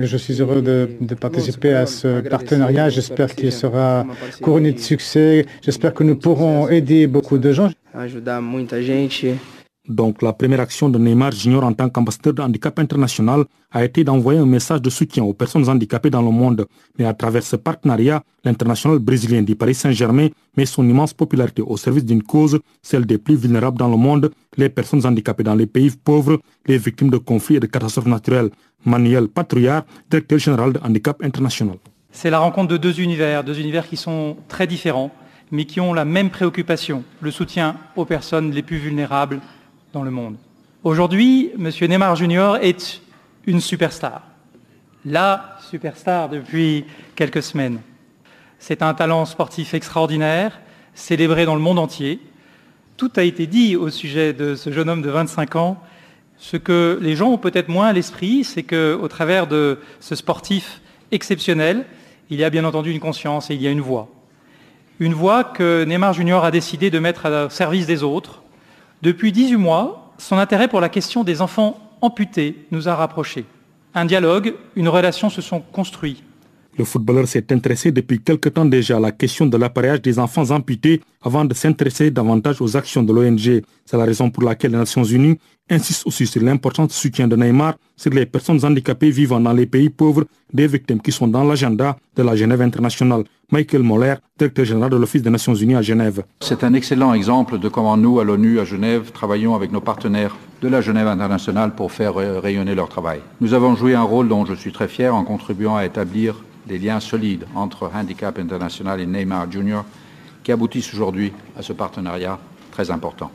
Je 0.00 0.16
suis 0.16 0.40
heureux 0.40 0.62
de, 0.62 1.14
participer 1.14 1.72
à 1.72 1.86
ce 1.86 2.20
partenariat. 2.20 2.88
J'espère 2.88 3.34
qu'il 3.34 3.52
sera 3.52 4.06
couronné 4.42 4.72
de 4.72 4.78
succès. 4.80 5.46
J'espère 5.62 5.94
que 5.94 6.04
nous 6.04 6.16
pourrons 6.16 6.68
aider 6.68 7.06
beaucoup 7.06 7.38
de 7.38 7.52
gens. 7.52 7.70
Donc 9.88 10.22
la 10.22 10.32
première 10.32 10.60
action 10.60 10.88
de 10.88 10.98
Neymar 10.98 11.32
Junior 11.32 11.62
en 11.62 11.74
tant 11.74 11.90
qu'ambassadeur 11.90 12.32
de 12.32 12.40
handicap 12.40 12.78
international 12.78 13.44
a 13.70 13.84
été 13.84 14.02
d'envoyer 14.02 14.40
un 14.40 14.46
message 14.46 14.80
de 14.80 14.88
soutien 14.88 15.24
aux 15.24 15.34
personnes 15.34 15.68
handicapées 15.68 16.08
dans 16.08 16.22
le 16.22 16.30
monde. 16.30 16.66
Mais 16.98 17.04
à 17.04 17.12
travers 17.12 17.42
ce 17.42 17.56
partenariat, 17.56 18.22
l'international 18.44 18.98
brésilien 18.98 19.42
du 19.42 19.54
Paris 19.56 19.74
Saint-Germain 19.74 20.28
met 20.56 20.64
son 20.64 20.88
immense 20.88 21.12
popularité 21.12 21.60
au 21.60 21.76
service 21.76 22.04
d'une 22.06 22.22
cause, 22.22 22.60
celle 22.80 23.04
des 23.04 23.18
plus 23.18 23.36
vulnérables 23.36 23.76
dans 23.76 23.88
le 23.88 23.98
monde, 23.98 24.30
les 24.56 24.70
personnes 24.70 25.04
handicapées 25.04 25.42
dans 25.42 25.54
les 25.54 25.66
pays 25.66 25.90
pauvres, 25.90 26.38
les 26.66 26.78
victimes 26.78 27.10
de 27.10 27.18
conflits 27.18 27.56
et 27.56 27.60
de 27.60 27.66
catastrophes 27.66 28.06
naturelles. 28.06 28.48
Manuel 28.86 29.28
Patrouillard, 29.28 29.84
directeur 30.08 30.38
général 30.38 30.72
de 30.72 30.80
Handicap 30.82 31.22
International. 31.22 31.76
C'est 32.10 32.30
la 32.30 32.38
rencontre 32.38 32.68
de 32.68 32.76
deux 32.78 33.00
univers, 33.00 33.44
deux 33.44 33.60
univers 33.60 33.86
qui 33.86 33.96
sont 33.98 34.36
très 34.48 34.66
différents, 34.66 35.10
mais 35.50 35.66
qui 35.66 35.80
ont 35.80 35.92
la 35.92 36.06
même 36.06 36.30
préoccupation, 36.30 37.02
le 37.20 37.30
soutien 37.30 37.76
aux 37.96 38.04
personnes 38.06 38.50
les 38.50 38.62
plus 38.62 38.78
vulnérables 38.78 39.40
dans 39.94 40.02
le 40.02 40.10
monde. 40.10 40.36
Aujourd'hui, 40.82 41.52
M. 41.56 41.70
Neymar 41.88 42.16
Junior 42.16 42.56
est 42.56 43.00
une 43.46 43.60
superstar. 43.60 44.22
La 45.06 45.56
superstar 45.70 46.28
depuis 46.28 46.84
quelques 47.14 47.42
semaines. 47.42 47.80
C'est 48.58 48.82
un 48.82 48.92
talent 48.92 49.24
sportif 49.24 49.72
extraordinaire, 49.72 50.60
célébré 50.94 51.46
dans 51.46 51.54
le 51.54 51.60
monde 51.60 51.78
entier. 51.78 52.18
Tout 52.96 53.12
a 53.16 53.22
été 53.22 53.46
dit 53.46 53.76
au 53.76 53.88
sujet 53.88 54.32
de 54.32 54.56
ce 54.56 54.72
jeune 54.72 54.90
homme 54.90 55.02
de 55.02 55.10
25 55.10 55.56
ans. 55.56 55.80
Ce 56.38 56.56
que 56.56 56.98
les 57.00 57.14
gens 57.14 57.30
ont 57.30 57.38
peut-être 57.38 57.68
moins 57.68 57.86
à 57.86 57.92
l'esprit, 57.92 58.42
c'est 58.42 58.64
qu'au 58.64 59.08
travers 59.08 59.46
de 59.46 59.78
ce 60.00 60.16
sportif 60.16 60.80
exceptionnel, 61.12 61.86
il 62.30 62.38
y 62.38 62.44
a 62.44 62.50
bien 62.50 62.64
entendu 62.64 62.90
une 62.90 63.00
conscience 63.00 63.48
et 63.50 63.54
il 63.54 63.62
y 63.62 63.68
a 63.68 63.70
une 63.70 63.80
voix. 63.80 64.08
Une 64.98 65.14
voix 65.14 65.44
que 65.44 65.84
Neymar 65.84 66.14
Junior 66.14 66.44
a 66.44 66.50
décidé 66.50 66.90
de 66.90 66.98
mettre 66.98 67.46
au 67.46 67.50
service 67.50 67.86
des 67.86 68.02
autres. 68.02 68.43
Depuis 69.04 69.32
18 69.32 69.56
mois, 69.56 70.14
son 70.16 70.38
intérêt 70.38 70.66
pour 70.66 70.80
la 70.80 70.88
question 70.88 71.24
des 71.24 71.42
enfants 71.42 71.78
amputés 72.00 72.66
nous 72.70 72.88
a 72.88 72.94
rapprochés. 72.94 73.44
Un 73.94 74.06
dialogue, 74.06 74.54
une 74.76 74.88
relation 74.88 75.28
se 75.28 75.42
sont 75.42 75.60
construits. 75.60 76.22
Le 76.76 76.84
footballeur 76.84 77.28
s'est 77.28 77.52
intéressé 77.52 77.92
depuis 77.92 78.20
quelque 78.20 78.48
temps 78.48 78.64
déjà 78.64 78.96
à 78.96 79.00
la 79.00 79.12
question 79.12 79.46
de 79.46 79.56
l'appareillage 79.56 80.02
des 80.02 80.18
enfants 80.18 80.50
amputés 80.50 81.00
avant 81.22 81.44
de 81.44 81.54
s'intéresser 81.54 82.10
davantage 82.10 82.60
aux 82.60 82.76
actions 82.76 83.04
de 83.04 83.12
l'ONG. 83.12 83.62
C'est 83.84 83.96
la 83.96 84.04
raison 84.04 84.28
pour 84.28 84.42
laquelle 84.42 84.72
les 84.72 84.78
Nations 84.78 85.04
Unies 85.04 85.38
insistent 85.70 86.06
aussi 86.08 86.26
sur 86.26 86.42
l'important 86.42 86.88
soutien 86.88 87.28
de 87.28 87.36
Neymar 87.36 87.74
sur 87.96 88.10
les 88.10 88.26
personnes 88.26 88.64
handicapées 88.64 89.10
vivant 89.10 89.38
dans 89.38 89.52
les 89.52 89.66
pays 89.66 89.88
pauvres, 89.88 90.24
des 90.52 90.66
victimes 90.66 91.00
qui 91.00 91.12
sont 91.12 91.28
dans 91.28 91.44
l'agenda 91.44 91.96
de 92.16 92.22
la 92.24 92.34
Genève 92.34 92.60
internationale. 92.60 93.22
Michael 93.52 93.82
Moller, 93.82 94.16
directeur 94.36 94.64
général 94.64 94.90
de 94.90 94.96
l'Office 94.96 95.22
des 95.22 95.30
Nations 95.30 95.54
Unies 95.54 95.76
à 95.76 95.82
Genève. 95.82 96.24
C'est 96.40 96.64
un 96.64 96.74
excellent 96.74 97.14
exemple 97.14 97.58
de 97.60 97.68
comment 97.68 97.96
nous, 97.96 98.18
à 98.18 98.24
l'ONU, 98.24 98.58
à 98.58 98.64
Genève, 98.64 99.12
travaillons 99.12 99.54
avec 99.54 99.70
nos 99.70 99.80
partenaires 99.80 100.36
de 100.60 100.68
la 100.68 100.80
Genève 100.80 101.06
internationale 101.06 101.74
pour 101.74 101.92
faire 101.92 102.14
rayonner 102.14 102.74
leur 102.74 102.88
travail. 102.88 103.20
Nous 103.40 103.54
avons 103.54 103.76
joué 103.76 103.94
un 103.94 104.02
rôle 104.02 104.28
dont 104.28 104.44
je 104.44 104.54
suis 104.54 104.72
très 104.72 104.88
fier 104.88 105.14
en 105.14 105.22
contribuant 105.22 105.76
à 105.76 105.84
établir 105.84 106.42
des 106.66 106.78
liens 106.78 107.00
solides 107.00 107.46
entre 107.54 107.90
Handicap 107.94 108.38
International 108.38 109.00
et 109.00 109.06
Neymar 109.06 109.50
Jr. 109.50 109.80
qui 110.42 110.52
aboutissent 110.52 110.92
aujourd'hui 110.94 111.32
à 111.58 111.62
ce 111.62 111.72
partenariat 111.72 112.38
très 112.70 112.90
important. 112.90 113.30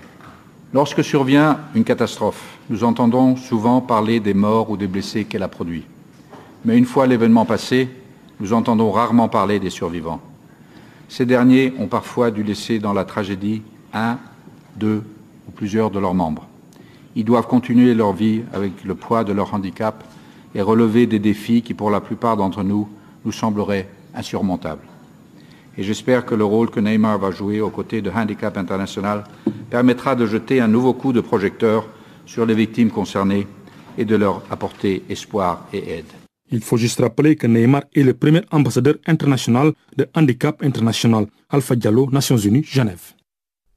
Lorsque 0.74 1.04
survient 1.04 1.60
une 1.74 1.84
catastrophe, 1.84 2.58
nous 2.70 2.84
entendons 2.84 3.36
souvent 3.36 3.82
parler 3.82 4.20
des 4.20 4.34
morts 4.34 4.70
ou 4.70 4.78
des 4.78 4.88
blessés 4.88 5.26
qu'elle 5.26 5.44
a 5.44 5.48
produits. 5.48 5.86
Mais 6.66 6.78
une 6.78 6.86
fois 6.86 7.08
l'événement 7.08 7.46
passé, 7.46 7.90
nous 8.40 8.54
entendons 8.54 8.92
rarement 8.92 9.30
parler 9.30 9.60
des 9.60 9.70
survivants. 9.70 10.22
Ces 11.08 11.26
derniers 11.26 11.74
ont 11.80 11.88
parfois 11.88 12.30
dû 12.30 12.44
laisser 12.44 12.78
dans 12.78 12.94
la 12.94 13.04
tragédie 13.04 13.64
un, 13.94 14.20
deux 14.76 15.04
ou 15.48 15.52
plusieurs 15.52 15.90
de 15.90 16.00
leurs 16.00 16.14
membres. 16.14 16.48
Ils 17.16 17.26
doivent 17.26 17.48
continuer 17.48 17.96
leur 17.96 18.14
vie 18.14 18.44
avec 18.54 18.84
le 18.84 18.94
poids 18.94 19.24
de 19.24 19.34
leur 19.34 19.54
handicap 19.54 20.04
et 20.54 20.62
relever 20.62 21.08
des 21.08 21.20
défis 21.20 21.64
qui, 21.64 21.74
pour 21.74 21.90
la 21.90 22.00
plupart 22.00 22.38
d'entre 22.38 22.64
nous, 22.64 22.88
nous 23.30 23.38
semblerait 23.46 23.88
insurmontable. 24.16 24.82
Et 25.78 25.84
j'espère 25.84 26.26
que 26.26 26.34
le 26.34 26.46
rôle 26.54 26.72
que 26.72 26.80
Neymar 26.80 27.20
va 27.20 27.30
jouer 27.30 27.62
aux 27.62 27.70
côtés 27.70 28.02
de 28.02 28.10
Handicap 28.10 28.58
International 28.58 29.24
permettra 29.70 30.16
de 30.16 30.26
jeter 30.26 30.60
un 30.60 30.68
nouveau 30.68 30.94
coup 31.02 31.14
de 31.14 31.22
projecteur 31.22 31.88
sur 32.26 32.44
les 32.48 32.56
victimes 32.56 32.90
concernées 32.90 33.46
et 34.00 34.06
de 34.12 34.16
leur 34.16 34.36
apporter 34.50 35.04
espoir 35.10 35.68
et 35.74 35.82
aide. 35.98 36.12
Il 36.52 36.62
faut 36.68 36.78
juste 36.78 37.00
rappeler 37.00 37.36
que 37.36 37.46
Neymar 37.46 37.84
est 37.94 38.02
le 38.02 38.16
premier 38.16 38.42
ambassadeur 38.50 38.96
international 39.06 39.74
de 39.96 40.08
Handicap 40.16 40.56
International. 40.64 41.28
Alpha 41.50 41.76
Diallo, 41.76 42.10
Nations 42.12 42.44
Unies, 42.50 42.64
Genève. 42.64 43.06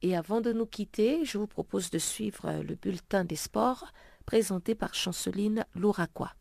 Et 0.00 0.16
avant 0.16 0.40
de 0.40 0.52
nous 0.54 0.66
quitter, 0.76 1.10
je 1.24 1.36
vous 1.36 1.46
propose 1.46 1.90
de 1.90 1.98
suivre 1.98 2.46
le 2.68 2.74
bulletin 2.74 3.24
des 3.24 3.40
sports 3.46 3.84
présenté 4.24 4.74
par 4.74 4.94
Chanceline 4.94 5.66
Louraquois. 5.74 6.32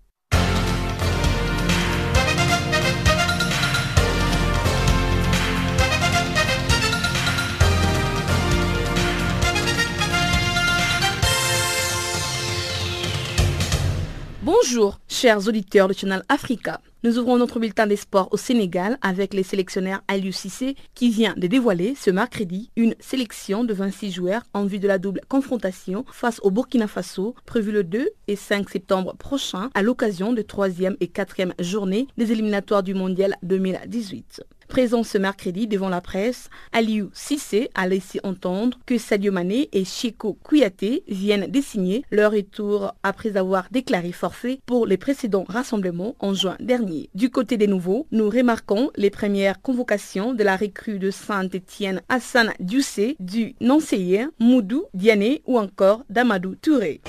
Bonjour, 14.73 15.01
chers 15.09 15.49
auditeurs 15.49 15.89
de 15.89 15.93
Channel 15.93 16.23
Africa. 16.29 16.79
Nous 17.03 17.19
ouvrons 17.19 17.35
notre 17.35 17.59
bulletin 17.59 17.87
des 17.87 17.97
sports 17.97 18.29
au 18.31 18.37
Sénégal 18.37 18.97
avec 19.01 19.33
les 19.33 19.43
sélectionnaires 19.43 20.01
Aliou 20.07 20.31
Cissé 20.31 20.77
qui 20.95 21.09
vient 21.09 21.33
de 21.35 21.45
dévoiler 21.47 21.93
ce 21.93 22.09
mercredi 22.09 22.71
une 22.77 22.95
sélection 23.01 23.65
de 23.65 23.73
26 23.73 24.11
joueurs 24.13 24.43
en 24.53 24.63
vue 24.63 24.79
de 24.79 24.87
la 24.87 24.97
double 24.97 25.19
confrontation 25.27 26.05
face 26.13 26.39
au 26.41 26.51
Burkina 26.51 26.87
Faso 26.87 27.35
prévue 27.45 27.73
le 27.73 27.83
2 27.83 28.11
et 28.29 28.35
5 28.37 28.69
septembre 28.69 29.13
prochain 29.17 29.69
à 29.73 29.81
l'occasion 29.81 30.31
de 30.31 30.41
troisième 30.41 30.95
et 31.01 31.09
quatrième 31.09 31.53
journée 31.59 32.07
des 32.15 32.31
éliminatoires 32.31 32.83
du 32.83 32.93
Mondial 32.93 33.35
2018. 33.43 34.41
Présent 34.71 35.03
ce 35.03 35.17
mercredi 35.17 35.67
devant 35.67 35.89
la 35.89 35.99
presse, 35.99 36.49
Aliou 36.71 37.09
Sissé 37.11 37.69
a 37.75 37.89
laissé 37.89 38.21
entendre 38.23 38.79
que 38.85 38.97
Sadio 38.97 39.29
Mané 39.29 39.67
et 39.73 39.83
Chico 39.83 40.37
Kouyaté 40.43 41.03
viennent 41.09 41.47
désigner 41.47 42.05
leur 42.09 42.31
retour 42.31 42.95
après 43.03 43.35
avoir 43.35 43.67
déclaré 43.69 44.13
forfait 44.13 44.61
pour 44.65 44.87
les 44.87 44.95
précédents 44.95 45.43
rassemblements 45.45 46.15
en 46.19 46.33
juin 46.33 46.55
dernier. 46.61 47.09
Du 47.13 47.29
côté 47.29 47.57
des 47.57 47.67
nouveaux, 47.67 48.07
nous 48.13 48.29
remarquons 48.29 48.91
les 48.95 49.09
premières 49.09 49.61
convocations 49.61 50.33
de 50.33 50.43
la 50.45 50.55
recrue 50.55 50.99
de 50.99 51.11
Saint-Étienne 51.11 52.01
Hassan 52.07 52.53
Ducé, 52.61 53.17
du 53.19 53.55
Nancyien 53.59 54.31
Moudou 54.39 54.85
Diané 54.93 55.41
ou 55.47 55.59
encore 55.59 56.05
d'Amadou 56.09 56.55
Touré. 56.55 57.01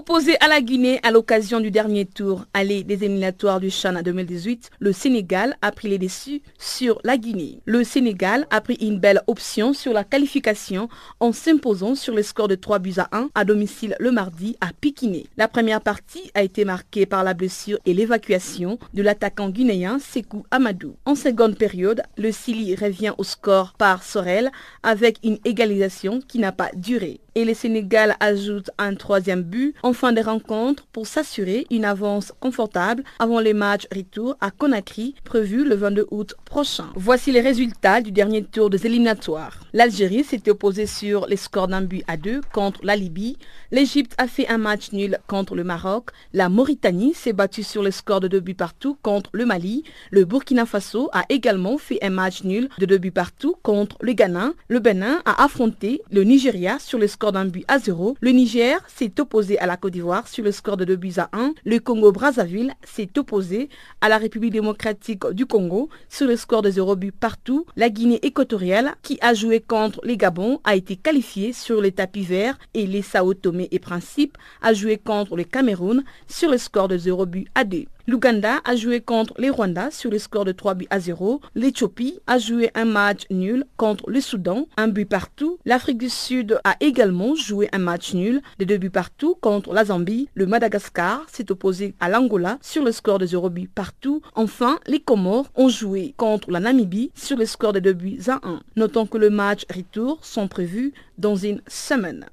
Opposé 0.00 0.34
à 0.40 0.48
la 0.48 0.62
Guinée 0.62 0.98
à 1.02 1.10
l'occasion 1.10 1.60
du 1.60 1.70
dernier 1.70 2.06
tour 2.06 2.46
aller 2.54 2.84
des 2.84 3.04
éliminatoires 3.04 3.60
du 3.60 3.68
Chan 3.68 3.92
2018, 4.02 4.70
le 4.78 4.92
Sénégal 4.94 5.58
a 5.60 5.72
pris 5.72 5.88
les 5.88 5.98
déçus 5.98 6.40
sur 6.58 7.02
la 7.04 7.18
Guinée. 7.18 7.60
Le 7.66 7.84
Sénégal 7.84 8.46
a 8.50 8.62
pris 8.62 8.78
une 8.80 8.98
belle 8.98 9.20
option 9.26 9.74
sur 9.74 9.92
la 9.92 10.02
qualification 10.02 10.88
en 11.20 11.32
s'imposant 11.32 11.94
sur 11.94 12.14
le 12.14 12.22
score 12.22 12.48
de 12.48 12.54
3 12.54 12.78
buts 12.78 12.94
à 12.96 13.10
1 13.12 13.28
à 13.34 13.44
domicile 13.44 13.94
le 14.00 14.10
mardi 14.10 14.56
à 14.62 14.68
Piquiné. 14.72 15.26
La 15.36 15.48
première 15.48 15.82
partie 15.82 16.30
a 16.32 16.42
été 16.42 16.64
marquée 16.64 17.04
par 17.04 17.22
la 17.22 17.34
blessure 17.34 17.78
et 17.84 17.92
l'évacuation 17.92 18.78
de 18.94 19.02
l'attaquant 19.02 19.50
guinéen 19.50 19.98
Sekou 19.98 20.46
Amadou. 20.50 20.96
En 21.04 21.14
seconde 21.14 21.58
période, 21.58 22.00
le 22.16 22.32
Sili 22.32 22.74
revient 22.74 23.12
au 23.18 23.22
score 23.22 23.74
par 23.76 24.02
Sorel 24.02 24.50
avec 24.82 25.18
une 25.22 25.36
égalisation 25.44 26.20
qui 26.26 26.38
n'a 26.38 26.52
pas 26.52 26.70
duré 26.74 27.20
et 27.34 27.44
le 27.44 27.54
Sénégal 27.54 28.16
ajoute 28.20 28.70
un 28.78 28.94
troisième 28.94 29.42
but 29.42 29.74
fin 29.92 30.12
de 30.12 30.20
rencontre 30.20 30.86
pour 30.92 31.06
s'assurer 31.06 31.66
une 31.70 31.84
avance 31.84 32.32
confortable 32.40 33.04
avant 33.18 33.40
les 33.40 33.54
matchs 33.54 33.86
retour 33.94 34.36
à 34.40 34.50
Conakry 34.50 35.14
prévu 35.24 35.64
le 35.64 35.74
22 35.74 36.06
août 36.10 36.34
prochain. 36.44 36.86
Voici 36.94 37.32
les 37.32 37.40
résultats 37.40 38.00
du 38.00 38.12
dernier 38.12 38.44
tour 38.44 38.70
des 38.70 38.86
éliminatoires. 38.86 39.60
L'Algérie 39.72 40.24
s'était 40.24 40.50
opposée 40.50 40.86
sur 40.86 41.26
les 41.26 41.36
scores 41.36 41.68
d'un 41.68 41.82
but 41.82 42.04
à 42.08 42.16
deux 42.16 42.40
contre 42.52 42.80
la 42.82 42.96
Libye. 42.96 43.36
L'Égypte 43.72 44.14
a 44.18 44.26
fait 44.26 44.48
un 44.48 44.58
match 44.58 44.90
nul 44.90 45.20
contre 45.28 45.54
le 45.54 45.62
Maroc. 45.62 46.10
La 46.32 46.48
Mauritanie 46.48 47.14
s'est 47.14 47.32
battue 47.32 47.62
sur 47.62 47.84
les 47.84 47.92
scores 47.92 48.18
de 48.18 48.26
deux 48.26 48.40
buts 48.40 48.54
partout 48.54 48.96
contre 49.00 49.30
le 49.32 49.46
Mali. 49.46 49.84
Le 50.10 50.24
Burkina 50.24 50.66
Faso 50.66 51.08
a 51.12 51.22
également 51.28 51.78
fait 51.78 52.00
un 52.02 52.10
match 52.10 52.42
nul 52.42 52.68
de 52.80 52.86
deux 52.86 52.98
buts 52.98 53.12
partout 53.12 53.54
contre 53.62 53.96
le 54.00 54.12
Ghana. 54.12 54.54
Le 54.66 54.80
Bénin 54.80 55.22
a 55.24 55.44
affronté 55.44 56.02
le 56.10 56.24
Nigeria 56.24 56.80
sur 56.80 56.98
les 56.98 57.06
score 57.06 57.30
d'un 57.30 57.44
but 57.44 57.64
à 57.68 57.78
zéro. 57.78 58.16
Le 58.20 58.32
Niger 58.32 58.80
s'est 58.88 59.20
opposé 59.20 59.56
à 59.60 59.66
la 59.66 59.76
Côte 59.76 59.92
d'Ivoire 59.92 60.26
sur 60.26 60.42
le 60.42 60.50
score 60.50 60.76
de 60.76 60.84
2 60.84 60.96
buts 60.96 61.14
à 61.18 61.28
1. 61.32 61.54
Le 61.64 61.78
Congo-Brazzaville 61.78 62.72
s'est 62.82 63.16
opposé 63.18 63.68
à 64.00 64.08
la 64.08 64.18
République 64.18 64.52
démocratique 64.52 65.24
du 65.28 65.46
Congo 65.46 65.90
sur 66.08 66.26
le 66.26 66.34
score 66.34 66.62
de 66.62 66.72
0 66.72 66.96
but 66.96 67.12
partout. 67.12 67.66
La 67.76 67.88
Guinée 67.88 68.18
équatoriale, 68.22 68.96
qui 69.02 69.16
a 69.20 69.32
joué 69.32 69.60
contre 69.60 70.00
les 70.02 70.16
Gabon, 70.16 70.58
a 70.64 70.74
été 70.74 70.96
qualifiée 70.96 71.52
sur 71.52 71.80
les 71.80 71.92
tapis 71.92 72.24
verts 72.24 72.58
et 72.74 72.88
les 72.88 73.02
Sao 73.02 73.32
Tomé 73.32 73.59
et 73.70 73.78
Principe 73.78 74.36
a 74.62 74.72
joué 74.72 74.98
contre 74.98 75.36
le 75.36 75.44
Cameroun 75.44 76.04
sur 76.28 76.50
le 76.50 76.58
score 76.58 76.88
de 76.88 76.96
0 76.96 77.26
but 77.26 77.48
à 77.54 77.64
2. 77.64 77.84
L'Ouganda 78.10 78.60
a 78.64 78.74
joué 78.74 79.00
contre 79.00 79.34
les 79.38 79.50
Rwanda 79.50 79.92
sur 79.92 80.10
le 80.10 80.18
score 80.18 80.44
de 80.44 80.50
3 80.50 80.74
buts 80.74 80.88
à 80.90 80.98
0. 80.98 81.40
L'Éthiopie 81.54 82.18
a 82.26 82.38
joué 82.38 82.72
un 82.74 82.84
match 82.84 83.22
nul 83.30 83.64
contre 83.76 84.10
le 84.10 84.20
Soudan, 84.20 84.66
un 84.76 84.88
but 84.88 85.04
partout. 85.04 85.58
L'Afrique 85.64 85.98
du 85.98 86.08
Sud 86.08 86.58
a 86.64 86.74
également 86.80 87.36
joué 87.36 87.68
un 87.72 87.78
match 87.78 88.12
nul 88.14 88.40
de 88.58 88.64
2 88.64 88.78
buts 88.78 88.90
partout 88.90 89.36
contre 89.40 89.72
la 89.72 89.84
Zambie. 89.84 90.28
Le 90.34 90.46
Madagascar 90.46 91.24
s'est 91.30 91.52
opposé 91.52 91.94
à 92.00 92.08
l'Angola 92.08 92.58
sur 92.62 92.82
le 92.82 92.90
score 92.90 93.20
de 93.20 93.26
0 93.26 93.48
buts 93.48 93.70
partout. 93.72 94.22
Enfin, 94.34 94.80
les 94.88 94.98
Comores 94.98 95.46
ont 95.54 95.68
joué 95.68 96.12
contre 96.16 96.50
la 96.50 96.58
Namibie 96.58 97.12
sur 97.14 97.36
le 97.36 97.46
score 97.46 97.72
de 97.72 97.78
2 97.78 97.92
buts 97.92 98.22
à 98.26 98.40
1. 98.42 98.60
Notons 98.74 99.06
que 99.06 99.18
le 99.18 99.30
match 99.30 99.64
retour 99.72 100.18
sont 100.24 100.48
prévus 100.48 100.92
dans 101.18 101.36
une 101.36 101.62
semaine. 101.68 102.26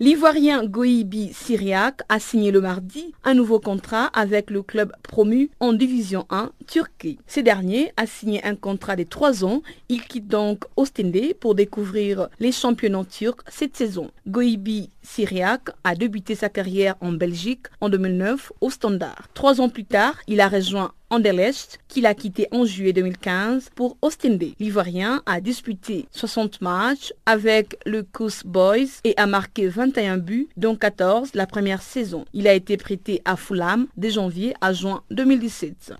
L'Ivoirien 0.00 0.64
Goibi 0.66 1.32
Syriac 1.32 2.00
a 2.08 2.18
signé 2.18 2.50
le 2.50 2.60
mardi 2.60 3.14
un 3.22 3.32
nouveau 3.32 3.60
contrat 3.60 4.06
avec 4.06 4.50
le 4.50 4.62
club 4.62 4.92
promu 5.04 5.50
en 5.60 5.72
Division 5.72 6.26
1 6.30 6.50
Turquie. 6.66 7.20
Ce 7.28 7.38
dernier 7.38 7.92
a 7.96 8.04
signé 8.04 8.44
un 8.44 8.56
contrat 8.56 8.96
de 8.96 9.04
3 9.04 9.44
ans. 9.44 9.62
Il 9.88 10.02
quitte 10.02 10.26
donc 10.26 10.64
Ostende 10.76 11.34
pour 11.38 11.54
découvrir 11.54 12.28
les 12.40 12.50
championnats 12.50 13.04
turcs 13.04 13.44
cette 13.48 13.76
saison. 13.76 14.10
Goibi 14.26 14.90
Syriac 15.04 15.68
a 15.84 15.94
débuté 15.94 16.34
sa 16.34 16.48
carrière 16.48 16.96
en 17.00 17.12
Belgique 17.12 17.66
en 17.80 17.88
2009 17.88 18.52
au 18.60 18.70
Standard. 18.70 19.28
Trois 19.34 19.60
ans 19.60 19.68
plus 19.68 19.84
tard, 19.84 20.16
il 20.26 20.40
a 20.40 20.48
rejoint 20.48 20.92
Anderlecht, 21.10 21.78
qu'il 21.86 22.06
a 22.06 22.14
quitté 22.14 22.48
en 22.50 22.64
juillet 22.64 22.92
2015 22.92 23.70
pour 23.76 23.96
Ostende. 24.02 24.42
L'Ivoirien 24.58 25.22
a 25.26 25.40
disputé 25.40 26.06
60 26.10 26.60
matchs 26.60 27.12
avec 27.26 27.78
le 27.86 28.02
Kous 28.02 28.42
Boys 28.44 29.00
et 29.04 29.14
a 29.16 29.26
marqué 29.26 29.68
21 29.68 30.18
buts, 30.18 30.48
dont 30.56 30.74
14 30.74 31.34
la 31.34 31.46
première 31.46 31.82
saison. 31.82 32.24
Il 32.32 32.48
a 32.48 32.54
été 32.54 32.76
prêté 32.76 33.22
à 33.24 33.36
Fulham 33.36 33.86
de 33.96 34.08
janvier 34.08 34.54
à 34.60 34.72
juin 34.72 35.02
2017. 35.10 35.92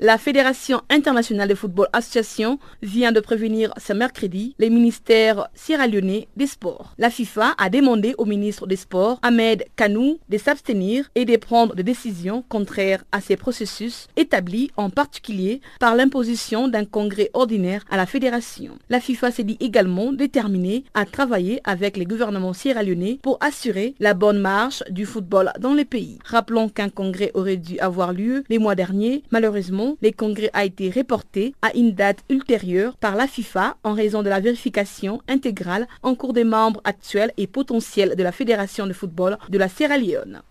La 0.00 0.18
Fédération 0.18 0.82
internationale 0.90 1.48
de 1.48 1.54
football 1.54 1.86
association 1.92 2.58
vient 2.82 3.12
de 3.12 3.20
prévenir 3.20 3.72
ce 3.76 3.92
mercredi 3.92 4.56
les 4.58 4.68
ministères 4.68 5.48
sierra-léonais 5.54 6.26
des 6.36 6.48
sports. 6.48 6.94
La 6.98 7.10
FIFA 7.10 7.54
a 7.58 7.70
demandé 7.70 8.14
au 8.18 8.24
ministre 8.24 8.66
des 8.66 8.74
Sports, 8.76 9.20
Ahmed 9.22 9.64
Kanou, 9.76 10.18
de 10.28 10.38
s'abstenir 10.38 11.08
et 11.14 11.24
de 11.24 11.36
prendre 11.36 11.76
des 11.76 11.84
décisions 11.84 12.42
contraires 12.48 13.04
à 13.12 13.20
ces 13.20 13.36
processus 13.36 14.08
établis 14.16 14.72
en 14.76 14.90
particulier 14.90 15.60
par 15.78 15.94
l'imposition 15.94 16.66
d'un 16.66 16.84
congrès 16.84 17.30
ordinaire 17.32 17.84
à 17.88 17.96
la 17.96 18.06
fédération. 18.06 18.76
La 18.90 19.00
FIFA 19.00 19.30
s'est 19.30 19.44
dit 19.44 19.58
également 19.60 20.12
déterminée 20.12 20.84
à 20.94 21.04
travailler 21.04 21.60
avec 21.64 21.96
les 21.96 22.04
gouvernements 22.04 22.52
sierra-léonais 22.52 23.20
pour 23.22 23.38
assurer 23.40 23.94
la 24.00 24.14
bonne 24.14 24.38
marche 24.40 24.82
du 24.90 25.06
football 25.06 25.52
dans 25.60 25.74
le 25.74 25.84
pays. 25.84 26.18
Rappelons 26.24 26.68
qu'un 26.68 26.88
congrès 26.88 27.30
aurait 27.34 27.58
dû 27.58 27.78
avoir 27.78 28.12
lieu 28.12 28.42
les 28.48 28.58
mois 28.58 28.74
derniers. 28.74 29.22
Malheureusement, 29.30 29.83
le 30.00 30.10
congrès 30.10 30.50
a 30.52 30.64
été 30.64 30.90
reporté 30.90 31.54
à 31.62 31.74
une 31.74 31.92
date 31.92 32.20
ultérieure 32.28 32.96
par 32.96 33.16
la 33.16 33.26
FIFA 33.26 33.76
en 33.84 33.92
raison 33.92 34.22
de 34.22 34.28
la 34.28 34.40
vérification 34.40 35.20
intégrale 35.28 35.86
en 36.02 36.14
cours 36.14 36.32
des 36.32 36.44
membres 36.44 36.80
actuels 36.84 37.32
et 37.36 37.46
potentiels 37.46 38.16
de 38.16 38.22
la 38.22 38.32
Fédération 38.32 38.86
de 38.86 38.92
football 38.92 39.38
de 39.48 39.58
la 39.58 39.68
Sierra 39.68 39.96
Leone. 39.98 40.42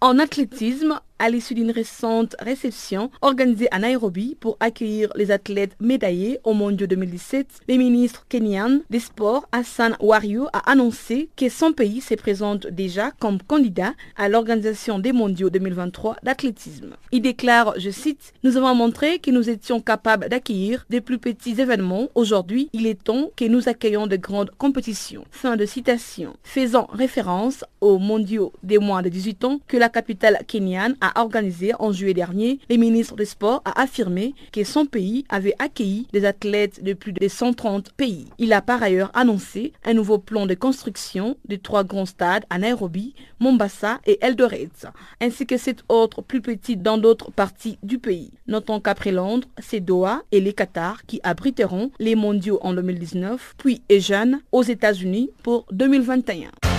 En 0.00 0.18
athlétisme, 0.18 0.98
à 1.22 1.30
l'issue 1.30 1.54
d'une 1.54 1.70
récente 1.70 2.34
réception 2.40 3.08
organisée 3.22 3.68
à 3.70 3.78
Nairobi 3.78 4.36
pour 4.40 4.56
accueillir 4.58 5.08
les 5.14 5.30
athlètes 5.30 5.76
médaillés 5.78 6.40
au 6.42 6.52
Mondiaux 6.52 6.88
2017, 6.88 7.60
le 7.68 7.76
ministre 7.76 8.26
kenyan 8.28 8.80
des 8.90 8.98
Sports 8.98 9.48
Hassan 9.52 9.96
Wario 10.00 10.48
a 10.52 10.68
annoncé 10.68 11.28
que 11.36 11.48
son 11.48 11.72
pays 11.72 12.00
se 12.00 12.14
présente 12.14 12.66
déjà 12.66 13.12
comme 13.20 13.40
candidat 13.40 13.92
à 14.16 14.28
l'organisation 14.28 14.98
des 14.98 15.12
Mondiaux 15.12 15.48
2023 15.48 16.16
d'athlétisme. 16.24 16.96
Il 17.12 17.22
déclare, 17.22 17.74
je 17.78 17.90
cite, 17.90 18.32
Nous 18.42 18.56
avons 18.56 18.74
montré 18.74 19.20
que 19.20 19.30
nous 19.30 19.48
étions 19.48 19.80
capables 19.80 20.28
d'accueillir 20.28 20.84
des 20.90 21.00
plus 21.00 21.18
petits 21.18 21.60
événements. 21.60 22.08
Aujourd'hui, 22.16 22.68
il 22.72 22.88
est 22.88 23.00
temps 23.00 23.30
que 23.36 23.44
nous 23.44 23.68
accueillons 23.68 24.08
de 24.08 24.16
grandes 24.16 24.50
compétitions. 24.58 25.24
Fin 25.30 25.54
de 25.56 25.66
citation. 25.66 26.34
Faisant 26.42 26.88
référence 26.92 27.64
aux 27.80 27.98
Mondiaux 27.98 28.52
des 28.64 28.78
moins 28.78 29.02
de 29.02 29.08
18 29.08 29.44
ans 29.44 29.60
que 29.68 29.76
la 29.76 29.88
capitale 29.88 30.40
kenyane 30.48 30.96
a 31.00 31.11
organisé 31.16 31.72
en 31.78 31.92
juillet 31.92 32.14
dernier, 32.14 32.58
le 32.68 32.76
ministre 32.76 33.16
des 33.16 33.24
Sports 33.24 33.62
a 33.64 33.80
affirmé 33.80 34.34
que 34.52 34.64
son 34.64 34.86
pays 34.86 35.24
avait 35.28 35.54
accueilli 35.58 36.06
des 36.12 36.24
athlètes 36.24 36.82
de 36.82 36.92
plus 36.92 37.12
de 37.12 37.28
130 37.28 37.92
pays. 37.92 38.26
Il 38.38 38.52
a 38.52 38.62
par 38.62 38.82
ailleurs 38.82 39.10
annoncé 39.14 39.72
un 39.84 39.94
nouveau 39.94 40.18
plan 40.18 40.46
de 40.46 40.54
construction 40.54 41.36
de 41.48 41.56
trois 41.56 41.84
grands 41.84 42.06
stades 42.06 42.44
à 42.50 42.58
Nairobi, 42.58 43.14
Mombasa 43.40 44.00
et 44.06 44.18
Eldoret, 44.20 44.70
ainsi 45.20 45.46
que 45.46 45.56
sept 45.56 45.82
autres 45.88 46.22
plus 46.22 46.40
petits 46.40 46.76
dans 46.76 46.98
d'autres 46.98 47.30
parties 47.30 47.78
du 47.82 47.98
pays. 47.98 48.30
Notons 48.46 48.80
qu'après 48.80 49.12
Londres, 49.12 49.48
c'est 49.58 49.80
Doha 49.80 50.22
et 50.32 50.40
les 50.40 50.52
Qatar 50.52 51.04
qui 51.06 51.20
abriteront 51.22 51.90
les 51.98 52.14
mondiaux 52.14 52.58
en 52.62 52.74
2019, 52.74 53.54
puis 53.58 53.82
Ejan 53.88 54.40
aux 54.52 54.62
États-Unis 54.62 55.30
pour 55.42 55.66
2021. 55.72 56.71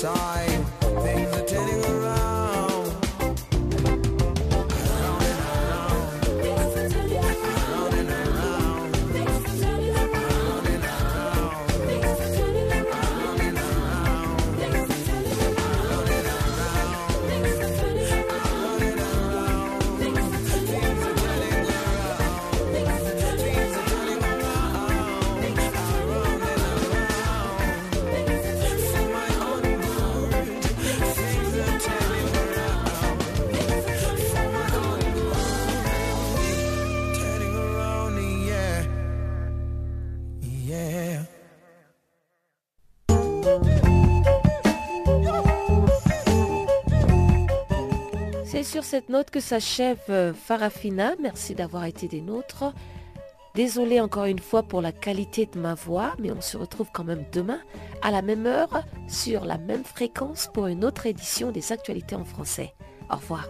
Side. 0.00 0.49
C'est 48.60 48.72
sur 48.72 48.84
cette 48.84 49.08
note 49.08 49.30
que 49.30 49.40
s'achève 49.40 50.02
euh, 50.10 50.34
Farafina. 50.34 51.14
Merci 51.18 51.54
d'avoir 51.54 51.86
été 51.86 52.08
des 52.08 52.20
nôtres. 52.20 52.74
Désolée 53.54 54.02
encore 54.02 54.26
une 54.26 54.38
fois 54.38 54.62
pour 54.62 54.82
la 54.82 54.92
qualité 54.92 55.46
de 55.46 55.58
ma 55.58 55.72
voix, 55.72 56.12
mais 56.18 56.30
on 56.30 56.42
se 56.42 56.58
retrouve 56.58 56.88
quand 56.92 57.02
même 57.02 57.24
demain 57.32 57.60
à 58.02 58.10
la 58.10 58.20
même 58.20 58.44
heure 58.44 58.82
sur 59.08 59.46
la 59.46 59.56
même 59.56 59.82
fréquence 59.82 60.50
pour 60.52 60.66
une 60.66 60.84
autre 60.84 61.06
édition 61.06 61.52
des 61.52 61.72
actualités 61.72 62.16
en 62.16 62.26
français. 62.26 62.74
Au 63.10 63.16
revoir. 63.16 63.48